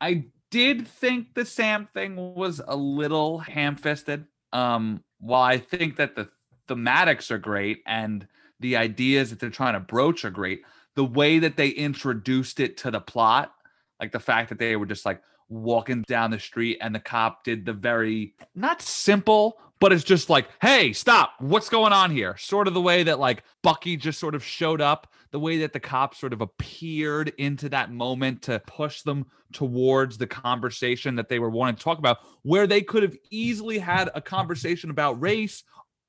I 0.00 0.26
did 0.50 0.86
think 0.88 1.34
the 1.34 1.44
Sam 1.44 1.88
thing 1.94 2.34
was 2.34 2.60
a 2.66 2.76
little 2.76 3.38
ham-fisted. 3.38 4.26
Um, 4.52 5.02
while 5.18 5.42
I 5.42 5.58
think 5.58 5.96
that 5.96 6.16
the 6.16 6.28
thematics 6.68 7.30
are 7.30 7.38
great 7.38 7.82
and 7.86 8.26
the 8.60 8.76
ideas 8.76 9.30
that 9.30 9.40
they're 9.40 9.50
trying 9.50 9.74
to 9.74 9.80
broach 9.80 10.24
are 10.24 10.30
great, 10.30 10.62
the 10.94 11.04
way 11.04 11.38
that 11.38 11.56
they 11.56 11.68
introduced 11.68 12.60
it 12.60 12.76
to 12.78 12.90
the 12.90 13.00
plot, 13.00 13.52
like 14.00 14.12
the 14.12 14.20
fact 14.20 14.48
that 14.50 14.58
they 14.58 14.76
were 14.76 14.86
just 14.86 15.06
like 15.06 15.22
walking 15.48 16.02
down 16.08 16.30
the 16.30 16.38
street 16.38 16.78
and 16.80 16.94
the 16.94 17.00
cop 17.00 17.44
did 17.44 17.64
the 17.66 17.72
very 17.72 18.34
not 18.54 18.82
simple, 18.82 19.58
but 19.80 19.92
it's 19.92 20.04
just 20.04 20.30
like, 20.30 20.48
hey, 20.60 20.92
stop, 20.92 21.34
what's 21.40 21.68
going 21.68 21.92
on 21.92 22.10
here? 22.10 22.36
Sort 22.36 22.68
of 22.68 22.74
the 22.74 22.80
way 22.80 23.02
that 23.02 23.18
like 23.18 23.42
Bucky 23.62 23.96
just 23.96 24.20
sort 24.20 24.34
of 24.34 24.44
showed 24.44 24.80
up, 24.80 25.12
the 25.32 25.40
way 25.40 25.58
that 25.58 25.72
the 25.72 25.80
cop 25.80 26.14
sort 26.14 26.32
of 26.32 26.40
appeared 26.40 27.32
into 27.38 27.68
that 27.70 27.90
moment 27.90 28.42
to 28.42 28.60
push 28.66 29.02
them 29.02 29.26
towards 29.52 30.18
the 30.18 30.26
conversation 30.26 31.16
that 31.16 31.28
they 31.28 31.38
were 31.38 31.50
wanting 31.50 31.76
to 31.76 31.82
talk 31.82 31.98
about, 31.98 32.18
where 32.42 32.66
they 32.66 32.82
could 32.82 33.02
have 33.02 33.16
easily 33.30 33.78
had 33.78 34.08
a 34.14 34.20
conversation 34.20 34.90
about 34.90 35.20
race, 35.20 35.64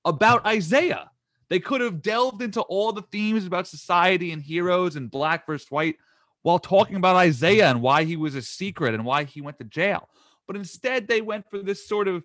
about 0.06 0.46
Isaiah. 0.46 1.10
They 1.50 1.60
could 1.60 1.82
have 1.82 2.02
delved 2.02 2.42
into 2.42 2.62
all 2.62 2.92
the 2.92 3.02
themes 3.02 3.46
about 3.46 3.68
society 3.68 4.32
and 4.32 4.42
heroes 4.42 4.96
and 4.96 5.12
black 5.12 5.46
versus 5.46 5.70
white 5.70 5.98
while 6.42 6.60
talking 6.60 6.96
about 6.96 7.16
Isaiah 7.16 7.70
and 7.70 7.82
why 7.82 8.04
he 8.04 8.16
was 8.16 8.36
a 8.36 8.42
secret 8.42 8.94
and 8.94 9.06
why 9.06 9.24
he 9.24 9.42
went 9.42 9.58
to 9.60 9.64
jail. 9.64 10.10
But 10.46 10.56
instead, 10.56 11.08
they 11.08 11.22
went 11.22 11.50
for 11.50 11.60
this 11.60 11.88
sort 11.88 12.08
of, 12.08 12.24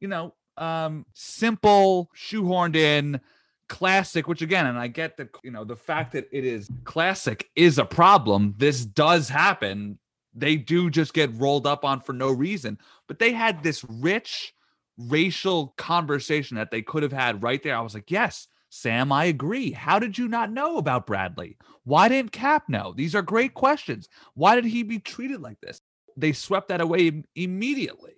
you 0.00 0.08
know, 0.08 0.34
um, 0.56 1.06
simple, 1.14 2.10
shoehorned 2.16 2.76
in 2.76 3.20
classic, 3.68 4.28
which 4.28 4.42
again, 4.42 4.66
and 4.66 4.78
I 4.78 4.88
get 4.88 5.16
that, 5.16 5.28
you 5.42 5.50
know, 5.50 5.64
the 5.64 5.76
fact 5.76 6.12
that 6.12 6.28
it 6.32 6.44
is 6.44 6.68
classic 6.84 7.50
is 7.56 7.78
a 7.78 7.84
problem. 7.84 8.54
This 8.58 8.84
does 8.84 9.28
happen. 9.28 9.98
They 10.34 10.56
do 10.56 10.90
just 10.90 11.14
get 11.14 11.34
rolled 11.34 11.66
up 11.66 11.84
on 11.84 12.00
for 12.00 12.12
no 12.12 12.30
reason. 12.30 12.78
But 13.06 13.18
they 13.18 13.32
had 13.32 13.62
this 13.62 13.84
rich 13.84 14.54
racial 14.98 15.68
conversation 15.78 16.56
that 16.56 16.70
they 16.70 16.82
could 16.82 17.02
have 17.02 17.12
had 17.12 17.42
right 17.42 17.62
there. 17.62 17.76
I 17.76 17.80
was 17.80 17.94
like, 17.94 18.10
yes, 18.10 18.48
Sam, 18.74 19.12
I 19.12 19.26
agree. 19.26 19.72
How 19.72 19.98
did 19.98 20.16
you 20.16 20.28
not 20.28 20.50
know 20.50 20.78
about 20.78 21.06
Bradley? 21.06 21.58
Why 21.84 22.08
didn't 22.08 22.32
Cap 22.32 22.70
know? 22.70 22.94
These 22.96 23.14
are 23.14 23.20
great 23.20 23.52
questions. 23.52 24.08
Why 24.32 24.54
did 24.54 24.64
he 24.64 24.82
be 24.82 24.98
treated 24.98 25.42
like 25.42 25.60
this? 25.60 25.82
They 26.16 26.32
swept 26.32 26.68
that 26.68 26.80
away 26.80 27.08
im- 27.08 27.24
immediately. 27.36 28.14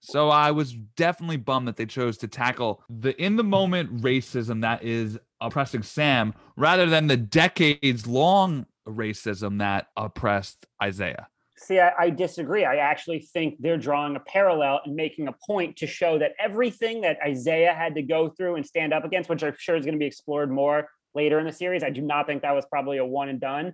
So 0.00 0.28
I 0.28 0.50
was 0.50 0.74
definitely 0.74 1.38
bummed 1.38 1.66
that 1.68 1.76
they 1.78 1.86
chose 1.86 2.18
to 2.18 2.28
tackle 2.28 2.82
the 2.90 3.20
in 3.20 3.36
the 3.36 3.42
moment 3.42 4.02
racism 4.02 4.60
that 4.60 4.84
is 4.84 5.18
oppressing 5.40 5.82
Sam 5.82 6.34
rather 6.58 6.84
than 6.84 7.06
the 7.06 7.16
decades 7.16 8.06
long 8.06 8.66
racism 8.86 9.60
that 9.60 9.88
oppressed 9.96 10.66
Isaiah. 10.82 11.28
See, 11.58 11.80
I, 11.80 11.92
I 11.98 12.10
disagree. 12.10 12.64
I 12.64 12.76
actually 12.76 13.20
think 13.20 13.56
they're 13.58 13.78
drawing 13.78 14.14
a 14.14 14.20
parallel 14.20 14.80
and 14.84 14.94
making 14.94 15.28
a 15.28 15.34
point 15.46 15.76
to 15.76 15.86
show 15.86 16.18
that 16.18 16.32
everything 16.38 17.00
that 17.00 17.18
Isaiah 17.24 17.72
had 17.72 17.94
to 17.94 18.02
go 18.02 18.28
through 18.28 18.56
and 18.56 18.66
stand 18.66 18.92
up 18.92 19.04
against, 19.04 19.30
which 19.30 19.42
I'm 19.42 19.54
sure 19.58 19.76
is 19.76 19.84
going 19.84 19.94
to 19.94 19.98
be 19.98 20.06
explored 20.06 20.50
more 20.50 20.88
later 21.14 21.38
in 21.38 21.46
the 21.46 21.52
series, 21.52 21.82
I 21.82 21.90
do 21.90 22.02
not 22.02 22.26
think 22.26 22.42
that 22.42 22.54
was 22.54 22.66
probably 22.66 22.98
a 22.98 23.04
one 23.04 23.30
and 23.30 23.40
done, 23.40 23.72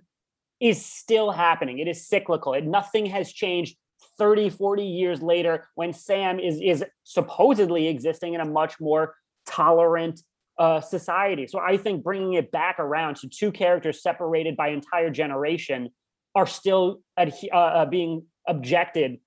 is 0.61 0.83
still 0.83 1.31
happening. 1.31 1.79
It 1.79 1.89
is 1.89 2.07
cyclical. 2.07 2.53
It, 2.53 2.65
nothing 2.65 3.05
has 3.07 3.33
changed 3.33 3.75
30, 4.17 4.49
40 4.49 4.83
years 4.83 5.21
later 5.21 5.67
when 5.75 5.93
Sam 5.93 6.39
is 6.39 6.59
is 6.61 6.83
supposedly 7.03 7.87
existing 7.87 8.33
in 8.33 8.41
a 8.41 8.45
much 8.45 8.79
more 8.79 9.15
tolerant 9.45 10.21
uh, 10.57 10.81
society. 10.81 11.47
So 11.47 11.59
I 11.59 11.77
think 11.77 12.03
bringing 12.03 12.33
it 12.33 12.51
back 12.51 12.79
around 12.79 13.17
to 13.17 13.29
two 13.29 13.51
characters 13.51 14.01
separated 14.01 14.55
by 14.55 14.69
entire 14.69 15.09
generation 15.09 15.89
are 16.35 16.47
still 16.47 17.01
adhe- 17.17 17.51
uh, 17.53 17.57
uh, 17.57 17.85
being 17.85 18.25
objected, 18.47 19.19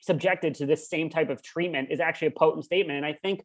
subjected 0.00 0.54
to 0.56 0.66
this 0.66 0.88
same 0.88 1.10
type 1.10 1.30
of 1.30 1.42
treatment 1.42 1.88
is 1.90 2.00
actually 2.00 2.28
a 2.28 2.32
potent 2.32 2.64
statement. 2.64 2.96
And 2.98 3.06
I 3.06 3.14
think, 3.22 3.44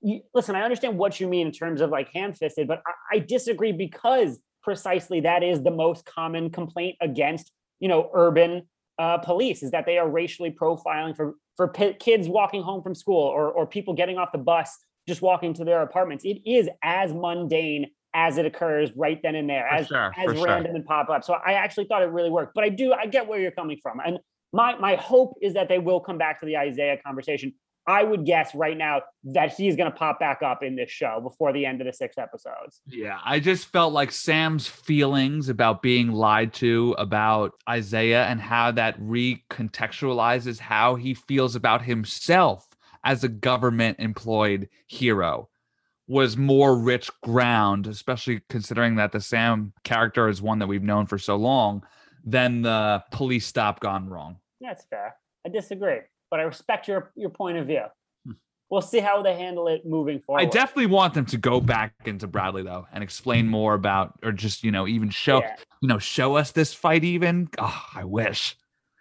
you, 0.00 0.20
listen, 0.34 0.56
I 0.56 0.62
understand 0.62 0.98
what 0.98 1.20
you 1.20 1.28
mean 1.28 1.48
in 1.48 1.52
terms 1.52 1.80
of 1.80 1.90
like 1.90 2.10
ham-fisted, 2.12 2.66
but 2.66 2.82
I, 2.86 3.16
I 3.16 3.18
disagree 3.20 3.72
because 3.72 4.38
precisely 4.62 5.20
that 5.20 5.42
is 5.42 5.62
the 5.62 5.70
most 5.70 6.04
common 6.04 6.50
complaint 6.50 6.96
against, 7.00 7.52
you 7.80 7.88
know, 7.88 8.10
urban 8.12 8.68
uh, 8.98 9.18
police 9.18 9.62
is 9.62 9.70
that 9.70 9.86
they 9.86 9.98
are 9.98 10.08
racially 10.08 10.50
profiling 10.50 11.16
for 11.16 11.34
for 11.56 11.68
p- 11.68 11.94
kids 11.94 12.28
walking 12.28 12.62
home 12.62 12.82
from 12.82 12.94
school 12.94 13.22
or 13.22 13.50
or 13.50 13.66
people 13.66 13.94
getting 13.94 14.18
off 14.18 14.32
the 14.32 14.38
bus 14.38 14.76
just 15.06 15.22
walking 15.22 15.54
to 15.54 15.64
their 15.64 15.82
apartments. 15.82 16.24
It 16.24 16.38
is 16.44 16.68
as 16.82 17.12
mundane 17.12 17.90
as 18.14 18.38
it 18.38 18.46
occurs 18.46 18.90
right 18.96 19.20
then 19.22 19.34
and 19.34 19.48
there, 19.48 19.66
For 19.68 19.74
as 19.74 19.86
sure, 19.86 20.12
as 20.16 20.24
for 20.24 20.34
sure. 20.34 20.46
random 20.46 20.76
and 20.76 20.84
pop 20.84 21.08
up. 21.10 21.24
So 21.24 21.34
I 21.34 21.52
actually 21.54 21.86
thought 21.86 22.02
it 22.02 22.10
really 22.10 22.30
worked. 22.30 22.54
But 22.54 22.64
I 22.64 22.68
do 22.68 22.92
I 22.92 23.06
get 23.06 23.26
where 23.26 23.40
you're 23.40 23.50
coming 23.50 23.78
from, 23.82 24.00
and 24.04 24.18
my 24.52 24.76
my 24.78 24.96
hope 24.96 25.38
is 25.42 25.54
that 25.54 25.68
they 25.68 25.78
will 25.78 26.00
come 26.00 26.18
back 26.18 26.40
to 26.40 26.46
the 26.46 26.56
Isaiah 26.56 26.98
conversation. 27.04 27.54
I 27.86 28.04
would 28.04 28.26
guess 28.26 28.54
right 28.54 28.76
now 28.76 29.00
that 29.24 29.54
he's 29.54 29.74
going 29.74 29.90
to 29.90 29.96
pop 29.96 30.20
back 30.20 30.42
up 30.42 30.62
in 30.62 30.76
this 30.76 30.90
show 30.90 31.20
before 31.22 31.54
the 31.54 31.64
end 31.64 31.80
of 31.80 31.86
the 31.86 31.92
six 31.94 32.18
episodes. 32.18 32.82
Yeah, 32.86 33.18
I 33.24 33.40
just 33.40 33.72
felt 33.72 33.94
like 33.94 34.12
Sam's 34.12 34.66
feelings 34.66 35.48
about 35.48 35.80
being 35.80 36.12
lied 36.12 36.52
to 36.54 36.94
about 36.98 37.52
Isaiah 37.66 38.26
and 38.26 38.42
how 38.42 38.72
that 38.72 39.00
recontextualizes 39.00 40.58
how 40.58 40.96
he 40.96 41.14
feels 41.14 41.56
about 41.56 41.80
himself 41.80 42.68
as 43.04 43.24
a 43.24 43.28
government 43.28 43.96
employed 44.00 44.68
hero 44.86 45.48
was 46.08 46.36
more 46.36 46.76
rich 46.76 47.10
ground, 47.22 47.86
especially 47.86 48.40
considering 48.48 48.96
that 48.96 49.12
the 49.12 49.20
Sam 49.20 49.72
character 49.84 50.28
is 50.28 50.40
one 50.40 50.58
that 50.58 50.66
we've 50.66 50.82
known 50.82 51.06
for 51.06 51.18
so 51.18 51.36
long, 51.36 51.84
than 52.24 52.62
the 52.62 53.04
police 53.12 53.46
stop 53.46 53.80
gone 53.80 54.08
wrong. 54.08 54.38
That's 54.60 54.84
fair. 54.86 55.14
I 55.46 55.50
disagree, 55.50 56.00
but 56.30 56.40
I 56.40 56.44
respect 56.44 56.88
your 56.88 57.12
your 57.14 57.30
point 57.30 57.58
of 57.58 57.66
view. 57.66 57.84
Hmm. 58.26 58.32
We'll 58.70 58.80
see 58.80 58.98
how 58.98 59.22
they 59.22 59.34
handle 59.34 59.68
it 59.68 59.86
moving 59.86 60.20
forward. 60.20 60.40
I 60.40 60.46
definitely 60.46 60.86
want 60.86 61.14
them 61.14 61.26
to 61.26 61.36
go 61.36 61.60
back 61.60 61.92
into 62.06 62.26
Bradley 62.26 62.62
though 62.62 62.86
and 62.92 63.04
explain 63.04 63.46
more 63.46 63.74
about, 63.74 64.18
or 64.22 64.32
just 64.32 64.64
you 64.64 64.70
know, 64.72 64.88
even 64.88 65.10
show 65.10 65.40
Yeah. 65.40 65.56
you 65.82 65.88
know, 65.88 65.98
show 65.98 66.36
us 66.36 66.52
this 66.52 66.72
fight. 66.72 67.04
Even 67.04 67.48
oh, 67.58 67.84
I 67.94 68.04
wish. 68.04 68.56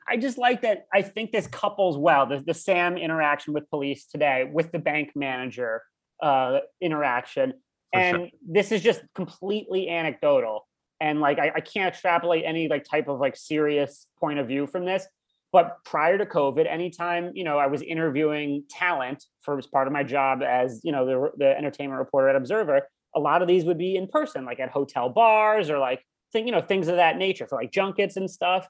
I 0.09 0.15
just 0.17 0.37
like 0.37 0.61
that. 0.61 0.87
I 0.93 1.01
think 1.01 1.31
this 1.31 1.47
couples 1.47 1.97
well 1.97 2.25
the, 2.27 2.43
the 2.45 2.53
Sam 2.53 2.97
interaction 2.97 3.53
with 3.53 3.69
police 3.69 4.05
today 4.05 4.49
with 4.51 4.71
the 4.71 4.79
bank 4.79 5.11
manager 5.15 5.81
uh, 6.21 6.59
interaction. 6.81 7.53
For 7.93 7.99
and 7.99 8.17
sure. 8.17 8.27
this 8.47 8.71
is 8.71 8.81
just 8.81 9.01
completely 9.15 9.89
anecdotal. 9.89 10.67
And 10.99 11.19
like, 11.19 11.39
I, 11.39 11.51
I 11.55 11.59
can't 11.61 11.93
extrapolate 11.93 12.43
any 12.45 12.67
like 12.67 12.83
type 12.83 13.07
of 13.07 13.19
like 13.19 13.35
serious 13.35 14.07
point 14.19 14.39
of 14.39 14.47
view 14.47 14.67
from 14.67 14.85
this. 14.85 15.05
But 15.53 15.77
prior 15.85 16.17
to 16.17 16.25
COVID, 16.25 16.69
anytime, 16.69 17.31
you 17.33 17.43
know, 17.43 17.57
I 17.57 17.67
was 17.67 17.81
interviewing 17.81 18.63
talent 18.69 19.23
for 19.41 19.57
as 19.57 19.67
part 19.67 19.87
of 19.87 19.93
my 19.93 20.03
job 20.03 20.41
as, 20.43 20.81
you 20.83 20.91
know, 20.91 21.05
the, 21.05 21.31
the 21.37 21.57
entertainment 21.57 21.99
reporter 21.99 22.29
at 22.29 22.35
Observer, 22.35 22.81
a 23.15 23.19
lot 23.19 23.41
of 23.41 23.47
these 23.47 23.63
would 23.63 23.77
be 23.77 23.95
in 23.95 24.07
person, 24.07 24.43
like 24.43 24.59
at 24.59 24.69
hotel 24.69 25.07
bars 25.07 25.69
or 25.69 25.79
like, 25.79 26.03
thing, 26.33 26.45
you 26.45 26.51
know, 26.51 26.61
things 26.61 26.89
of 26.89 26.97
that 26.97 27.17
nature 27.17 27.47
for 27.47 27.55
like 27.55 27.71
junkets 27.71 28.17
and 28.17 28.29
stuff. 28.29 28.67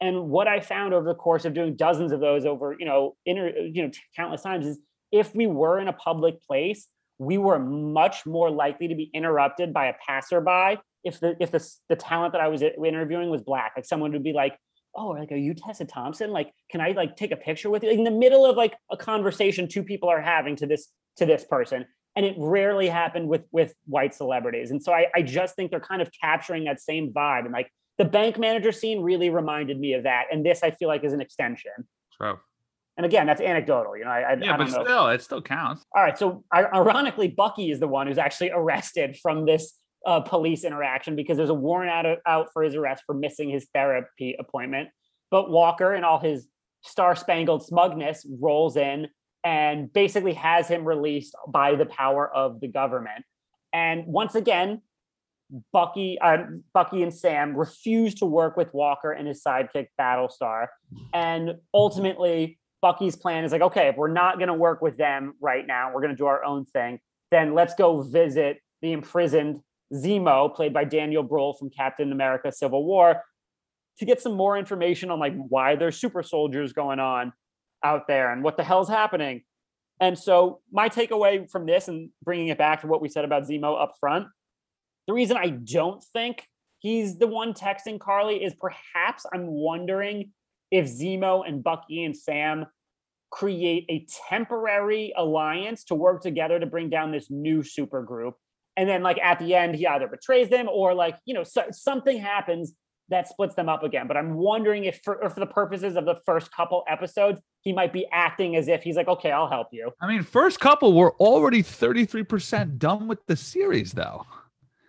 And 0.00 0.28
what 0.28 0.46
I 0.46 0.60
found 0.60 0.92
over 0.94 1.08
the 1.08 1.14
course 1.14 1.44
of 1.44 1.54
doing 1.54 1.74
dozens 1.74 2.12
of 2.12 2.20
those 2.20 2.44
over, 2.44 2.76
you 2.78 2.84
know, 2.84 3.16
inter, 3.24 3.48
you 3.48 3.82
know, 3.82 3.90
countless 4.14 4.42
times 4.42 4.66
is 4.66 4.78
if 5.12 5.34
we 5.34 5.46
were 5.46 5.78
in 5.78 5.88
a 5.88 5.92
public 5.92 6.42
place, 6.42 6.86
we 7.18 7.38
were 7.38 7.58
much 7.58 8.26
more 8.26 8.50
likely 8.50 8.88
to 8.88 8.94
be 8.94 9.10
interrupted 9.12 9.72
by 9.72 9.86
a 9.86 9.94
passerby 10.06 10.80
if 11.04 11.20
the 11.20 11.36
if 11.40 11.50
the 11.50 11.66
the 11.88 11.96
talent 11.96 12.32
that 12.32 12.40
I 12.40 12.48
was 12.48 12.62
interviewing 12.62 13.30
was 13.30 13.42
black. 13.42 13.72
Like 13.76 13.84
someone 13.84 14.12
would 14.12 14.22
be 14.22 14.32
like, 14.32 14.56
oh, 14.94 15.08
like, 15.08 15.32
are 15.32 15.36
you 15.36 15.54
Tessa 15.54 15.84
Thompson? 15.84 16.30
Like, 16.30 16.52
can 16.70 16.80
I 16.80 16.90
like 16.92 17.16
take 17.16 17.32
a 17.32 17.36
picture 17.36 17.70
with 17.70 17.82
you? 17.82 17.90
Like, 17.90 17.98
in 17.98 18.04
the 18.04 18.10
middle 18.10 18.46
of 18.46 18.56
like 18.56 18.74
a 18.90 18.96
conversation 18.96 19.68
two 19.68 19.82
people 19.82 20.08
are 20.08 20.20
having 20.20 20.56
to 20.56 20.66
this 20.66 20.88
to 21.16 21.26
this 21.26 21.44
person. 21.44 21.86
And 22.16 22.26
it 22.26 22.34
rarely 22.36 22.88
happened 22.88 23.28
with 23.28 23.44
with 23.52 23.74
white 23.86 24.14
celebrities. 24.14 24.70
And 24.70 24.82
so 24.82 24.92
I, 24.92 25.06
I 25.14 25.22
just 25.22 25.56
think 25.56 25.70
they're 25.70 25.80
kind 25.80 26.02
of 26.02 26.10
capturing 26.20 26.64
that 26.64 26.80
same 26.80 27.12
vibe. 27.12 27.44
And 27.44 27.52
like 27.52 27.70
the 27.96 28.04
bank 28.04 28.38
manager 28.38 28.72
scene 28.72 29.00
really 29.02 29.30
reminded 29.30 29.78
me 29.78 29.92
of 29.94 30.04
that. 30.04 30.26
And 30.32 30.44
this 30.44 30.62
I 30.62 30.70
feel 30.70 30.88
like 30.88 31.04
is 31.04 31.12
an 31.12 31.20
extension. 31.20 31.72
True. 32.16 32.38
And 32.98 33.06
again, 33.06 33.26
that's 33.26 33.40
anecdotal. 33.40 33.96
You 33.96 34.04
know, 34.04 34.10
I, 34.10 34.20
I, 34.20 34.34
Yeah, 34.34 34.54
I 34.54 34.56
but 34.56 34.70
know. 34.70 34.84
still, 34.84 35.08
it 35.08 35.22
still 35.22 35.40
counts. 35.40 35.86
All 35.94 36.02
right. 36.02 36.18
So 36.18 36.44
ironically, 36.52 37.28
Bucky 37.28 37.70
is 37.70 37.78
the 37.78 37.86
one 37.88 38.08
who's 38.08 38.18
actually 38.18 38.50
arrested 38.54 39.16
from 39.22 39.46
this 39.46 39.74
uh, 40.04 40.20
police 40.20 40.64
interaction 40.64 41.14
because 41.14 41.36
there's 41.36 41.48
a 41.48 41.54
warrant 41.54 41.90
out, 41.90 42.18
out 42.26 42.48
for 42.52 42.62
his 42.62 42.74
arrest 42.74 43.04
for 43.06 43.14
missing 43.14 43.50
his 43.50 43.68
therapy 43.72 44.36
appointment. 44.38 44.88
But 45.30 45.48
Walker, 45.48 45.94
in 45.94 46.02
all 46.02 46.18
his 46.18 46.48
star 46.82 47.14
spangled 47.14 47.64
smugness, 47.64 48.26
rolls 48.40 48.76
in 48.76 49.06
and 49.44 49.92
basically 49.92 50.34
has 50.34 50.66
him 50.66 50.84
released 50.84 51.36
by 51.46 51.76
the 51.76 51.86
power 51.86 52.28
of 52.34 52.60
the 52.60 52.68
government. 52.68 53.24
And 53.72 54.06
once 54.06 54.34
again, 54.34 54.82
Bucky, 55.72 56.18
uh, 56.20 56.38
Bucky 56.74 57.02
and 57.02 57.14
Sam 57.14 57.56
refuse 57.56 58.16
to 58.16 58.26
work 58.26 58.56
with 58.56 58.74
Walker 58.74 59.12
and 59.12 59.26
his 59.26 59.42
sidekick 59.42 59.86
Battlestar, 59.98 60.66
and 61.14 61.54
ultimately 61.72 62.58
Bucky's 62.80 63.16
plan 63.16 63.44
is 63.44 63.52
like, 63.52 63.62
okay, 63.62 63.88
if 63.88 63.96
we're 63.96 64.12
not 64.12 64.36
going 64.36 64.48
to 64.48 64.54
work 64.54 64.82
with 64.82 64.96
them 64.96 65.34
right 65.40 65.66
now, 65.66 65.92
we're 65.92 66.00
going 66.00 66.12
to 66.12 66.16
do 66.16 66.26
our 66.26 66.44
own 66.44 66.64
thing. 66.64 67.00
Then 67.30 67.54
let's 67.54 67.74
go 67.74 68.02
visit 68.02 68.58
the 68.82 68.92
imprisoned 68.92 69.60
Zemo, 69.92 70.54
played 70.54 70.72
by 70.72 70.84
Daniel 70.84 71.22
Bruhl 71.22 71.54
from 71.54 71.70
Captain 71.70 72.12
America: 72.12 72.52
Civil 72.52 72.84
War, 72.84 73.22
to 73.98 74.04
get 74.04 74.20
some 74.20 74.34
more 74.34 74.56
information 74.58 75.10
on 75.10 75.18
like 75.18 75.34
why 75.36 75.76
there's 75.76 75.96
super 75.96 76.22
soldiers 76.22 76.72
going 76.72 77.00
on 77.00 77.32
out 77.82 78.06
there 78.06 78.32
and 78.32 78.42
what 78.42 78.56
the 78.56 78.64
hell's 78.64 78.88
happening. 78.88 79.42
And 80.00 80.18
so 80.18 80.60
my 80.70 80.88
takeaway 80.88 81.50
from 81.50 81.66
this, 81.66 81.88
and 81.88 82.10
bringing 82.22 82.48
it 82.48 82.58
back 82.58 82.82
to 82.82 82.86
what 82.86 83.02
we 83.02 83.08
said 83.08 83.24
about 83.24 83.44
Zemo 83.44 83.80
up 83.82 83.94
front, 83.98 84.28
the 85.06 85.12
reason 85.12 85.36
I 85.36 85.48
don't 85.48 86.02
think 86.12 86.46
he's 86.78 87.18
the 87.18 87.26
one 87.26 87.54
texting 87.54 87.98
Carly 87.98 88.44
is 88.44 88.54
perhaps 88.54 89.26
I'm 89.32 89.46
wondering 89.46 90.32
if 90.70 90.86
Zemo 90.86 91.46
and 91.46 91.62
Bucky 91.62 92.04
and 92.04 92.16
Sam 92.16 92.66
create 93.30 93.84
a 93.90 94.06
temporary 94.28 95.12
alliance 95.16 95.84
to 95.84 95.94
work 95.94 96.22
together 96.22 96.58
to 96.58 96.66
bring 96.66 96.88
down 96.90 97.12
this 97.12 97.30
new 97.30 97.62
super 97.62 98.02
group. 98.02 98.34
And 98.76 98.88
then, 98.88 99.02
like, 99.02 99.18
at 99.18 99.38
the 99.38 99.54
end, 99.54 99.74
he 99.74 99.86
either 99.86 100.06
betrays 100.06 100.48
them 100.48 100.68
or, 100.68 100.94
like, 100.94 101.18
you 101.24 101.34
know, 101.34 101.42
so, 101.42 101.64
something 101.72 102.16
happens 102.18 102.74
that 103.10 103.26
splits 103.26 103.54
them 103.54 103.68
up 103.68 103.82
again. 103.82 104.06
But 104.06 104.16
I'm 104.16 104.34
wondering 104.34 104.84
if, 104.84 105.00
for, 105.02 105.16
or 105.22 105.30
for 105.30 105.40
the 105.40 105.46
purposes 105.46 105.96
of 105.96 106.04
the 106.04 106.16
first 106.24 106.52
couple 106.52 106.84
episodes, 106.88 107.40
he 107.62 107.72
might 107.72 107.92
be 107.92 108.06
acting 108.12 108.54
as 108.54 108.68
if 108.68 108.82
he's 108.82 108.96
like, 108.96 109.08
okay, 109.08 109.32
I'll 109.32 109.48
help 109.48 109.68
you. 109.72 109.90
I 110.00 110.06
mean, 110.06 110.22
first 110.22 110.60
couple 110.60 110.92
were 110.92 111.14
already 111.16 111.62
33% 111.62 112.78
done 112.78 113.08
with 113.08 113.18
the 113.26 113.34
series, 113.36 113.92
though. 113.92 114.24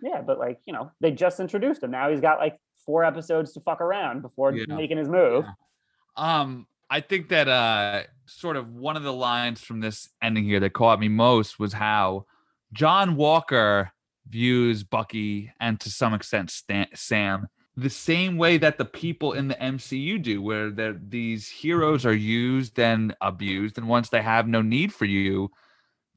Yeah, 0.02 0.22
but 0.22 0.38
like, 0.38 0.60
you 0.66 0.72
know, 0.72 0.90
they 1.00 1.10
just 1.10 1.40
introduced 1.40 1.82
him. 1.82 1.90
Now 1.90 2.10
he's 2.10 2.20
got 2.20 2.38
like 2.38 2.56
four 2.86 3.04
episodes 3.04 3.52
to 3.54 3.60
fuck 3.60 3.80
around 3.80 4.22
before 4.22 4.52
Yeah. 4.52 4.64
making 4.68 4.98
his 4.98 5.08
move. 5.08 5.44
Um, 6.20 6.66
I 6.90 7.00
think 7.00 7.28
that 7.30 7.48
uh 7.48 8.02
sort 8.26 8.56
of 8.56 8.72
one 8.74 8.96
of 8.96 9.02
the 9.02 9.12
lines 9.12 9.60
from 9.60 9.80
this 9.80 10.08
ending 10.22 10.44
here 10.44 10.60
that 10.60 10.72
caught 10.72 11.00
me 11.00 11.08
most 11.08 11.58
was 11.58 11.72
how 11.72 12.26
John 12.72 13.16
Walker 13.16 13.90
views 14.28 14.84
Bucky 14.84 15.52
and 15.60 15.80
to 15.80 15.90
some 15.90 16.14
extent 16.14 16.50
Stan- 16.50 16.94
Sam 16.94 17.48
the 17.76 17.90
same 17.90 18.36
way 18.36 18.58
that 18.58 18.78
the 18.78 18.84
people 18.84 19.32
in 19.32 19.48
the 19.48 19.54
MCU 19.54 20.22
do, 20.22 20.42
where 20.42 20.70
these 20.70 21.48
heroes 21.48 22.04
are 22.04 22.14
used 22.14 22.78
and 22.78 23.14
abused, 23.20 23.78
and 23.78 23.88
once 23.88 24.10
they 24.10 24.22
have 24.22 24.46
no 24.46 24.60
need 24.60 24.92
for 24.92 25.06
you, 25.06 25.50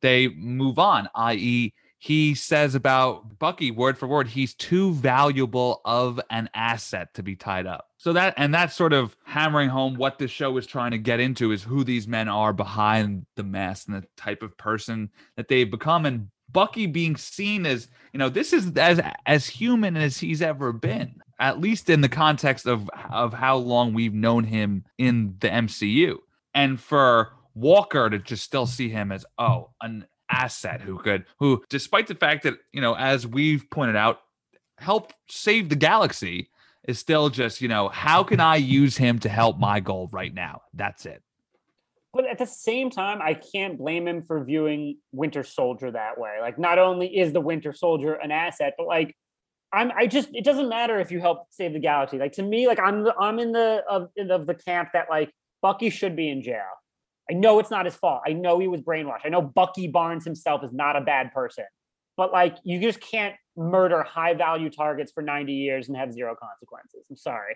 they 0.01 0.27
move 0.27 0.77
on. 0.77 1.07
I.e., 1.15 1.73
he 2.03 2.35
says 2.35 2.75
about 2.75 3.39
Bucky 3.39 3.71
word 3.71 3.97
for 3.97 4.09
word, 4.09 4.27
he's 4.27 4.53
too 4.55 4.91
valuable 4.91 5.79
of 5.85 6.19
an 6.29 6.49
asset 6.53 7.13
to 7.13 7.23
be 7.23 7.37
tied 7.37 7.65
up. 7.65 7.87
So 7.95 8.11
that 8.11 8.33
and 8.35 8.53
that's 8.53 8.75
sort 8.75 8.91
of 8.91 9.15
hammering 9.23 9.69
home 9.69 9.95
what 9.95 10.19
this 10.19 10.29
show 10.29 10.57
is 10.57 10.67
trying 10.67 10.91
to 10.91 10.97
get 10.97 11.21
into 11.21 11.53
is 11.53 11.63
who 11.63 11.85
these 11.85 12.05
men 12.05 12.27
are 12.27 12.51
behind 12.51 13.25
the 13.37 13.43
mask 13.45 13.87
and 13.87 13.95
the 13.95 14.07
type 14.17 14.43
of 14.43 14.57
person 14.57 15.11
that 15.37 15.47
they've 15.47 15.71
become. 15.71 16.05
And 16.05 16.27
Bucky 16.51 16.87
being 16.87 17.15
seen 17.15 17.65
as, 17.65 17.87
you 18.11 18.17
know, 18.17 18.27
this 18.27 18.51
is 18.51 18.73
as 18.75 18.99
as 19.25 19.47
human 19.47 19.95
as 19.95 20.17
he's 20.17 20.41
ever 20.41 20.73
been, 20.73 21.21
at 21.39 21.61
least 21.61 21.89
in 21.89 22.01
the 22.01 22.09
context 22.09 22.67
of 22.67 22.89
of 23.11 23.33
how 23.33 23.55
long 23.55 23.93
we've 23.93 24.13
known 24.13 24.43
him 24.43 24.83
in 24.97 25.35
the 25.39 25.47
MCU. 25.47 26.17
And 26.53 26.81
for 26.81 27.31
Walker 27.55 28.09
to 28.09 28.19
just 28.19 28.43
still 28.43 28.65
see 28.65 28.89
him 28.89 29.13
as, 29.13 29.25
oh, 29.37 29.69
an 29.81 30.05
asset 30.33 30.81
who 30.81 30.97
could 30.97 31.25
who 31.39 31.63
despite 31.69 32.07
the 32.07 32.15
fact 32.15 32.43
that 32.43 32.55
you 32.71 32.81
know 32.81 32.95
as 32.95 33.27
we've 33.27 33.69
pointed 33.69 33.95
out 33.95 34.19
help 34.77 35.13
save 35.29 35.69
the 35.69 35.75
galaxy 35.75 36.49
is 36.87 36.99
still 36.99 37.29
just 37.29 37.61
you 37.61 37.67
know 37.67 37.89
how 37.89 38.23
can 38.23 38.39
i 38.39 38.55
use 38.55 38.97
him 38.97 39.19
to 39.19 39.29
help 39.29 39.59
my 39.59 39.79
goal 39.79 40.09
right 40.11 40.33
now 40.33 40.61
that's 40.73 41.05
it 41.05 41.21
But 42.13 42.27
at 42.27 42.37
the 42.37 42.45
same 42.45 42.91
time, 42.91 43.21
I 43.21 43.33
can't 43.33 43.75
blame 43.77 44.07
him 44.07 44.21
for 44.21 44.43
viewing 44.43 44.97
Winter 45.11 45.43
Soldier 45.43 45.89
that 45.91 46.19
way. 46.19 46.37
Like, 46.41 46.59
not 46.59 46.77
only 46.77 47.07
is 47.07 47.33
the 47.33 47.41
Winter 47.41 47.73
Soldier 47.73 48.13
an 48.13 48.29
asset, 48.29 48.75
but 48.77 48.85
like, 48.85 49.15
I'm 49.73 49.91
I 49.97 50.05
just 50.05 50.29
it 50.33 50.43
doesn't 50.45 50.69
matter 50.69 50.99
if 50.99 51.11
you 51.11 51.19
help 51.19 51.47
save 51.49 51.73
the 51.73 51.79
galaxy. 51.79 52.19
Like 52.19 52.33
to 52.33 52.43
me, 52.43 52.67
like 52.67 52.79
I'm 52.79 53.07
I'm 53.19 53.39
in 53.39 53.51
the 53.51 53.83
of 53.89 54.09
in 54.15 54.27
the, 54.27 54.35
of 54.35 54.45
the 54.45 54.53
camp 54.53 54.89
that 54.93 55.07
like 55.09 55.31
Bucky 55.63 55.89
should 55.89 56.15
be 56.15 56.29
in 56.29 56.43
jail. 56.43 56.69
I 57.29 57.33
know 57.33 57.59
it's 57.59 57.71
not 57.71 57.85
his 57.85 57.95
fault. 57.95 58.21
I 58.27 58.33
know 58.33 58.59
he 58.59 58.67
was 58.67 58.81
brainwashed. 58.81 59.21
I 59.25 59.29
know 59.29 59.41
Bucky 59.41 59.87
Barnes 59.87 60.25
himself 60.25 60.63
is 60.63 60.71
not 60.73 60.95
a 60.95 61.01
bad 61.01 61.31
person. 61.33 61.65
But 62.17 62.31
like 62.31 62.57
you 62.63 62.79
just 62.81 62.99
can't 62.99 63.35
murder 63.57 64.03
high 64.03 64.33
value 64.33 64.69
targets 64.69 65.11
for 65.11 65.23
90 65.23 65.53
years 65.53 65.87
and 65.87 65.97
have 65.97 66.11
zero 66.13 66.35
consequences. 66.35 67.03
I'm 67.09 67.15
sorry. 67.15 67.55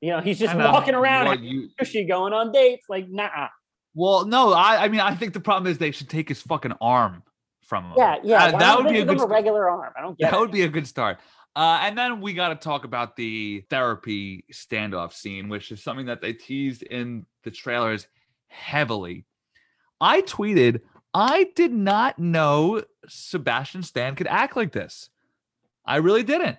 You 0.00 0.10
know, 0.12 0.20
he's 0.20 0.38
just 0.38 0.54
I 0.54 0.58
know. 0.58 0.72
walking 0.72 0.94
around 0.94 1.24
Well, 1.26 1.34
and 1.34 1.44
you- 1.44 1.68
cushy 1.78 2.04
going 2.06 2.32
on 2.32 2.52
dates. 2.52 2.86
Like, 2.88 3.06
nah. 3.08 3.48
well 3.94 4.24
no 4.24 4.52
i 4.52 4.84
i 4.84 4.88
mean 4.88 5.00
i 5.00 5.12
think 5.16 5.32
the 5.32 5.40
problem 5.40 5.68
is 5.70 5.76
they 5.78 5.90
should 5.90 6.08
take 6.08 6.28
his 6.28 6.40
fucking 6.40 6.72
arm 6.80 7.24
from 7.64 7.84
him 7.86 7.94
Yeah, 7.96 8.16
yeah. 8.22 8.44
Uh, 8.44 8.58
that 8.58 8.78
would 8.78 8.88
be 8.88 9.00
a 9.00 9.04
good 9.04 9.14
him 9.14 9.18
st- 9.18 9.30
regular 9.30 9.68
arm. 9.68 9.92
I 9.98 10.00
don't 10.00 10.16
get 10.16 10.30
that 10.30 10.36
it. 10.36 10.40
would 10.40 10.52
be 10.52 10.62
a 10.62 10.68
good 10.68 10.86
start 10.86 11.18
uh, 11.56 11.80
and 11.82 11.98
then 11.98 12.20
we 12.20 12.32
got 12.32 12.50
to 12.50 12.54
talk 12.54 12.84
about 12.84 13.16
the 13.16 13.64
therapy 13.68 14.44
standoff 14.52 15.12
scene, 15.12 15.48
which 15.48 15.72
is 15.72 15.82
something 15.82 16.06
that 16.06 16.20
they 16.20 16.32
teased 16.32 16.82
in 16.84 17.26
the 17.42 17.50
trailers 17.50 18.06
heavily. 18.50 19.24
I 20.00 20.22
tweeted, 20.22 20.80
I 21.14 21.50
did 21.54 21.72
not 21.72 22.18
know 22.18 22.82
Sebastian 23.08 23.82
Stan 23.82 24.14
could 24.14 24.26
act 24.26 24.56
like 24.56 24.72
this. 24.72 25.10
I 25.84 25.96
really 25.96 26.22
didn't. 26.22 26.58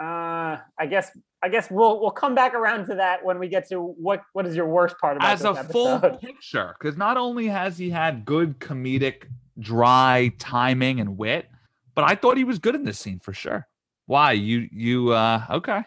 Uh, 0.00 0.58
I 0.78 0.86
guess 0.88 1.10
I 1.42 1.48
guess 1.48 1.70
we'll 1.70 2.00
we'll 2.00 2.10
come 2.10 2.34
back 2.34 2.54
around 2.54 2.86
to 2.86 2.94
that 2.96 3.24
when 3.24 3.38
we 3.38 3.48
get 3.48 3.68
to 3.68 3.76
what 3.76 4.22
what 4.32 4.46
is 4.46 4.56
your 4.56 4.66
worst 4.66 4.96
part 4.98 5.16
about 5.16 5.30
As 5.30 5.44
a 5.44 5.52
this 5.52 5.66
full 5.70 5.98
picture, 6.20 6.74
because 6.78 6.96
not 6.96 7.16
only 7.16 7.48
has 7.48 7.78
he 7.78 7.90
had 7.90 8.24
good 8.24 8.58
comedic, 8.58 9.24
dry 9.58 10.32
timing 10.38 11.00
and 11.00 11.18
wit, 11.18 11.48
but 11.94 12.04
I 12.04 12.14
thought 12.14 12.36
he 12.36 12.44
was 12.44 12.58
good 12.58 12.74
in 12.74 12.84
this 12.84 12.98
scene 12.98 13.20
for 13.20 13.32
sure. 13.32 13.66
Why 14.06 14.32
you 14.32 14.68
you 14.72 15.10
uh 15.10 15.44
okay? 15.50 15.82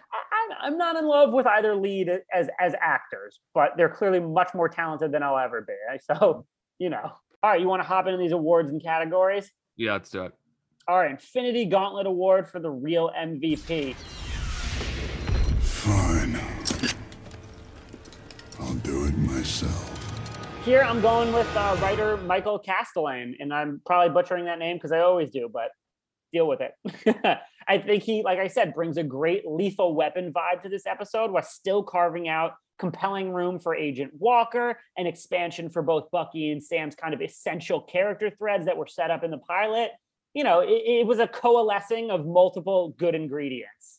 I, 0.66 0.68
I'm- 0.68 0.74
I'm 0.74 0.78
not 0.78 0.96
in 0.96 1.08
love 1.08 1.32
with 1.32 1.46
either 1.48 1.76
lead 1.76 2.10
as 2.34 2.50
as 2.60 2.74
actors, 2.82 3.40
but 3.54 3.72
they're 3.78 3.90
clearly 3.90 4.20
much 4.20 4.54
more 4.54 4.68
talented 4.68 5.12
than 5.12 5.24
I'll 5.24 5.38
ever 5.38 5.62
be. 5.62 5.74
So 6.02 6.46
you 6.80 6.90
know, 6.90 7.12
all 7.44 7.52
right, 7.52 7.62
you 7.62 7.68
want 7.68 7.82
to 7.82 7.88
hop 7.88 8.08
into 8.08 8.18
these 8.18 8.32
awards 8.34 8.70
and 8.72 8.82
categories? 8.84 9.52
Yeah, 9.78 9.94
let's 9.94 10.10
do 10.10 10.26
it. 10.26 10.34
All 10.88 10.98
right, 10.98 11.12
Infinity 11.12 11.66
Gauntlet 11.66 12.06
Award 12.06 12.50
for 12.50 12.60
the 12.60 12.70
real 12.70 13.12
MVP. 13.18 13.96
Fine. 15.60 16.40
I'll 18.60 18.74
do 18.76 19.06
it 19.06 19.18
myself. 19.18 19.92
Here 20.66 20.82
I'm 20.82 21.02
going 21.02 21.32
with 21.34 21.48
uh, 21.56 21.78
writer 21.82 22.18
Michael 22.18 22.60
Kastelein, 22.60 23.34
and 23.40 23.54
I'm 23.54 23.82
probably 23.86 24.14
butchering 24.14 24.46
that 24.46 24.60
name 24.60 24.78
because 24.78 24.92
I 24.92 25.00
always 25.00 25.30
do, 25.30 25.50
but 25.52 25.70
deal 26.36 26.48
with 26.48 26.60
it. 26.62 27.40
I 27.68 27.78
think 27.78 28.04
he, 28.04 28.22
like 28.24 28.40
I 28.40 28.48
said, 28.48 28.74
brings 28.74 28.98
a 28.98 29.04
great 29.04 29.48
lethal 29.48 29.96
weapon 29.96 30.34
vibe 30.34 30.62
to 30.64 30.70
this 30.70 30.86
episode 30.86 31.32
while 31.32 31.44
still 31.44 31.82
carving 31.82 32.28
out 32.28 32.54
compelling 32.78 33.32
room 33.32 33.58
for 33.58 33.74
Agent 33.74 34.12
Walker 34.18 34.78
and 34.98 35.08
expansion 35.08 35.70
for 35.70 35.82
both 35.82 36.12
Bucky 36.12 36.52
and 36.52 36.62
Sam's 36.62 36.96
kind 36.96 37.14
of 37.14 37.22
essential 37.22 37.82
character 37.82 38.30
threads 38.30 38.66
that 38.66 38.78
were 38.78 38.88
set 38.88 39.12
up 39.12 39.24
in 39.24 39.32
the 39.32 39.38
pilot. 39.38 39.92
You 40.34 40.44
know, 40.44 40.60
it, 40.60 40.84
it 40.86 41.08
was 41.08 41.20
a 41.20 41.28
coalescing 41.28 42.12
of 42.12 42.26
multiple 42.26 42.94
good 42.98 43.16
ingredients. 43.16 43.95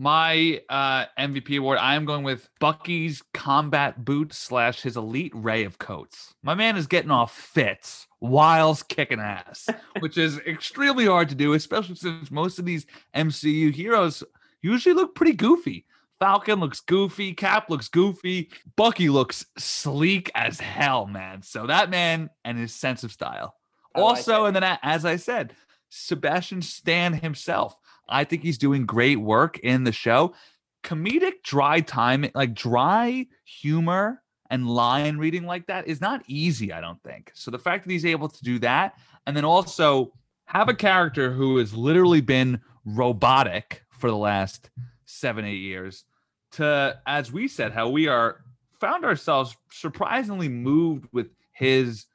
My 0.00 0.62
uh, 0.70 1.04
MVP 1.18 1.58
award, 1.58 1.76
I 1.76 1.94
am 1.94 2.06
going 2.06 2.24
with 2.24 2.48
Bucky's 2.58 3.22
combat 3.34 4.02
boot 4.02 4.32
slash 4.32 4.80
his 4.80 4.96
elite 4.96 5.32
ray 5.34 5.64
of 5.64 5.78
coats. 5.78 6.32
My 6.42 6.54
man 6.54 6.78
is 6.78 6.86
getting 6.86 7.10
off 7.10 7.36
fits 7.36 8.06
whilst 8.18 8.88
kicking 8.88 9.20
ass, 9.20 9.68
which 10.00 10.16
is 10.16 10.38
extremely 10.38 11.04
hard 11.04 11.28
to 11.28 11.34
do, 11.34 11.52
especially 11.52 11.96
since 11.96 12.30
most 12.30 12.58
of 12.58 12.64
these 12.64 12.86
MCU 13.14 13.74
heroes 13.74 14.24
usually 14.62 14.94
look 14.94 15.14
pretty 15.14 15.34
goofy. 15.34 15.84
Falcon 16.18 16.60
looks 16.60 16.80
goofy, 16.80 17.34
Cap 17.34 17.68
looks 17.68 17.88
goofy, 17.88 18.50
Bucky 18.76 19.10
looks 19.10 19.44
sleek 19.58 20.30
as 20.34 20.60
hell, 20.60 21.04
man. 21.04 21.42
So 21.42 21.66
that 21.66 21.90
man 21.90 22.30
and 22.42 22.56
his 22.56 22.74
sense 22.74 23.04
of 23.04 23.12
style. 23.12 23.54
I 23.94 24.00
like 24.00 24.08
Also, 24.16 24.44
it. 24.46 24.48
and 24.48 24.56
then 24.56 24.78
as 24.82 25.04
I 25.04 25.16
said, 25.16 25.54
Sebastian 25.90 26.62
Stan 26.62 27.12
himself. 27.12 27.76
I 28.08 28.24
think 28.24 28.42
he's 28.42 28.58
doing 28.58 28.86
great 28.86 29.20
work 29.20 29.58
in 29.58 29.84
the 29.84 29.92
show. 29.92 30.34
Comedic 30.82 31.42
dry 31.44 31.80
time, 31.80 32.30
like 32.34 32.54
dry 32.54 33.26
humor 33.44 34.22
and 34.48 34.68
line 34.68 35.18
reading 35.18 35.44
like 35.44 35.66
that 35.66 35.86
is 35.86 36.00
not 36.00 36.22
easy, 36.26 36.72
I 36.72 36.80
don't 36.80 37.02
think. 37.02 37.30
So 37.34 37.50
the 37.50 37.58
fact 37.58 37.84
that 37.84 37.92
he's 37.92 38.06
able 38.06 38.28
to 38.28 38.42
do 38.42 38.58
that 38.60 38.98
and 39.26 39.36
then 39.36 39.44
also 39.44 40.12
have 40.46 40.68
a 40.68 40.74
character 40.74 41.32
who 41.32 41.58
has 41.58 41.74
literally 41.74 42.20
been 42.20 42.60
robotic 42.84 43.84
for 43.90 44.10
the 44.10 44.16
last 44.16 44.70
seven, 45.04 45.44
eight 45.44 45.60
years 45.60 46.04
to, 46.52 46.98
as 47.06 47.30
we 47.30 47.46
said, 47.46 47.72
how 47.72 47.88
we 47.88 48.08
are 48.08 48.42
found 48.80 49.04
ourselves 49.04 49.56
surprisingly 49.70 50.48
moved 50.48 51.06
with 51.12 51.28
his 51.52 52.06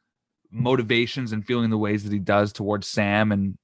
motivations 0.51 1.31
and 1.31 1.45
feeling 1.45 1.69
the 1.69 1.77
ways 1.77 2.03
that 2.03 2.11
he 2.11 2.19
does 2.19 2.51
towards 2.51 2.87
Sam 2.87 3.31
and 3.31 3.57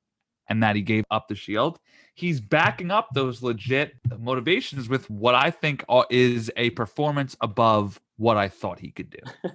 and 0.51 0.61
that 0.61 0.75
he 0.75 0.81
gave 0.81 1.05
up 1.09 1.29
the 1.29 1.35
shield. 1.35 1.79
He's 2.13 2.41
backing 2.41 2.91
up 2.91 3.07
those 3.13 3.41
legit 3.41 3.93
motivations 4.19 4.89
with 4.89 5.09
what 5.09 5.33
I 5.33 5.49
think 5.49 5.85
is 6.09 6.51
a 6.57 6.71
performance 6.71 7.37
above 7.39 8.01
what 8.17 8.35
I 8.35 8.49
thought 8.49 8.79
he 8.79 8.91
could 8.91 9.09
do. 9.09 9.19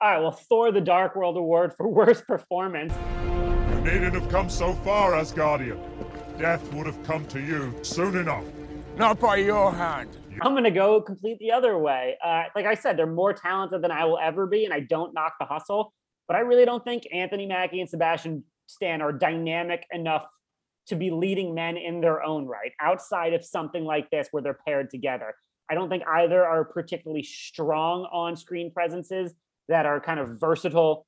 All 0.00 0.10
right, 0.10 0.20
well, 0.20 0.30
Thor 0.30 0.70
the 0.70 0.80
Dark 0.80 1.16
World 1.16 1.36
Award 1.36 1.74
for 1.74 1.88
worst 2.00 2.24
performance. 2.28 2.94
You 3.24 3.80
needn't 3.80 4.14
have 4.14 4.28
come 4.28 4.48
so 4.48 4.74
far, 4.74 5.12
Asgardian. 5.12 5.80
Death 6.38 6.72
would 6.72 6.86
have 6.86 7.02
come 7.02 7.26
to 7.26 7.40
you 7.40 7.74
soon 7.82 8.16
enough. 8.16 8.44
Not 8.96 9.18
by 9.18 9.36
your 9.36 9.72
hand. 9.72 10.16
I'm 10.40 10.52
going 10.52 10.64
to 10.64 10.70
go 10.70 11.00
complete 11.00 11.38
the 11.40 11.50
other 11.50 11.78
way. 11.78 12.16
Uh, 12.24 12.44
like 12.54 12.66
I 12.66 12.74
said, 12.74 12.96
they're 12.96 13.06
more 13.06 13.32
talented 13.32 13.82
than 13.82 13.90
I 13.90 14.04
will 14.04 14.18
ever 14.22 14.46
be, 14.46 14.64
and 14.64 14.72
I 14.72 14.80
don't 14.80 15.12
knock 15.14 15.34
the 15.40 15.46
hustle, 15.46 15.92
but 16.28 16.36
I 16.36 16.40
really 16.40 16.64
don't 16.64 16.84
think 16.84 17.02
Anthony 17.12 17.46
Mackie 17.46 17.80
and 17.80 17.90
Sebastian 17.90 18.44
Stan 18.72 19.02
are 19.02 19.12
dynamic 19.12 19.86
enough 19.92 20.26
to 20.86 20.96
be 20.96 21.10
leading 21.10 21.54
men 21.54 21.76
in 21.76 22.00
their 22.00 22.22
own 22.22 22.46
right 22.46 22.72
outside 22.80 23.34
of 23.34 23.44
something 23.44 23.84
like 23.84 24.10
this 24.10 24.28
where 24.30 24.42
they're 24.42 24.58
paired 24.66 24.90
together. 24.90 25.34
I 25.70 25.74
don't 25.74 25.88
think 25.88 26.02
either 26.06 26.44
are 26.44 26.64
particularly 26.64 27.22
strong 27.22 28.06
on 28.12 28.36
screen 28.36 28.72
presences 28.72 29.32
that 29.68 29.86
are 29.86 30.00
kind 30.00 30.18
of 30.18 30.40
versatile 30.40 31.06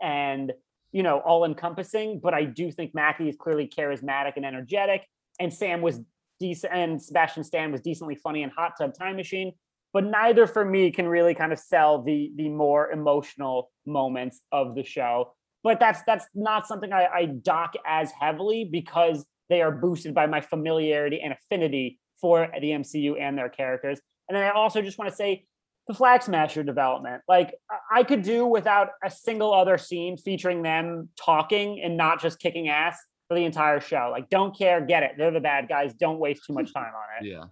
and 0.00 0.52
you 0.92 1.02
know 1.02 1.18
all 1.18 1.44
encompassing 1.44 2.20
but 2.22 2.34
i 2.34 2.44
do 2.44 2.70
think 2.70 2.94
mackie 2.94 3.28
is 3.28 3.36
clearly 3.36 3.68
charismatic 3.68 4.32
and 4.36 4.46
energetic 4.46 5.06
and 5.38 5.52
sam 5.52 5.82
was 5.82 6.00
decent 6.38 6.72
and 6.72 7.02
sebastian 7.02 7.44
stan 7.44 7.70
was 7.70 7.80
decently 7.80 8.14
funny 8.14 8.42
in 8.42 8.50
hot 8.50 8.72
tub 8.78 8.94
time 8.94 9.16
machine 9.16 9.52
but 9.92 10.04
neither 10.04 10.46
for 10.46 10.64
me 10.64 10.90
can 10.90 11.06
really 11.06 11.34
kind 11.34 11.52
of 11.52 11.58
sell 11.58 12.02
the 12.02 12.32
the 12.36 12.48
more 12.48 12.90
emotional 12.90 13.70
moments 13.86 14.40
of 14.50 14.74
the 14.74 14.82
show 14.82 15.34
but 15.62 15.80
that's 15.80 16.02
that's 16.06 16.26
not 16.34 16.66
something 16.66 16.92
i, 16.92 17.06
I 17.06 17.24
dock 17.26 17.74
as 17.86 18.10
heavily 18.18 18.68
because 18.70 19.24
they 19.48 19.62
are 19.62 19.70
boosted 19.70 20.14
by 20.14 20.26
my 20.26 20.40
familiarity 20.40 21.20
and 21.20 21.32
affinity 21.32 21.98
for 22.20 22.48
the 22.60 22.68
mcu 22.70 23.20
and 23.20 23.36
their 23.36 23.48
characters 23.48 24.00
and 24.28 24.36
then 24.36 24.44
i 24.44 24.50
also 24.50 24.82
just 24.82 24.98
want 24.98 25.10
to 25.10 25.16
say 25.16 25.44
the 25.90 25.94
Flag 25.94 26.22
Smasher 26.22 26.62
development. 26.62 27.20
Like 27.26 27.52
I- 27.90 28.04
could 28.04 28.22
do 28.22 28.46
without 28.46 28.90
a 29.04 29.10
single 29.10 29.52
other 29.52 29.76
scene 29.76 30.16
featuring 30.16 30.62
them 30.62 31.08
talking 31.16 31.80
and 31.82 31.96
not 31.96 32.20
just 32.20 32.38
kicking 32.38 32.68
ass 32.68 32.96
for 33.26 33.34
the 33.34 33.44
entire 33.44 33.80
show. 33.80 34.08
Like, 34.12 34.28
don't 34.30 34.56
care, 34.56 34.80
get 34.80 35.02
it. 35.02 35.12
They're 35.18 35.32
the 35.32 35.40
bad 35.40 35.68
guys. 35.68 35.92
Don't 35.94 36.20
waste 36.20 36.44
too 36.46 36.52
much 36.52 36.72
time 36.72 36.92
on 36.94 37.24
it. 37.24 37.28
Yeah. 37.28 37.44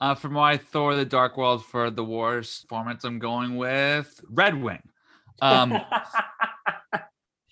Uh, 0.00 0.14
for 0.14 0.28
my 0.28 0.56
Thor: 0.56 0.94
The 0.94 1.04
Dark 1.04 1.36
World 1.36 1.64
for 1.64 1.90
the 1.90 2.04
Wars 2.04 2.64
performance, 2.68 3.02
I'm 3.02 3.18
going 3.18 3.56
with 3.56 4.20
Red 4.30 4.62
Wing. 4.62 4.82
Um, 5.42 5.72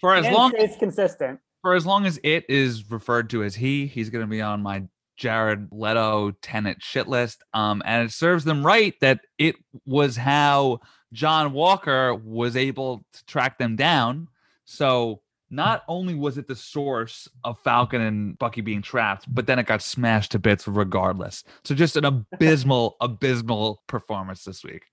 for 0.07 0.15
as 0.15 0.33
long 0.33 0.53
it's 0.57 0.77
consistent. 0.77 1.41
for 1.63 1.75
as 1.75 1.85
long 1.85 2.07
as 2.07 2.21
it 2.23 2.45
is 2.49 2.91
referred 2.91 3.31
to 3.31 3.43
as 3.43 3.57
he, 3.57 3.87
he's 3.87 4.11
going 4.11 4.25
to 4.25 4.31
be 4.31 4.41
on 4.41 4.63
my 4.63 4.85
Jared 5.17 5.69
Leto 5.73 6.33
tenant 6.43 6.83
shit 6.83 7.09
list. 7.09 7.43
Um, 7.55 7.83
and 7.85 8.09
it 8.09 8.13
serves 8.13 8.45
them 8.45 8.65
right 8.65 8.95
that 9.01 9.21
it 9.39 9.57
was 9.85 10.17
how 10.17 10.81
John 11.13 11.53
Walker 11.53 12.15
was 12.15 12.57
able 12.57 13.05
to 13.15 13.25
track 13.25 13.59
them 13.59 13.77
down. 13.77 14.29
So 14.65 15.23
not 15.51 15.83
only 15.89 16.15
was 16.15 16.39
it 16.39 16.49
the 16.49 16.57
source 16.57 17.29
of 17.45 17.59
Falcon 17.61 18.01
and 18.01 18.39
Bucky 18.39 18.61
being 18.61 18.83
trapped, 18.83 19.27
but 19.29 19.47
then 19.47 19.59
it 19.59 19.67
got 19.67 19.83
smashed 19.83 20.33
to 20.33 20.39
bits 20.39 20.69
regardless. 20.69 21.45
So 21.65 21.75
just 21.75 21.97
an 21.97 22.05
abysmal, 22.33 22.97
abysmal 23.01 23.83
performance 23.87 24.45
this 24.45 24.63
week. 24.63 24.85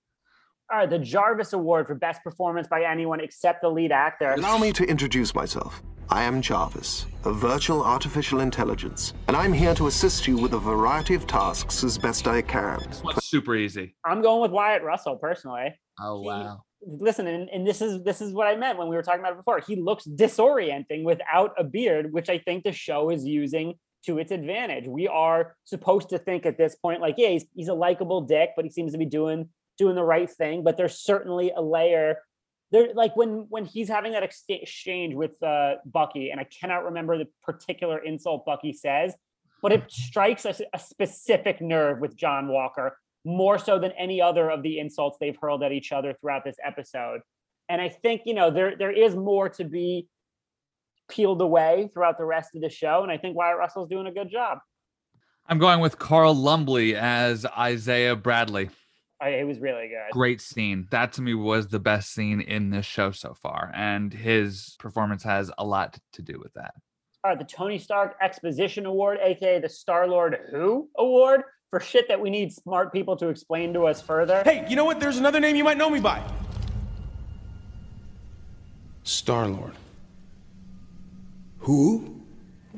All 0.74 0.80
right, 0.80 0.90
the 0.90 0.98
Jarvis 0.98 1.52
Award 1.52 1.86
for 1.86 1.94
Best 1.94 2.20
Performance 2.24 2.66
by 2.66 2.82
anyone 2.82 3.20
except 3.20 3.62
the 3.62 3.68
lead 3.68 3.92
actor. 3.92 4.32
Allow 4.32 4.58
me 4.58 4.72
to 4.72 4.82
introduce 4.82 5.32
myself. 5.32 5.80
I 6.10 6.24
am 6.24 6.42
Jarvis, 6.42 7.06
a 7.24 7.32
virtual 7.32 7.84
artificial 7.84 8.40
intelligence, 8.40 9.14
and 9.28 9.36
I'm 9.36 9.52
here 9.52 9.76
to 9.76 9.86
assist 9.86 10.26
you 10.26 10.36
with 10.36 10.52
a 10.52 10.58
variety 10.58 11.14
of 11.14 11.28
tasks 11.28 11.84
as 11.84 11.96
best 11.96 12.26
I 12.26 12.42
can. 12.42 12.80
It's 12.88 13.24
super 13.24 13.54
easy. 13.54 13.94
I'm 14.04 14.20
going 14.20 14.42
with 14.42 14.50
Wyatt 14.50 14.82
Russell 14.82 15.14
personally. 15.14 15.78
Oh 16.00 16.20
He- 16.22 16.26
wow. 16.26 16.62
listen 16.84 17.28
and, 17.28 17.48
and 17.50 17.64
this 17.64 17.80
is 17.80 18.02
this 18.02 18.20
is 18.20 18.32
what 18.32 18.48
i 18.48 18.56
meant 18.56 18.76
when 18.76 18.88
we 18.88 18.96
were 18.96 19.02
talking 19.02 19.20
about 19.20 19.32
it 19.34 19.36
before 19.36 19.60
he 19.60 19.76
looks 19.76 20.04
disorienting 20.06 21.04
without 21.04 21.52
a 21.56 21.62
beard 21.62 22.12
which 22.12 22.28
i 22.28 22.36
think 22.36 22.64
the 22.64 22.72
show 22.72 23.10
is 23.10 23.24
using 23.24 23.74
to 24.04 24.18
its 24.18 24.30
advantage 24.32 24.86
we 24.86 25.06
are 25.08 25.54
supposed 25.64 26.10
to 26.10 26.18
think 26.18 26.44
at 26.44 26.58
this 26.58 26.74
point 26.74 27.00
like 27.00 27.14
yeah 27.16 27.28
he's, 27.28 27.46
he's 27.54 27.68
a 27.68 27.74
likable 27.74 28.20
dick 28.22 28.50
but 28.56 28.64
he 28.66 28.70
seems 28.72 28.92
to 28.92 28.98
be 28.98 29.06
doing 29.06 29.48
doing 29.78 29.94
the 29.94 30.04
right 30.04 30.30
thing 30.30 30.62
but 30.62 30.76
there's 30.76 30.98
certainly 30.98 31.52
a 31.56 31.62
layer 31.62 32.18
there 32.70 32.88
like 32.94 33.14
when 33.16 33.46
when 33.48 33.64
he's 33.64 33.88
having 33.88 34.12
that 34.12 34.22
exchange 34.48 35.14
with 35.14 35.42
uh 35.42 35.74
bucky 35.84 36.30
and 36.30 36.40
i 36.40 36.44
cannot 36.44 36.84
remember 36.84 37.18
the 37.18 37.28
particular 37.42 37.98
insult 37.98 38.44
bucky 38.44 38.72
says 38.72 39.14
but 39.62 39.72
it 39.72 39.90
strikes 39.90 40.44
a, 40.44 40.54
a 40.72 40.78
specific 40.78 41.60
nerve 41.60 42.00
with 42.00 42.16
john 42.16 42.48
walker 42.48 42.96
more 43.24 43.58
so 43.58 43.78
than 43.78 43.92
any 43.92 44.20
other 44.20 44.50
of 44.50 44.62
the 44.62 44.78
insults 44.78 45.16
they've 45.18 45.36
hurled 45.40 45.62
at 45.62 45.72
each 45.72 45.92
other 45.92 46.14
throughout 46.20 46.44
this 46.44 46.56
episode. 46.62 47.20
And 47.68 47.80
I 47.80 47.88
think, 47.88 48.22
you 48.26 48.34
know, 48.34 48.50
there 48.50 48.76
there 48.76 48.92
is 48.92 49.16
more 49.16 49.48
to 49.50 49.64
be 49.64 50.08
peeled 51.08 51.40
away 51.40 51.90
throughout 51.92 52.18
the 52.18 52.24
rest 52.24 52.54
of 52.54 52.62
the 52.62 52.68
show. 52.68 53.02
And 53.02 53.10
I 53.10 53.16
think 53.16 53.36
Wyatt 53.36 53.58
Russell's 53.58 53.88
doing 53.88 54.06
a 54.06 54.12
good 54.12 54.30
job. 54.30 54.58
I'm 55.46 55.58
going 55.58 55.80
with 55.80 55.98
Carl 55.98 56.34
Lumbly 56.34 56.94
as 56.94 57.44
Isaiah 57.46 58.16
Bradley. 58.16 58.70
I, 59.20 59.28
it 59.30 59.46
was 59.46 59.58
really 59.60 59.88
good. 59.88 60.10
great 60.12 60.40
scene. 60.40 60.86
That 60.90 61.12
to 61.14 61.22
me 61.22 61.34
was 61.34 61.68
the 61.68 61.78
best 61.78 62.12
scene 62.12 62.40
in 62.40 62.70
this 62.70 62.84
show 62.86 63.10
so 63.12 63.34
far, 63.34 63.70
and 63.74 64.12
his 64.12 64.76
performance 64.78 65.22
has 65.22 65.50
a 65.56 65.64
lot 65.64 65.98
to 66.14 66.22
do 66.22 66.38
with 66.42 66.52
that. 66.54 66.74
All 67.22 67.30
right, 67.30 67.38
the 67.38 67.44
Tony 67.44 67.78
Stark 67.78 68.16
Exposition 68.20 68.84
Award, 68.86 69.18
aka 69.22 69.58
the 69.60 69.68
Star 69.68 70.06
Lord 70.06 70.38
Who 70.50 70.88
Award, 70.98 71.42
for 71.70 71.80
shit 71.80 72.06
that 72.08 72.20
we 72.20 72.28
need 72.28 72.52
smart 72.52 72.92
people 72.92 73.16
to 73.16 73.28
explain 73.28 73.72
to 73.74 73.86
us 73.86 74.02
further. 74.02 74.42
Hey, 74.44 74.66
you 74.68 74.76
know 74.76 74.84
what? 74.84 75.00
There's 75.00 75.16
another 75.16 75.40
name 75.40 75.56
you 75.56 75.64
might 75.64 75.78
know 75.78 75.88
me 75.88 76.00
by. 76.00 76.22
Star 79.04 79.46
Lord. 79.48 79.72
Who? 81.58 82.20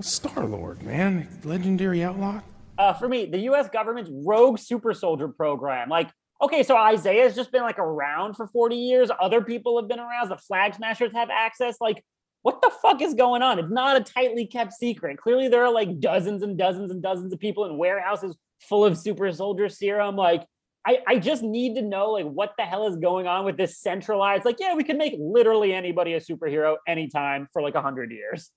Star 0.01 0.45
Lord, 0.45 0.83
man. 0.83 1.29
Legendary 1.45 2.05
outlaw. 2.05 2.41
uh, 2.79 2.93
for 2.93 3.09
me, 3.09 3.27
the 3.27 3.39
U.S. 3.41 3.69
government's 3.69 4.11
rogue 4.13 4.59
super 4.59 4.93
soldier 4.93 5.29
program. 5.29 5.89
Like, 5.89 6.11
okay, 6.41 6.63
so 6.63 6.77
Isaiah's 6.77 7.35
just 7.35 7.53
been 7.53 7.63
like 7.63 7.79
around 7.79 8.35
for 8.35 8.47
40 8.47 8.77
years. 8.77 9.11
Other 9.21 9.43
people 9.43 9.79
have 9.81 9.89
been 9.89 9.99
around. 10.01 10.29
The 10.29 10.37
flag 10.37 10.75
smashers 10.75 11.13
have 11.15 11.31
access. 11.31 11.77
Like, 11.81 12.05
what 12.43 12.63
the 12.63 12.71
fuck 12.83 13.03
is 13.03 13.15
going 13.15 13.43
on? 13.43 13.59
It's 13.59 13.71
not 13.71 13.97
a 13.97 14.01
tightly 14.05 14.47
kept 14.47 14.73
secret. 14.73 15.19
Clearly, 15.19 15.49
there 15.49 15.65
are 15.65 15.73
like 15.73 15.99
dozens 16.01 16.43
and 16.43 16.57
dozens 16.57 16.91
and 16.91 17.03
dozens 17.03 17.33
of 17.33 17.41
people 17.41 17.65
in 17.65 17.77
warehouses 17.79 18.37
full 18.69 18.85
of 18.85 18.97
super 18.97 19.31
soldier 19.33 19.69
serum. 19.69 20.17
Like, 20.17 20.45
I, 20.87 20.99
I 21.07 21.19
just 21.19 21.43
need 21.43 21.75
to 21.75 21.83
know 21.83 22.13
like 22.13 22.27
what 22.27 22.53
the 22.57 22.65
hell 22.65 22.87
is 22.87 22.97
going 22.97 23.27
on 23.27 23.45
with 23.45 23.57
this 23.57 23.79
centralized. 23.79 24.45
Like, 24.45 24.61
yeah, 24.61 24.75
we 24.75 24.85
can 24.85 24.99
make 24.99 25.17
literally 25.19 25.75
anybody 25.75 26.15
a 26.15 26.21
superhero 26.21 26.77
anytime 26.87 27.49
for 27.53 27.61
like 27.63 27.75
a 27.75 27.83
hundred 27.83 28.13
years. 28.13 28.51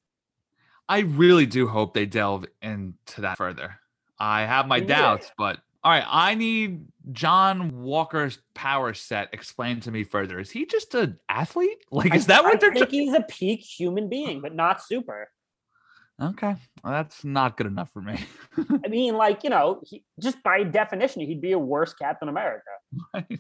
I 0.88 1.00
really 1.00 1.46
do 1.46 1.68
hope 1.68 1.94
they 1.94 2.06
delve 2.06 2.46
into 2.62 3.22
that 3.22 3.38
further. 3.38 3.80
I 4.20 4.42
have 4.42 4.68
my 4.68 4.78
Yeah. 4.78 4.86
doubts, 4.86 5.32
but 5.38 5.60
all 5.84 5.92
right, 5.92 6.06
I 6.08 6.36
need 6.36 6.86
John 7.14 7.82
Walker's 7.84 8.40
power 8.54 8.94
set 8.94 9.30
explained 9.34 9.84
to 9.84 9.92
me 9.92 10.04
further. 10.04 10.40
Is 10.40 10.52
he 10.52 10.66
just 10.66 10.94
an 10.96 11.20
athlete? 11.30 11.78
Like, 11.92 12.14
is 12.14 12.28
that 12.28 12.44
I 12.46 12.50
what 12.50 12.60
they're? 12.60 12.74
think 12.74 12.90
he's 12.90 13.14
a 13.14 13.22
peak 13.22 13.62
human 13.62 14.10
being, 14.10 14.42
but 14.42 14.54
not 14.56 14.84
super. 14.84 15.30
okay, 16.22 16.56
well, 16.84 16.94
that's 16.94 17.24
not 17.24 17.56
good 17.58 17.68
enough 17.68 17.92
for 17.94 18.02
me. 18.02 18.20
I 18.84 18.88
mean, 18.90 19.16
like 19.16 19.44
you 19.44 19.50
know, 19.50 19.82
he, 19.86 20.04
just 20.20 20.42
by 20.44 20.64
definition, 20.64 21.22
he'd 21.22 21.42
be 21.42 21.54
a 21.54 21.60
worse 21.60 21.94
Captain 21.94 22.28
America. 22.30 22.66
Right? 23.14 23.40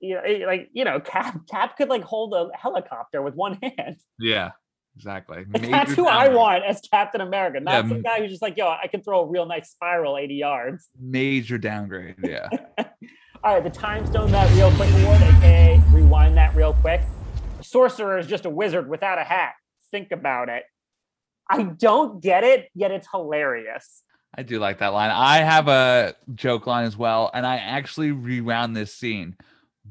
You 0.00 0.14
know, 0.14 0.46
like 0.46 0.70
you 0.72 0.84
know, 0.84 0.98
Cap 1.00 1.40
Cap 1.50 1.76
could 1.76 1.90
like 1.90 2.02
hold 2.04 2.32
a 2.34 2.48
helicopter 2.56 3.20
with 3.20 3.34
one 3.34 3.58
hand. 3.62 3.96
Yeah, 4.18 4.52
exactly. 5.00 5.44
Like, 5.50 5.62
that's 5.70 5.90
Major 5.90 6.02
who 6.02 6.08
I 6.08 6.28
want 6.28 6.64
as 6.64 6.80
Captain 6.80 7.22
America, 7.22 7.60
not 7.60 7.84
Yeah, 7.84 7.88
some 7.88 8.02
guy 8.02 8.18
who's 8.18 8.30
just 8.30 8.42
like, 8.42 8.56
yo, 8.56 8.68
I 8.68 8.86
can 8.86 9.02
throw 9.02 9.20
a 9.22 9.26
real 9.26 9.46
nice 9.46 9.70
spiral 9.70 10.18
80 10.18 10.34
yards. 10.34 10.88
Major 11.00 11.56
downgrade. 11.56 12.16
Yeah. 12.22 12.48
All 13.42 13.54
right, 13.54 13.64
the 13.64 13.70
Time 13.70 14.06
Stone 14.06 14.30
That 14.32 14.54
Real 14.54 14.70
Quick 14.72 14.90
Award, 14.90 15.22
aka 15.22 15.82
Rewind 15.88 16.36
That 16.36 16.54
Real 16.54 16.74
Quick. 16.74 17.00
Sorcerer 17.62 18.18
is 18.18 18.26
just 18.26 18.44
a 18.44 18.50
wizard 18.50 18.88
without 18.88 19.18
a 19.18 19.24
hat. 19.24 19.54
Think 19.90 20.12
about 20.12 20.50
it. 20.50 20.64
I 21.48 21.62
don't 21.62 22.22
get 22.22 22.44
it, 22.44 22.68
yet 22.74 22.90
it's 22.90 23.08
hilarious. 23.10 24.02
I 24.36 24.42
do 24.42 24.58
like 24.58 24.78
that 24.78 24.92
line. 24.92 25.10
I 25.10 25.38
have 25.38 25.68
a 25.68 26.14
joke 26.34 26.66
line 26.66 26.84
as 26.84 26.96
well, 26.96 27.30
and 27.32 27.46
I 27.46 27.56
actually 27.56 28.12
rewound 28.12 28.76
this 28.76 28.94
scene. 28.94 29.36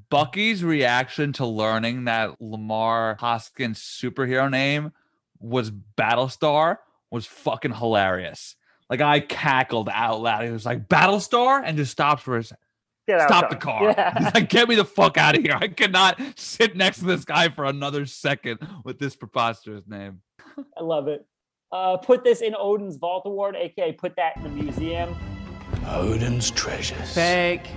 Bucky's 0.09 0.63
reaction 0.63 1.33
to 1.33 1.45
learning 1.45 2.05
that 2.05 2.41
Lamar 2.41 3.17
Hoskins' 3.19 3.79
superhero 3.79 4.49
name 4.49 4.91
was 5.39 5.71
Battlestar 5.71 6.77
was 7.11 7.25
fucking 7.25 7.73
hilarious. 7.73 8.55
Like 8.89 9.01
I 9.01 9.19
cackled 9.19 9.89
out 9.91 10.21
loud. 10.21 10.45
It 10.45 10.51
was 10.51 10.65
like 10.65 10.87
Battlestar, 10.87 11.61
and 11.63 11.77
just 11.77 11.91
stops 11.91 12.23
for 12.23 12.37
a 12.37 12.43
second. 12.43 12.57
Get 13.07 13.27
Stop 13.27 13.49
the 13.49 13.55
car. 13.55 13.85
Yeah. 13.85 14.31
Like, 14.35 14.49
get 14.49 14.69
me 14.69 14.75
the 14.75 14.85
fuck 14.85 15.17
out 15.17 15.35
of 15.35 15.41
here. 15.41 15.57
I 15.59 15.67
cannot 15.67 16.21
sit 16.35 16.75
next 16.75 16.99
to 16.99 17.05
this 17.05 17.25
guy 17.25 17.49
for 17.49 17.65
another 17.65 18.05
second 18.05 18.59
with 18.83 18.99
this 18.99 19.15
preposterous 19.15 19.87
name. 19.87 20.21
I 20.77 20.83
love 20.83 21.07
it. 21.07 21.25
Uh, 21.71 21.97
put 21.97 22.23
this 22.23 22.41
in 22.41 22.53
Odin's 22.55 22.97
Vault 22.97 23.23
Award, 23.25 23.55
aka 23.55 23.93
put 23.93 24.15
that 24.15 24.37
in 24.37 24.43
the 24.43 24.49
museum. 24.49 25.15
Odin's 25.87 26.51
treasures. 26.51 27.13
Fake. 27.13 27.67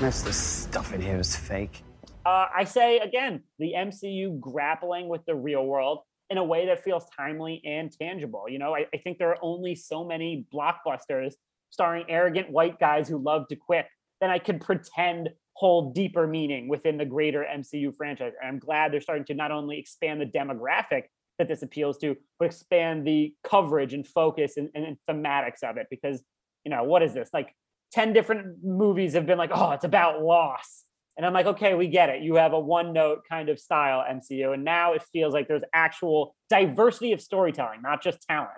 Most 0.00 0.20
of 0.20 0.24
the 0.26 0.32
stuff 0.32 0.92
in 0.92 1.00
here 1.00 1.18
is 1.18 1.34
fake. 1.34 1.82
Uh, 2.24 2.46
I 2.54 2.64
say 2.64 2.98
again, 2.98 3.42
the 3.58 3.72
MCU 3.76 4.38
grappling 4.38 5.08
with 5.08 5.24
the 5.26 5.34
real 5.34 5.66
world 5.66 6.00
in 6.30 6.38
a 6.38 6.44
way 6.44 6.66
that 6.66 6.84
feels 6.84 7.04
timely 7.16 7.60
and 7.64 7.92
tangible. 7.92 8.44
You 8.48 8.58
know, 8.58 8.74
I, 8.74 8.86
I 8.94 8.98
think 8.98 9.18
there 9.18 9.30
are 9.30 9.38
only 9.42 9.74
so 9.74 10.04
many 10.04 10.46
blockbusters 10.54 11.34
starring 11.70 12.04
arrogant 12.08 12.50
white 12.50 12.78
guys 12.78 13.08
who 13.08 13.18
love 13.18 13.48
to 13.48 13.56
quip 13.56 13.86
that 14.20 14.30
I 14.30 14.38
could 14.38 14.60
pretend 14.60 15.30
hold 15.54 15.94
deeper 15.94 16.26
meaning 16.26 16.68
within 16.68 16.96
the 16.96 17.04
greater 17.04 17.44
MCU 17.44 17.94
franchise. 17.94 18.32
And 18.40 18.48
I'm 18.48 18.58
glad 18.58 18.92
they're 18.92 19.00
starting 19.00 19.24
to 19.26 19.34
not 19.34 19.50
only 19.50 19.78
expand 19.78 20.20
the 20.20 20.26
demographic 20.26 21.04
that 21.38 21.48
this 21.48 21.62
appeals 21.62 21.98
to, 21.98 22.16
but 22.38 22.46
expand 22.46 23.06
the 23.06 23.34
coverage 23.44 23.94
and 23.94 24.06
focus 24.06 24.56
and, 24.56 24.70
and 24.74 24.96
thematics 25.10 25.62
of 25.62 25.76
it. 25.76 25.88
Because, 25.90 26.22
you 26.64 26.70
know, 26.70 26.84
what 26.84 27.02
is 27.02 27.14
this? 27.14 27.30
Like 27.32 27.54
10 27.92 28.12
different 28.12 28.58
movies 28.62 29.14
have 29.14 29.26
been 29.26 29.38
like, 29.38 29.50
oh, 29.52 29.72
it's 29.72 29.84
about 29.84 30.22
loss. 30.22 30.84
And 31.16 31.26
I'm 31.26 31.32
like, 31.34 31.46
okay, 31.46 31.74
we 31.74 31.88
get 31.88 32.08
it. 32.08 32.22
You 32.22 32.36
have 32.36 32.52
a 32.54 32.58
one 32.60 32.92
note 32.92 33.22
kind 33.28 33.48
of 33.50 33.58
style 33.60 34.02
MCU. 34.10 34.54
And 34.54 34.64
now 34.64 34.94
it 34.94 35.02
feels 35.12 35.34
like 35.34 35.46
there's 35.46 35.62
actual 35.74 36.34
diversity 36.48 37.12
of 37.12 37.20
storytelling, 37.20 37.82
not 37.82 38.02
just 38.02 38.22
talent. 38.26 38.50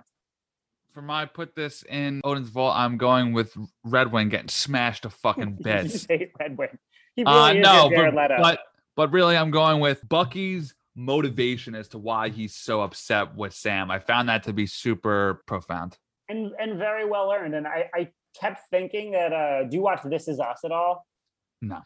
For 0.93 1.03
my 1.03 1.25
put 1.27 1.57
this 1.57 1.83
in 1.89 2.21
Odin's 2.23 2.51
Vault, 2.51 2.75
I'm 2.77 2.97
going 2.97 3.33
with 3.33 3.53
Red 3.83 4.13
Wing 4.13 4.29
getting 4.29 4.49
smashed 4.49 5.03
to 5.03 5.11
fucking 5.11 5.59
bits. 5.63 6.07
hate 6.09 6.31
Red 6.39 6.57
Wing. 6.57 6.79
He 7.17 7.25
really 7.25 7.37
Uh, 7.37 7.53
is 7.55 7.63
no, 7.63 7.89
Jared 7.91 8.15
but, 8.15 8.31
Leto. 8.31 8.43
but 8.43 8.61
but 8.97 9.13
really, 9.13 9.37
I'm 9.37 9.51
going 9.51 9.81
with 9.81 10.09
Bucky's 10.09 10.73
motivation 10.95 11.75
as 11.75 11.89
to 11.89 11.99
why 11.99 12.29
he's 12.29 12.55
so 12.55 12.81
upset 12.83 13.35
with 13.35 13.53
Sam. 13.53 13.91
I 13.91 13.99
found 13.99 14.29
that 14.29 14.45
to 14.45 14.53
be 14.53 14.67
super 14.67 15.43
profound. 15.47 15.99
and 16.29 16.53
and 16.61 16.79
very 16.79 17.05
well 17.05 17.33
earned. 17.33 17.57
And 17.57 17.67
I, 17.67 17.91
I 17.93 18.09
kept 18.41 18.61
thinking 18.71 19.11
that 19.13 19.33
uh 19.33 19.65
do 19.65 19.77
you 19.77 19.83
watch 19.83 20.01
This 20.05 20.29
Is 20.29 20.39
Us 20.39 20.61
at 20.65 20.71
all? 20.71 21.05
No. 21.61 21.81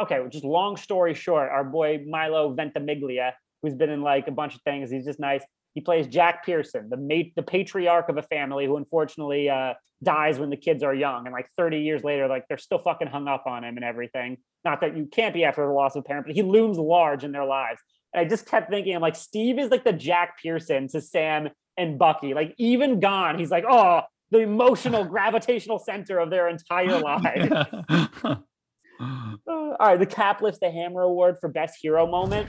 Okay, 0.00 0.20
just 0.30 0.44
long 0.44 0.76
story 0.76 1.14
short, 1.14 1.50
our 1.50 1.64
boy 1.64 2.04
Milo 2.06 2.52
Ventimiglia, 2.52 3.34
who's 3.62 3.74
been 3.74 3.90
in 3.90 4.02
like 4.02 4.26
a 4.26 4.32
bunch 4.32 4.54
of 4.54 4.62
things, 4.62 4.90
he's 4.90 5.04
just 5.04 5.20
nice. 5.20 5.44
He 5.74 5.80
plays 5.80 6.06
Jack 6.06 6.44
Pearson, 6.44 6.88
the 6.88 6.96
mate, 6.96 7.32
the 7.36 7.42
patriarch 7.42 8.08
of 8.08 8.16
a 8.16 8.22
family 8.22 8.66
who 8.66 8.76
unfortunately 8.76 9.48
uh, 9.48 9.74
dies 10.02 10.38
when 10.38 10.50
the 10.50 10.56
kids 10.56 10.82
are 10.82 10.94
young, 10.94 11.26
and 11.26 11.32
like 11.32 11.48
30 11.56 11.78
years 11.78 12.04
later, 12.04 12.26
like 12.28 12.44
they're 12.48 12.58
still 12.58 12.78
fucking 12.78 13.08
hung 13.08 13.28
up 13.28 13.46
on 13.46 13.64
him 13.64 13.76
and 13.76 13.84
everything. 13.84 14.38
Not 14.64 14.80
that 14.80 14.96
you 14.96 15.06
can't 15.06 15.34
be 15.34 15.44
after 15.44 15.64
the 15.66 15.72
loss 15.72 15.94
of 15.94 16.00
a 16.00 16.02
parent, 16.04 16.26
but 16.26 16.34
he 16.34 16.42
looms 16.42 16.78
large 16.78 17.24
in 17.24 17.32
their 17.32 17.44
lives. 17.44 17.80
And 18.12 18.24
I 18.24 18.28
just 18.28 18.46
kept 18.46 18.70
thinking, 18.70 18.94
I'm 18.94 19.02
like, 19.02 19.16
Steve 19.16 19.58
is 19.58 19.70
like 19.70 19.84
the 19.84 19.92
Jack 19.92 20.40
Pearson 20.42 20.88
to 20.88 21.00
Sam 21.00 21.50
and 21.76 21.98
Bucky. 21.98 22.34
Like 22.34 22.54
even 22.58 23.00
gone, 23.00 23.38
he's 23.38 23.50
like, 23.50 23.64
oh, 23.68 24.02
the 24.30 24.40
emotional 24.40 25.04
gravitational 25.04 25.78
center 25.78 26.18
of 26.18 26.30
their 26.30 26.48
entire 26.48 26.98
lives. 27.00 27.52
Uh, 29.00 29.34
all 29.46 29.76
right, 29.80 29.98
the 29.98 30.06
Cap 30.06 30.40
lifts 30.42 30.60
the 30.60 30.70
Hammer 30.70 31.02
Award 31.02 31.38
for 31.40 31.48
Best 31.48 31.78
Hero 31.80 32.06
Moment. 32.06 32.48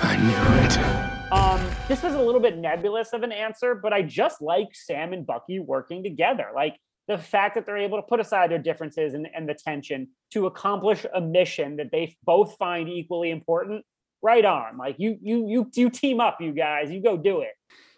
I 0.00 0.16
knew 0.22 0.64
it. 0.64 0.78
Um, 1.32 1.70
this 1.88 2.02
was 2.02 2.14
a 2.14 2.20
little 2.20 2.40
bit 2.40 2.56
nebulous 2.56 3.12
of 3.12 3.22
an 3.22 3.32
answer, 3.32 3.74
but 3.74 3.92
I 3.92 4.02
just 4.02 4.40
like 4.40 4.68
Sam 4.72 5.12
and 5.12 5.26
Bucky 5.26 5.58
working 5.58 6.02
together. 6.02 6.46
Like 6.54 6.76
the 7.06 7.18
fact 7.18 7.54
that 7.54 7.66
they're 7.66 7.76
able 7.76 7.98
to 7.98 8.06
put 8.06 8.20
aside 8.20 8.50
their 8.50 8.58
differences 8.58 9.14
and, 9.14 9.28
and 9.34 9.48
the 9.48 9.54
tension 9.54 10.08
to 10.32 10.46
accomplish 10.46 11.04
a 11.14 11.20
mission 11.20 11.76
that 11.76 11.90
they 11.92 12.16
both 12.24 12.56
find 12.56 12.88
equally 12.88 13.30
important. 13.30 13.84
Right 14.20 14.44
on. 14.44 14.78
Like 14.78 14.96
you, 14.98 15.16
you, 15.22 15.46
you, 15.46 15.70
you 15.74 15.90
team 15.90 16.20
up, 16.20 16.38
you 16.40 16.52
guys. 16.52 16.90
You 16.90 17.00
go 17.02 17.16
do 17.16 17.42
it. 17.42 17.52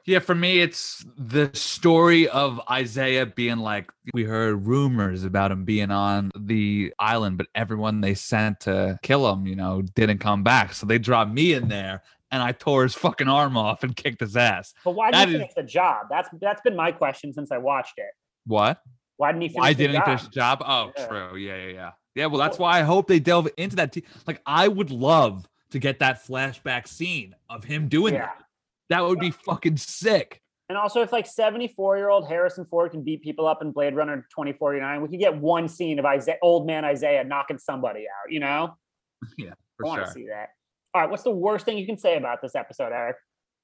Yeah, 0.06 0.18
for 0.18 0.34
me, 0.34 0.60
it's 0.60 1.04
the 1.16 1.50
story 1.52 2.28
of 2.28 2.60
Isaiah 2.70 3.26
being 3.26 3.58
like, 3.58 3.92
we 4.14 4.24
heard 4.24 4.66
rumors 4.66 5.24
about 5.24 5.52
him 5.52 5.64
being 5.64 5.90
on 5.90 6.30
the 6.36 6.92
island, 6.98 7.38
but 7.38 7.46
everyone 7.54 8.00
they 8.00 8.14
sent 8.14 8.60
to 8.60 8.98
kill 9.02 9.30
him, 9.32 9.46
you 9.46 9.56
know, 9.56 9.82
didn't 9.82 10.18
come 10.18 10.42
back. 10.42 10.72
So 10.72 10.86
they 10.86 10.98
dropped 10.98 11.32
me 11.32 11.52
in 11.52 11.68
there 11.68 12.02
and 12.32 12.42
I 12.42 12.52
tore 12.52 12.82
his 12.84 12.94
fucking 12.94 13.28
arm 13.28 13.56
off 13.56 13.82
and 13.84 13.94
kicked 13.94 14.20
his 14.20 14.36
ass. 14.36 14.72
But 14.84 14.92
why 14.92 15.10
didn't 15.10 15.28
he 15.28 15.34
is- 15.34 15.40
finish 15.40 15.54
the 15.54 15.62
job? 15.62 16.06
That's 16.10 16.28
that's 16.40 16.60
been 16.62 16.76
my 16.76 16.92
question 16.92 17.32
since 17.32 17.52
I 17.52 17.58
watched 17.58 17.94
it. 17.98 18.10
What? 18.46 18.80
Why 19.16 19.32
didn't 19.32 19.42
he 19.42 19.48
finish 19.48 19.60
Why 19.60 19.72
didn't 19.74 19.90
he 19.92 19.98
job? 19.98 20.04
finish 20.06 20.22
the 20.22 20.30
job? 20.30 20.62
Oh, 20.66 20.92
Yeah. 20.96 21.06
true. 21.06 21.36
Yeah, 21.36 21.56
yeah, 21.56 21.72
yeah. 21.72 21.90
Yeah, 22.14 22.26
well, 22.26 22.40
that's 22.40 22.58
why 22.58 22.78
I 22.78 22.82
hope 22.82 23.06
they 23.06 23.20
delve 23.20 23.48
into 23.56 23.76
that. 23.76 23.92
T- 23.92 24.04
like, 24.26 24.40
I 24.44 24.66
would 24.66 24.90
love 24.90 25.46
to 25.70 25.78
get 25.78 26.00
that 26.00 26.24
flashback 26.24 26.88
scene 26.88 27.36
of 27.48 27.64
him 27.64 27.86
doing 27.88 28.14
Yeah. 28.14 28.20
that. 28.26 28.42
That 28.90 29.04
would 29.04 29.18
be 29.18 29.30
fucking 29.30 29.78
sick. 29.78 30.42
And 30.68 30.78
also, 30.78 31.02
if 31.02 31.12
like 31.12 31.26
74 31.26 31.96
year 31.96 32.10
old 32.10 32.28
Harrison 32.28 32.64
Ford 32.64 32.92
can 32.92 33.02
beat 33.02 33.22
people 33.22 33.46
up 33.46 33.62
in 33.62 33.72
Blade 33.72 33.94
Runner 33.94 34.16
2049, 34.30 35.02
we 35.02 35.08
could 35.08 35.18
get 35.18 35.36
one 35.36 35.68
scene 35.68 35.98
of 35.98 36.04
Isaiah, 36.04 36.36
old 36.42 36.66
man 36.66 36.84
Isaiah 36.84 37.24
knocking 37.24 37.58
somebody 37.58 38.00
out, 38.00 38.30
you 38.30 38.40
know? 38.40 38.76
Yeah, 39.36 39.50
I 39.82 39.86
want 39.86 40.00
to 40.00 40.06
sure. 40.06 40.14
see 40.14 40.26
that. 40.28 40.50
All 40.94 41.02
right, 41.02 41.10
what's 41.10 41.24
the 41.24 41.30
worst 41.30 41.66
thing 41.66 41.76
you 41.76 41.86
can 41.86 41.98
say 41.98 42.16
about 42.16 42.40
this 42.40 42.54
episode, 42.54 42.92
Eric? 42.92 43.16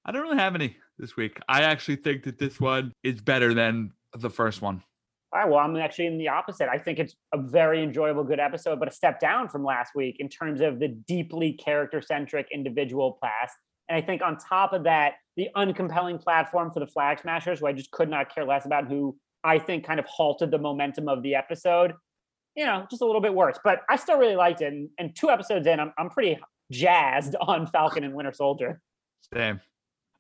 I 0.05 0.13
don't 0.13 0.23
really 0.23 0.37
have 0.37 0.55
any 0.55 0.77
this 0.99 1.17
week. 1.17 1.41
I 1.49 1.63
actually 1.63 1.97
think 1.97 2.25
that 2.25 2.39
this 2.39 2.61
one 2.61 2.93
is 3.03 3.21
better 3.21 3.55
than 3.55 3.93
the 4.15 4.31
first 4.31 4.61
one. 4.61 4.83
All 5.33 5.41
right, 5.41 5.49
well, 5.49 5.59
I'm 5.59 5.77
actually 5.77 6.07
in 6.07 6.19
the 6.19 6.29
opposite. 6.29 6.69
I 6.69 6.79
think 6.79 6.99
it's 6.99 7.17
a 7.33 7.39
very 7.39 7.83
enjoyable, 7.83 8.23
good 8.23 8.39
episode, 8.39 8.79
but 8.79 8.89
a 8.89 8.93
step 8.93 9.19
down 9.19 9.49
from 9.49 9.65
last 9.65 9.93
week 9.95 10.17
in 10.19 10.29
terms 10.29 10.61
of 10.61 10.79
the 10.79 10.89
deeply 10.89 11.53
character 11.53 12.01
centric 12.03 12.49
individual 12.53 13.15
class. 13.15 13.53
And 13.89 13.97
I 13.97 14.01
think 14.01 14.23
on 14.23 14.37
top 14.37 14.73
of 14.73 14.85
that, 14.85 15.15
the 15.37 15.49
uncompelling 15.57 16.21
platform 16.23 16.71
for 16.71 16.81
the 16.81 16.87
Flag 16.87 17.21
Smashers, 17.21 17.61
who 17.61 17.67
I 17.67 17.73
just 17.73 17.91
could 17.91 18.09
not 18.09 18.35
care 18.35 18.45
less 18.45 18.67
about, 18.67 18.89
who 18.89 19.17
I 19.45 19.59
think 19.59 19.87
kind 19.87 20.01
of 20.01 20.07
halted 20.07 20.51
the 20.51 20.59
momentum 20.59 21.09
of 21.09 21.23
the 21.23 21.35
episode, 21.35 21.93
you 22.57 22.65
know, 22.65 22.87
just 22.91 23.03
a 23.03 23.07
little 23.07 23.21
bit 23.21 23.35
worse. 23.35 23.59
But 23.63 23.83
I 23.89 23.97
still 23.97 24.19
really 24.19 24.37
liked 24.37 24.61
it. 24.63 24.73
And, 24.73 24.89
and 24.99 25.15
two 25.15 25.31
episodes 25.31 25.67
in, 25.67 25.79
I'm, 25.79 25.93
I'm 25.99 26.11
pretty 26.11 26.39
jazzed 26.73 27.37
on 27.41 27.67
Falcon 27.67 28.03
and 28.03 28.15
Winter 28.15 28.33
Soldier. 28.33 28.81
Same. 29.33 29.61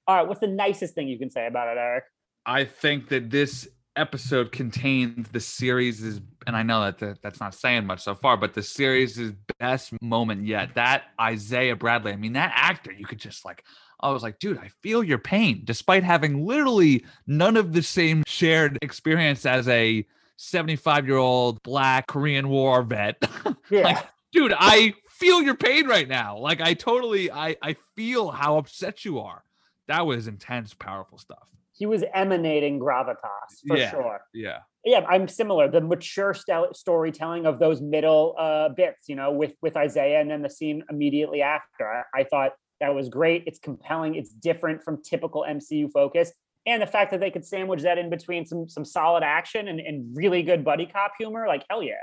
All 0.06 0.16
right, 0.16 0.28
what's 0.28 0.40
the 0.40 0.46
nicest 0.46 0.94
thing 0.94 1.08
you 1.08 1.18
can 1.18 1.30
say 1.30 1.46
about 1.46 1.68
it, 1.68 1.78
Eric? 1.80 2.04
I 2.44 2.64
think 2.64 3.08
that 3.08 3.30
this 3.30 3.68
episode 3.96 4.52
contains 4.52 5.28
the 5.28 5.40
series' 5.40 6.20
and 6.46 6.56
I 6.56 6.62
know 6.62 6.80
that 6.82 6.98
the, 6.98 7.16
that's 7.22 7.40
not 7.40 7.54
saying 7.54 7.86
much 7.86 8.02
so 8.02 8.14
far, 8.14 8.36
but 8.36 8.54
the 8.54 8.62
series' 8.62 9.18
is 9.18 9.32
best 9.58 9.92
moment 10.00 10.46
yet. 10.46 10.74
That 10.74 11.04
Isaiah 11.20 11.76
Bradley, 11.76 12.12
I 12.12 12.16
mean, 12.16 12.34
that 12.34 12.52
actor, 12.54 12.92
you 12.92 13.04
could 13.04 13.18
just 13.18 13.44
like, 13.44 13.64
I 14.00 14.10
was 14.10 14.22
like, 14.22 14.38
dude, 14.38 14.58
I 14.58 14.68
feel 14.82 15.02
your 15.02 15.18
pain, 15.18 15.62
despite 15.64 16.04
having 16.04 16.46
literally 16.46 17.04
none 17.26 17.56
of 17.56 17.72
the 17.72 17.82
same 17.82 18.22
shared 18.26 18.78
experience 18.82 19.46
as 19.46 19.66
a 19.68 20.06
75 20.36 21.06
year 21.06 21.16
old 21.16 21.62
black 21.62 22.06
Korean 22.06 22.48
War 22.48 22.82
vet. 22.82 23.22
Yeah. 23.68 23.82
like, 23.82 24.06
dude, 24.30 24.54
I 24.56 24.94
feel 25.08 25.42
your 25.42 25.56
pain 25.56 25.88
right 25.88 26.06
now. 26.06 26.38
Like, 26.38 26.60
I 26.60 26.74
totally, 26.74 27.32
I, 27.32 27.56
I 27.60 27.74
feel 27.96 28.30
how 28.30 28.58
upset 28.58 29.04
you 29.04 29.18
are. 29.18 29.42
That 29.88 30.06
was 30.06 30.28
intense, 30.28 30.72
powerful 30.72 31.18
stuff. 31.18 31.48
He 31.78 31.86
was 31.86 32.02
emanating 32.14 32.78
gravitas 32.80 33.50
for 33.66 33.76
Yeah. 33.76 33.90
sure. 33.90 34.20
Yeah. 34.32 34.58
yeah 34.84 35.04
i'm 35.08 35.28
similar 35.28 35.70
the 35.70 35.80
mature 35.80 36.32
stel- 36.34 36.72
storytelling 36.74 37.44
of 37.46 37.58
those 37.58 37.80
middle 37.80 38.34
uh 38.38 38.68
bits 38.70 39.08
you 39.08 39.16
know 39.16 39.30
with 39.32 39.52
with 39.62 39.76
isaiah 39.76 40.20
and 40.20 40.30
then 40.30 40.42
the 40.42 40.50
scene 40.50 40.82
immediately 40.90 41.42
after 41.42 41.84
I, 42.14 42.20
I 42.20 42.24
thought 42.24 42.52
that 42.80 42.94
was 42.94 43.08
great 43.08 43.44
it's 43.46 43.58
compelling 43.58 44.14
it's 44.14 44.30
different 44.30 44.82
from 44.82 45.02
typical 45.02 45.44
mcu 45.48 45.90
focus 45.92 46.32
and 46.66 46.80
the 46.82 46.86
fact 46.86 47.10
that 47.12 47.20
they 47.20 47.30
could 47.30 47.44
sandwich 47.44 47.82
that 47.82 47.98
in 47.98 48.10
between 48.10 48.44
some 48.46 48.68
some 48.68 48.84
solid 48.84 49.22
action 49.22 49.68
and, 49.68 49.78
and 49.80 50.16
really 50.16 50.42
good 50.42 50.64
buddy 50.64 50.86
cop 50.86 51.12
humor 51.18 51.46
like 51.46 51.64
hell 51.70 51.82
yeah 51.82 51.94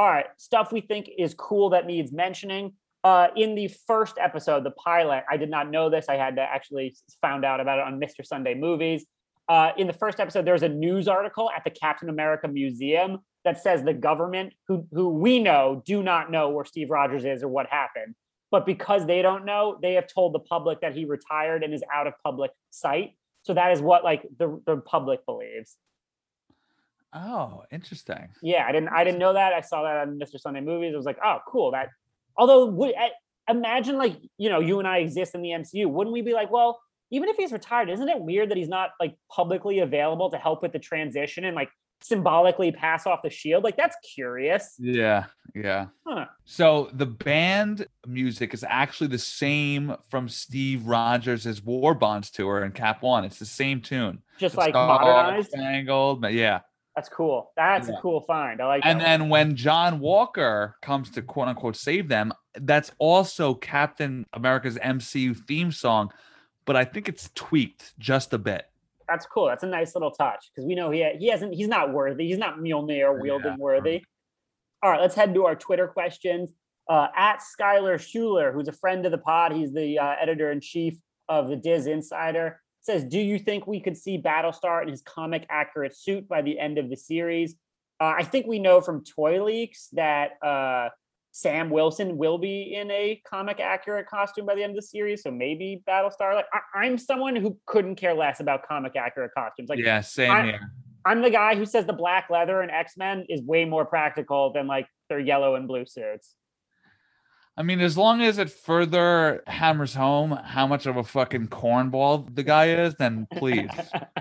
All 0.00 0.08
right, 0.08 0.26
stuff 0.36 0.66
we 0.72 0.80
think 0.80 1.10
is 1.18 1.34
cool 1.34 1.70
that 1.70 1.84
needs 1.92 2.12
mentioning. 2.12 2.74
Uh, 3.08 3.28
in 3.36 3.54
the 3.54 3.68
first 3.86 4.16
episode, 4.20 4.64
the 4.64 4.70
pilot, 4.72 5.24
I 5.30 5.38
did 5.38 5.48
not 5.48 5.70
know 5.70 5.88
this. 5.88 6.10
I 6.10 6.16
had 6.16 6.36
to 6.36 6.42
actually 6.42 6.94
found 7.22 7.42
out 7.42 7.58
about 7.58 7.78
it 7.78 7.86
on 7.86 7.98
Mr. 7.98 8.22
Sunday 8.22 8.52
Movies. 8.52 9.06
Uh, 9.48 9.70
in 9.78 9.86
the 9.86 9.94
first 9.94 10.20
episode, 10.20 10.44
there's 10.44 10.62
a 10.62 10.68
news 10.68 11.08
article 11.08 11.50
at 11.56 11.64
the 11.64 11.70
Captain 11.70 12.10
America 12.10 12.48
Museum 12.48 13.20
that 13.46 13.62
says 13.62 13.82
the 13.82 13.94
government, 13.94 14.52
who 14.66 14.86
who 14.92 15.08
we 15.08 15.38
know, 15.38 15.82
do 15.86 16.02
not 16.02 16.30
know 16.30 16.50
where 16.50 16.66
Steve 16.66 16.90
Rogers 16.90 17.24
is 17.24 17.42
or 17.42 17.48
what 17.48 17.66
happened. 17.70 18.14
But 18.50 18.66
because 18.66 19.06
they 19.06 19.22
don't 19.22 19.46
know, 19.46 19.78
they 19.80 19.94
have 19.94 20.06
told 20.06 20.34
the 20.34 20.40
public 20.40 20.82
that 20.82 20.94
he 20.94 21.06
retired 21.06 21.64
and 21.64 21.72
is 21.72 21.82
out 21.90 22.06
of 22.06 22.12
public 22.22 22.50
sight. 22.68 23.16
So 23.40 23.54
that 23.54 23.72
is 23.72 23.80
what 23.80 24.04
like 24.04 24.26
the, 24.38 24.60
the 24.66 24.76
public 24.76 25.24
believes. 25.24 25.78
Oh, 27.14 27.62
interesting. 27.72 28.28
Yeah, 28.42 28.66
I 28.68 28.72
didn't 28.72 28.90
I 28.90 29.02
didn't 29.02 29.18
know 29.18 29.32
that. 29.32 29.54
I 29.54 29.62
saw 29.62 29.84
that 29.84 29.96
on 29.96 30.18
Mr. 30.18 30.38
Sunday 30.38 30.60
Movies. 30.60 30.92
I 30.92 30.98
was 30.98 31.06
like, 31.06 31.20
oh, 31.24 31.38
cool. 31.48 31.70
That 31.70 31.88
although 32.38 32.66
would 32.66 32.94
imagine 33.48 33.98
like 33.98 34.16
you 34.38 34.48
know 34.48 34.60
you 34.60 34.78
and 34.78 34.88
I 34.88 34.98
exist 34.98 35.34
in 35.34 35.42
the 35.42 35.50
MCU, 35.50 35.86
wouldn't 35.86 36.14
we 36.14 36.22
be 36.22 36.32
like, 36.32 36.50
well, 36.50 36.80
even 37.10 37.28
if 37.28 37.36
he's 37.36 37.52
retired, 37.52 37.90
isn't 37.90 38.08
it 38.08 38.20
weird 38.20 38.50
that 38.50 38.56
he's 38.56 38.68
not 38.68 38.90
like 39.00 39.16
publicly 39.30 39.80
available 39.80 40.30
to 40.30 40.38
help 40.38 40.62
with 40.62 40.72
the 40.72 40.78
transition 40.78 41.44
and 41.44 41.56
like 41.56 41.70
symbolically 42.00 42.70
pass 42.70 43.06
off 43.06 43.20
the 43.22 43.30
shield? 43.30 43.64
Like 43.64 43.76
that's 43.76 43.96
curious. 44.14 44.74
Yeah, 44.78 45.26
yeah. 45.54 45.86
Huh. 46.06 46.26
So 46.44 46.90
the 46.92 47.06
band 47.06 47.86
music 48.06 48.54
is 48.54 48.64
actually 48.66 49.08
the 49.08 49.18
same 49.18 49.96
from 50.08 50.28
Steve 50.28 50.86
Rogers' 50.86 51.62
War 51.62 51.94
Bonds 51.94 52.30
tour 52.30 52.64
in 52.64 52.72
Cap 52.72 53.02
One. 53.02 53.24
It's 53.24 53.38
the 53.38 53.46
same 53.46 53.80
tune. 53.80 54.22
Just 54.38 54.54
The 54.54 54.60
like 54.60 54.74
modernized. 54.74 55.54
Yeah. 55.56 56.60
That's 56.98 57.08
cool. 57.08 57.52
That's 57.54 57.88
Yeah. 57.88 57.94
a 57.96 58.00
cool 58.00 58.22
find. 58.22 58.60
I 58.60 58.66
like 58.66 58.82
And 58.84 59.00
then 59.00 59.28
when 59.28 59.54
John 59.54 60.00
Walker 60.00 60.74
comes 60.82 61.10
to 61.12 61.22
quote 61.22 61.46
unquote 61.46 61.76
save 61.76 62.08
them, 62.08 62.32
that's 62.54 62.90
also 62.98 63.54
Captain 63.54 64.26
America's 64.32 64.76
MCU 64.78 65.32
theme 65.46 65.70
song, 65.70 66.10
but 66.64 66.74
I 66.74 66.84
think 66.84 67.08
it's 67.08 67.30
tweaked 67.36 67.96
just 68.00 68.32
a 68.32 68.38
bit. 68.38 68.64
that's 69.06 69.26
cool. 69.26 69.46
That's 69.46 69.62
a 69.62 69.66
nice 69.68 69.94
little 69.94 70.10
touch 70.10 70.50
because 70.50 70.66
we 70.66 70.74
know 70.74 70.90
he 70.90 71.08
he 71.20 71.28
hasn't 71.28 71.54
he's 71.54 71.68
not 71.68 71.92
worthy. 71.92 72.26
He's 72.26 72.36
not 72.36 72.58
Mjolnir 72.58 73.20
wielding 73.22 73.52
Yeah. 73.52 73.56
worthy. 73.58 74.04
All 74.82 74.90
right, 74.90 75.00
let's 75.00 75.14
head 75.14 75.32
to 75.34 75.46
our 75.46 75.54
Twitter 75.54 75.86
questions. 75.86 76.50
Uh, 76.90 77.06
at 77.16 77.38
Skylar 77.40 78.00
Schuler, 78.00 78.50
who's 78.52 78.66
a 78.66 78.72
friend 78.72 79.06
of 79.06 79.12
the 79.12 79.18
pod, 79.18 79.52
he's 79.52 79.72
the 79.72 79.98
uh, 80.00 80.16
editor 80.20 80.50
in 80.50 80.60
chief 80.60 80.98
of 81.28 81.48
the 81.48 81.54
Diz 81.56 81.86
Insider. 81.86 82.60
Says, 82.88 83.04
do 83.04 83.18
you 83.18 83.38
think 83.38 83.66
we 83.66 83.80
could 83.80 83.98
see 83.98 84.16
Battlestar 84.16 84.82
in 84.82 84.88
his 84.88 85.02
comic 85.02 85.44
accurate 85.50 85.94
suit 85.94 86.26
by 86.26 86.40
the 86.40 86.58
end 86.58 86.78
of 86.78 86.88
the 86.88 86.96
series? 86.96 87.54
Uh, 88.00 88.14
I 88.16 88.24
think 88.24 88.46
we 88.46 88.58
know 88.58 88.80
from 88.80 89.04
toy 89.04 89.44
leaks 89.44 89.88
that 89.92 90.42
uh, 90.42 90.88
Sam 91.30 91.68
Wilson 91.68 92.16
will 92.16 92.38
be 92.38 92.74
in 92.74 92.90
a 92.90 93.20
comic 93.28 93.60
accurate 93.60 94.06
costume 94.06 94.46
by 94.46 94.54
the 94.54 94.62
end 94.62 94.70
of 94.70 94.76
the 94.76 94.86
series. 94.86 95.22
So 95.22 95.30
maybe 95.30 95.82
Battlestar. 95.86 96.34
Like 96.34 96.46
I- 96.50 96.78
I'm 96.78 96.96
someone 96.96 97.36
who 97.36 97.58
couldn't 97.66 97.96
care 97.96 98.14
less 98.14 98.40
about 98.40 98.66
comic 98.66 98.96
accurate 98.96 99.32
costumes. 99.36 99.68
Like 99.68 99.80
yeah, 99.80 100.00
same 100.00 100.30
I- 100.30 100.44
here. 100.44 100.72
I'm 101.04 101.20
the 101.20 101.28
guy 101.28 101.56
who 101.56 101.66
says 101.66 101.84
the 101.84 101.92
black 101.92 102.30
leather 102.30 102.62
in 102.62 102.70
X 102.70 102.94
Men 102.96 103.26
is 103.28 103.42
way 103.42 103.66
more 103.66 103.84
practical 103.84 104.50
than 104.54 104.66
like 104.66 104.86
their 105.10 105.20
yellow 105.20 105.56
and 105.56 105.68
blue 105.68 105.84
suits. 105.84 106.36
I 107.58 107.62
mean, 107.64 107.80
as 107.80 107.98
long 107.98 108.22
as 108.22 108.38
it 108.38 108.50
further 108.50 109.42
hammers 109.48 109.92
home 109.92 110.30
how 110.30 110.68
much 110.68 110.86
of 110.86 110.96
a 110.96 111.02
fucking 111.02 111.48
cornball 111.48 112.32
the 112.32 112.44
guy 112.44 112.68
is, 112.68 112.94
then 112.94 113.26
please. 113.32 113.68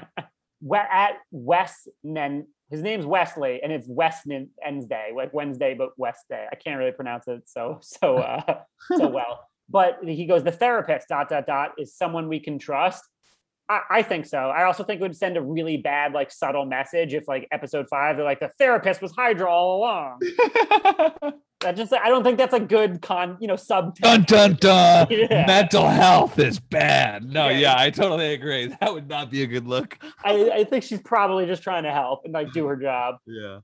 We're 0.62 0.78
at 0.78 1.20
Wes 1.30 1.88
Nen, 2.04 2.48
his 2.72 2.82
name's 2.82 3.06
Wesley, 3.06 3.62
and 3.62 3.72
it's 3.72 3.88
West 3.88 4.26
Wednesday, 4.26 5.14
like 5.16 5.36
Wednesday, 5.36 5.76
but 5.76 5.90
West 5.98 6.26
Day. 6.32 6.48
I 6.52 6.56
can't 6.56 6.80
really 6.80 6.92
pronounce 6.92 7.28
it 7.28 7.44
so 7.46 7.78
so 7.84 8.18
uh, 8.18 8.62
so 8.98 9.08
well. 9.14 9.48
But 9.70 10.00
he 10.04 10.26
goes, 10.26 10.44
the 10.44 10.52
therapist 10.52 11.08
dot 11.08 11.30
dot 11.30 11.46
dot 11.46 11.74
is 11.78 11.96
someone 11.96 12.30
we 12.30 12.40
can 12.40 12.58
trust. 12.58 13.04
I, 13.70 13.82
I 13.90 14.02
think 14.02 14.26
so. 14.26 14.38
I 14.38 14.64
also 14.64 14.84
think 14.84 15.00
it 15.02 15.04
would 15.04 15.16
send 15.16 15.36
a 15.38 15.42
really 15.42 15.78
bad, 15.78 16.14
like 16.14 16.32
subtle 16.32 16.66
message 16.66 17.14
if 17.14 17.28
like 17.28 17.48
episode 17.52 17.88
five, 17.90 18.16
they're 18.16 18.24
like, 18.26 18.40
the 18.40 18.50
therapist 18.58 19.02
was 19.02 19.12
Hydra 19.12 19.50
all 19.50 19.78
along. 19.80 20.20
that 21.62 21.76
just 21.76 21.92
I 21.94 22.10
don't 22.10 22.24
think 22.24 22.38
that's 22.38 22.54
a 22.54 22.60
good 22.60 23.02
con, 23.02 23.38
you 23.42 23.48
know, 23.48 23.56
sub 23.56 23.96
dun 23.98 24.24
dun 24.24 24.54
dun. 24.60 25.08
Yeah. 25.10 25.46
Mental 25.48 25.88
health 25.88 26.38
is 26.40 26.60
bad. 26.60 27.24
No, 27.26 27.50
Yeah. 27.50 27.58
yeah, 27.58 27.76
I 27.78 27.90
totally 27.90 28.34
agree. 28.34 28.68
That 28.80 28.94
would 28.94 29.08
not 29.10 29.30
be 29.32 29.42
a 29.42 29.48
good 29.48 29.68
look. 29.68 29.98
I, 30.24 30.50
I 30.52 30.64
think 30.64 30.84
she's 30.84 31.02
probably 31.02 31.46
just 31.46 31.64
trying 31.64 31.84
to 31.84 31.92
help 31.92 32.22
and 32.26 32.34
like 32.34 32.52
do 32.54 32.68
her 32.68 32.76
job. 32.76 33.16
Yeah. 33.26 33.60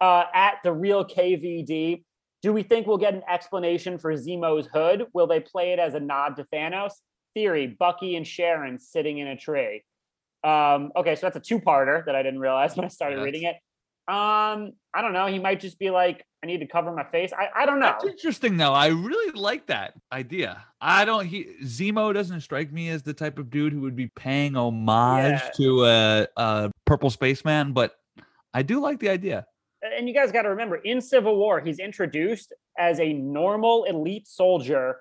Uh, 0.00 0.24
at 0.34 0.56
the 0.64 0.72
real 0.72 1.04
KVD, 1.04 2.02
do 2.42 2.52
we 2.52 2.62
think 2.62 2.86
we'll 2.86 2.98
get 2.98 3.14
an 3.14 3.22
explanation 3.28 3.96
for 3.96 4.12
Zemo's 4.12 4.66
hood? 4.66 5.06
Will 5.14 5.26
they 5.26 5.40
play 5.40 5.72
it 5.72 5.78
as 5.78 5.94
a 5.94 6.00
nod 6.00 6.36
to 6.36 6.44
Thanos? 6.52 6.92
Theory: 7.36 7.66
Bucky 7.66 8.16
and 8.16 8.26
Sharon 8.26 8.78
sitting 8.78 9.18
in 9.18 9.26
a 9.26 9.36
tree. 9.36 9.84
Um, 10.42 10.90
okay, 10.96 11.16
so 11.16 11.26
that's 11.26 11.36
a 11.36 11.40
two-parter 11.40 12.02
that 12.06 12.16
I 12.16 12.22
didn't 12.22 12.40
realize 12.40 12.74
when 12.74 12.86
I 12.86 12.88
started 12.88 13.16
Yes. 13.16 13.24
reading 13.26 13.42
it. 13.42 13.56
Um, 14.08 14.72
I 14.94 15.02
don't 15.02 15.12
know. 15.12 15.26
He 15.26 15.38
might 15.38 15.60
just 15.60 15.78
be 15.78 15.90
like, 15.90 16.24
"I 16.42 16.46
need 16.46 16.60
to 16.60 16.66
cover 16.66 16.92
my 16.92 17.04
face." 17.04 17.32
I, 17.34 17.48
I 17.54 17.66
don't 17.66 17.78
know. 17.78 17.86
That's 17.88 18.04
interesting 18.06 18.56
though. 18.56 18.72
I 18.72 18.86
really 18.86 19.32
like 19.32 19.66
that 19.66 19.92
idea. 20.10 20.64
I 20.80 21.04
don't 21.04 21.26
he 21.26 21.44
Zemo 21.62 22.14
doesn't 22.14 22.40
strike 22.40 22.72
me 22.72 22.88
as 22.88 23.02
the 23.02 23.12
type 23.12 23.38
of 23.38 23.50
dude 23.50 23.74
who 23.74 23.80
would 23.82 23.96
be 23.96 24.06
paying 24.06 24.56
homage 24.56 25.40
Yeah. 25.44 25.50
to 25.56 25.84
a, 25.84 26.26
a 26.38 26.70
purple 26.86 27.10
spaceman, 27.10 27.72
but 27.74 27.96
I 28.54 28.62
do 28.62 28.80
like 28.80 28.98
the 29.00 29.10
idea. 29.10 29.44
and 29.82 30.08
you 30.08 30.14
guys 30.14 30.32
got 30.32 30.42
to 30.42 30.48
remember 30.50 30.76
in 30.76 31.00
Civil 31.02 31.36
War, 31.36 31.60
he's 31.60 31.78
introduced 31.80 32.54
as 32.78 32.98
a 32.98 33.12
normal 33.12 33.84
elite 33.84 34.26
soldier 34.26 35.00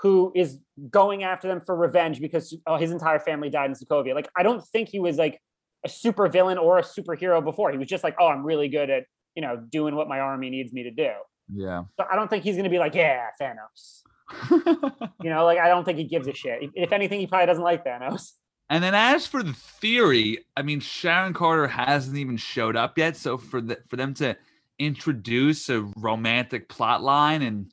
who 0.00 0.32
is 0.34 0.58
going 0.90 1.22
after 1.22 1.48
them 1.48 1.60
for 1.64 1.74
revenge 1.74 2.20
because 2.20 2.56
uh, 2.66 2.76
his 2.76 2.90
entire 2.90 3.18
family 3.18 3.48
died 3.48 3.70
in 3.70 3.74
Sokovia. 3.74 4.14
Like, 4.14 4.28
I 4.36 4.42
don't 4.42 4.64
think 4.66 4.88
he 4.88 5.00
was 5.00 5.16
like 5.16 5.40
a 5.84 5.88
super 5.88 6.28
villain 6.28 6.58
or 6.58 6.78
a 6.78 6.82
superhero 6.82 7.42
before. 7.42 7.70
He 7.70 7.78
was 7.78 7.88
just 7.88 8.04
like, 8.04 8.16
oh, 8.20 8.28
I'm 8.28 8.44
really 8.44 8.68
good 8.68 8.90
at, 8.90 9.04
you 9.34 9.42
know, 9.42 9.56
doing 9.56 9.94
what 9.94 10.08
my 10.08 10.20
army 10.20 10.50
needs 10.50 10.72
me 10.72 10.82
to 10.82 10.90
do. 10.90 11.10
Yeah. 11.52 11.84
So 11.98 12.06
I 12.10 12.16
don't 12.16 12.28
think 12.28 12.44
he's 12.44 12.56
going 12.56 12.64
to 12.64 12.70
be 12.70 12.78
like, 12.78 12.94
yeah, 12.94 13.26
Thanos. 13.40 14.02
You 15.22 15.30
know, 15.30 15.44
like, 15.44 15.58
I 15.58 15.68
don't 15.68 15.84
think 15.84 15.98
he 15.98 16.04
gives 16.04 16.28
a 16.28 16.34
shit. 16.34 16.70
If 16.74 16.92
anything, 16.92 17.18
he 17.20 17.26
probably 17.26 17.46
doesn't 17.46 17.64
like 17.64 17.84
Thanos. 17.84 18.32
And 18.68 18.82
then 18.82 18.94
as 18.94 19.26
for 19.26 19.42
the 19.42 19.52
theory, 19.52 20.44
I 20.56 20.62
mean 20.62 20.80
Sharon 20.80 21.32
Carter 21.32 21.68
hasn't 21.68 22.16
even 22.16 22.36
showed 22.36 22.76
up 22.76 22.98
yet, 22.98 23.16
so 23.16 23.38
for 23.38 23.60
the 23.60 23.78
for 23.88 23.96
them 23.96 24.14
to 24.14 24.36
introduce 24.78 25.68
a 25.68 25.82
romantic 25.96 26.68
plot 26.68 27.02
line 27.02 27.42
in 27.42 27.70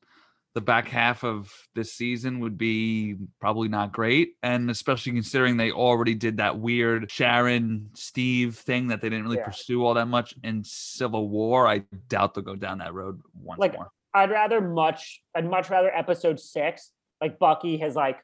the 0.55 0.61
back 0.61 0.87
half 0.87 1.23
of 1.23 1.51
this 1.73 1.93
season 1.93 2.39
would 2.39 2.57
be 2.57 3.15
probably 3.39 3.67
not 3.67 3.91
great, 3.91 4.35
and 4.43 4.69
especially 4.69 5.11
considering 5.13 5.57
they 5.57 5.71
already 5.71 6.13
did 6.13 6.37
that 6.37 6.59
weird 6.59 7.09
Sharon 7.09 7.89
Steve 7.95 8.55
thing 8.57 8.87
that 8.87 9.01
they 9.01 9.09
didn't 9.09 9.25
really 9.25 9.37
Yeah. 9.37 9.45
pursue 9.45 9.83
all 9.83 9.95
that 9.95 10.07
much 10.07 10.35
in 10.43 10.63
Civil 10.63 11.27
War. 11.29 11.67
I 11.67 11.79
doubt 12.07 12.35
they'll 12.35 12.43
go 12.43 12.55
down 12.55 12.77
that 12.79 12.93
road 12.93 13.21
once 13.33 13.59
Like, 13.59 13.73
more. 13.73 13.91
I'd 14.13 14.29
rather 14.29 14.61
much 14.61 15.23
I'd 15.33 15.49
much 15.49 15.71
rather 15.71 15.89
episode 15.95 16.39
six, 16.39 16.91
like 17.19 17.39
Bucky 17.39 17.77
has 17.77 17.95
like 17.95 18.19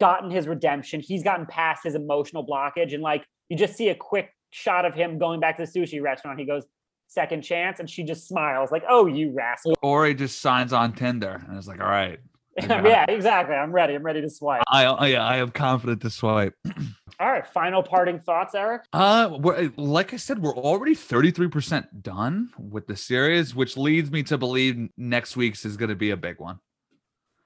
gotten 0.00 0.30
his 0.30 0.48
redemption. 0.48 1.00
He's 1.00 1.22
gotten 1.22 1.44
past 1.44 1.84
his 1.84 1.94
emotional 1.94 2.46
blockage. 2.46 2.94
And 2.94 3.02
like 3.02 3.26
you 3.50 3.56
just 3.58 3.76
see 3.76 3.90
a 3.90 3.94
quick 3.94 4.30
shot 4.50 4.86
of 4.86 4.94
him 4.94 5.18
going 5.18 5.40
back 5.40 5.58
to 5.58 5.66
the 5.66 5.70
sushi 5.80 6.00
restaurant. 6.00 6.38
He 6.38 6.46
goes, 6.46 6.64
second 7.08 7.42
chance, 7.42 7.80
and 7.80 7.90
she 7.90 8.04
just 8.04 8.28
smiles, 8.28 8.70
like, 8.70 8.84
oh 8.88 9.06
you 9.06 9.32
rascal. 9.32 9.74
Or 9.82 10.06
he 10.06 10.14
just 10.14 10.40
signs 10.40 10.72
on 10.72 10.92
Tinder 10.92 11.42
and 11.48 11.56
it's 11.56 11.66
like, 11.66 11.80
all 11.80 11.88
right. 11.88 12.20
Yeah, 12.60 13.04
it. 13.04 13.10
exactly. 13.10 13.54
I'm 13.54 13.70
ready. 13.70 13.94
I'm 13.94 14.02
ready 14.02 14.20
to 14.20 14.28
swipe. 14.28 14.62
I, 14.68 14.84
I 14.84 15.06
yeah, 15.08 15.24
I 15.24 15.36
am 15.36 15.50
confident 15.50 16.02
to 16.02 16.10
swipe. 16.10 16.54
All 17.20 17.30
right. 17.30 17.46
Final 17.46 17.82
parting 17.82 18.20
thoughts, 18.20 18.54
Eric. 18.54 18.82
Uh, 18.92 19.36
we're, 19.40 19.72
like 19.76 20.12
I 20.14 20.16
said, 20.16 20.40
we're 20.40 20.56
already 20.56 20.94
33% 20.94 22.02
done 22.02 22.50
with 22.58 22.86
the 22.86 22.96
series, 22.96 23.54
which 23.54 23.76
leads 23.76 24.10
me 24.10 24.22
to 24.24 24.38
believe 24.38 24.88
next 24.96 25.36
week's 25.36 25.64
is 25.64 25.76
going 25.76 25.88
to 25.88 25.96
be 25.96 26.10
a 26.10 26.16
big 26.16 26.38
one. 26.38 26.58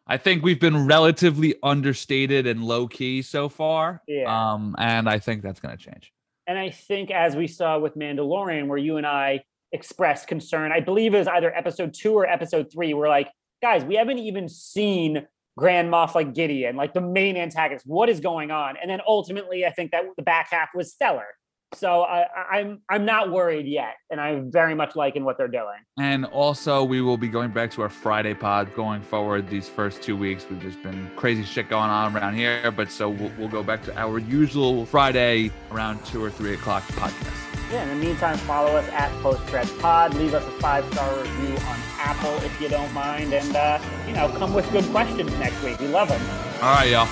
I 0.06 0.18
think 0.18 0.42
we've 0.42 0.60
been 0.60 0.86
relatively 0.86 1.54
understated 1.62 2.46
and 2.46 2.64
low 2.64 2.86
key 2.86 3.22
so 3.22 3.48
far. 3.48 4.02
Yeah. 4.06 4.52
Um, 4.52 4.74
and 4.78 5.08
I 5.08 5.18
think 5.18 5.42
that's 5.42 5.60
going 5.60 5.76
to 5.76 5.82
change. 5.82 6.12
And 6.46 6.58
I 6.58 6.70
think 6.70 7.10
as 7.10 7.36
we 7.36 7.46
saw 7.46 7.78
with 7.78 7.96
Mandalorian, 7.96 8.66
where 8.66 8.78
you 8.78 8.96
and 8.96 9.06
I 9.06 9.44
expressed 9.72 10.26
concern, 10.26 10.72
I 10.72 10.80
believe 10.80 11.14
it 11.14 11.18
was 11.18 11.28
either 11.28 11.54
episode 11.54 11.94
two 11.94 12.14
or 12.14 12.26
episode 12.26 12.70
three, 12.72 12.94
we're 12.94 13.08
like, 13.08 13.28
guys, 13.62 13.84
we 13.84 13.94
haven't 13.96 14.18
even 14.18 14.48
seen 14.48 15.26
Grand 15.56 15.92
Moff 15.92 16.14
like 16.14 16.34
Gideon, 16.34 16.76
like 16.76 16.94
the 16.94 17.00
main 17.00 17.36
antagonist. 17.36 17.86
What 17.86 18.08
is 18.08 18.20
going 18.20 18.50
on? 18.50 18.76
And 18.80 18.90
then 18.90 19.00
ultimately, 19.06 19.66
I 19.66 19.70
think 19.70 19.90
that 19.92 20.04
the 20.16 20.22
back 20.22 20.48
half 20.50 20.70
was 20.74 20.92
stellar. 20.92 21.26
So 21.74 22.02
I, 22.02 22.20
I- 22.22 22.58
I'm 22.58 22.80
I'm 22.88 23.04
not 23.04 23.30
worried 23.30 23.66
yet, 23.66 23.94
and 24.10 24.20
I'm 24.20 24.50
very 24.52 24.74
much 24.74 24.94
liking 24.94 25.24
what 25.24 25.38
they're 25.38 25.48
doing. 25.48 25.78
And 25.98 26.24
also, 26.26 26.84
we 26.84 27.00
will 27.00 27.16
be 27.16 27.28
going 27.28 27.50
back 27.50 27.70
to 27.72 27.82
our 27.82 27.88
Friday 27.88 28.34
pod 28.34 28.74
going 28.74 29.00
forward. 29.02 29.48
These 29.48 29.68
first 29.68 30.02
two 30.02 30.16
weeks, 30.16 30.46
we've 30.50 30.60
just 30.60 30.82
been 30.82 31.10
crazy 31.16 31.44
shit 31.44 31.68
going 31.68 31.90
on 31.90 32.14
around 32.14 32.34
here. 32.34 32.70
But 32.70 32.90
so 32.90 33.08
we'll, 33.08 33.32
we'll 33.38 33.48
go 33.48 33.62
back 33.62 33.82
to 33.84 33.96
our 33.98 34.18
usual 34.18 34.84
Friday 34.86 35.50
around 35.70 36.04
two 36.04 36.22
or 36.22 36.30
three 36.30 36.54
o'clock 36.54 36.82
podcast. 36.88 37.38
Yeah, 37.70 37.84
in 37.84 37.88
the 37.98 38.04
meantime, 38.04 38.36
follow 38.38 38.70
us 38.76 38.86
at 38.90 39.10
Post 39.22 39.40
Credit 39.46 39.78
Pod. 39.80 40.12
Leave 40.14 40.34
us 40.34 40.44
a 40.44 40.50
five 40.60 40.84
star 40.92 41.16
review 41.18 41.54
on 41.56 41.78
Apple 41.98 42.34
if 42.44 42.60
you 42.60 42.68
don't 42.68 42.92
mind, 42.92 43.32
and 43.32 43.56
uh, 43.56 43.78
you 44.06 44.12
know, 44.12 44.28
come 44.36 44.52
with 44.52 44.70
good 44.72 44.84
questions 44.90 45.30
next 45.38 45.62
week. 45.62 45.80
We 45.80 45.88
love 45.88 46.08
them. 46.08 46.20
All 46.62 46.74
right, 46.74 46.90
y'all. 46.90 47.06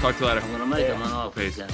Talk 0.00 0.16
to 0.16 0.22
you 0.24 0.28
later. 0.28 0.40
I'm 0.40 0.50
gonna 0.50 0.66
make 0.66 0.86
him 0.86 1.00
an 1.00 1.12
offer 1.12 1.40
Peace. 1.40 1.58
again. 1.58 1.70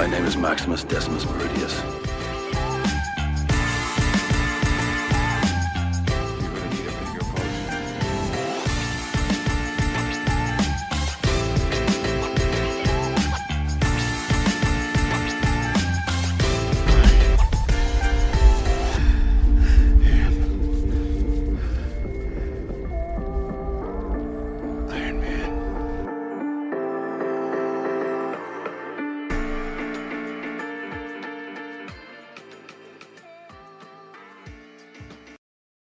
My 0.00 0.06
name 0.06 0.24
is 0.24 0.34
Maximus 0.34 0.82
Decimus 0.82 1.26
Meridius. 1.26 1.89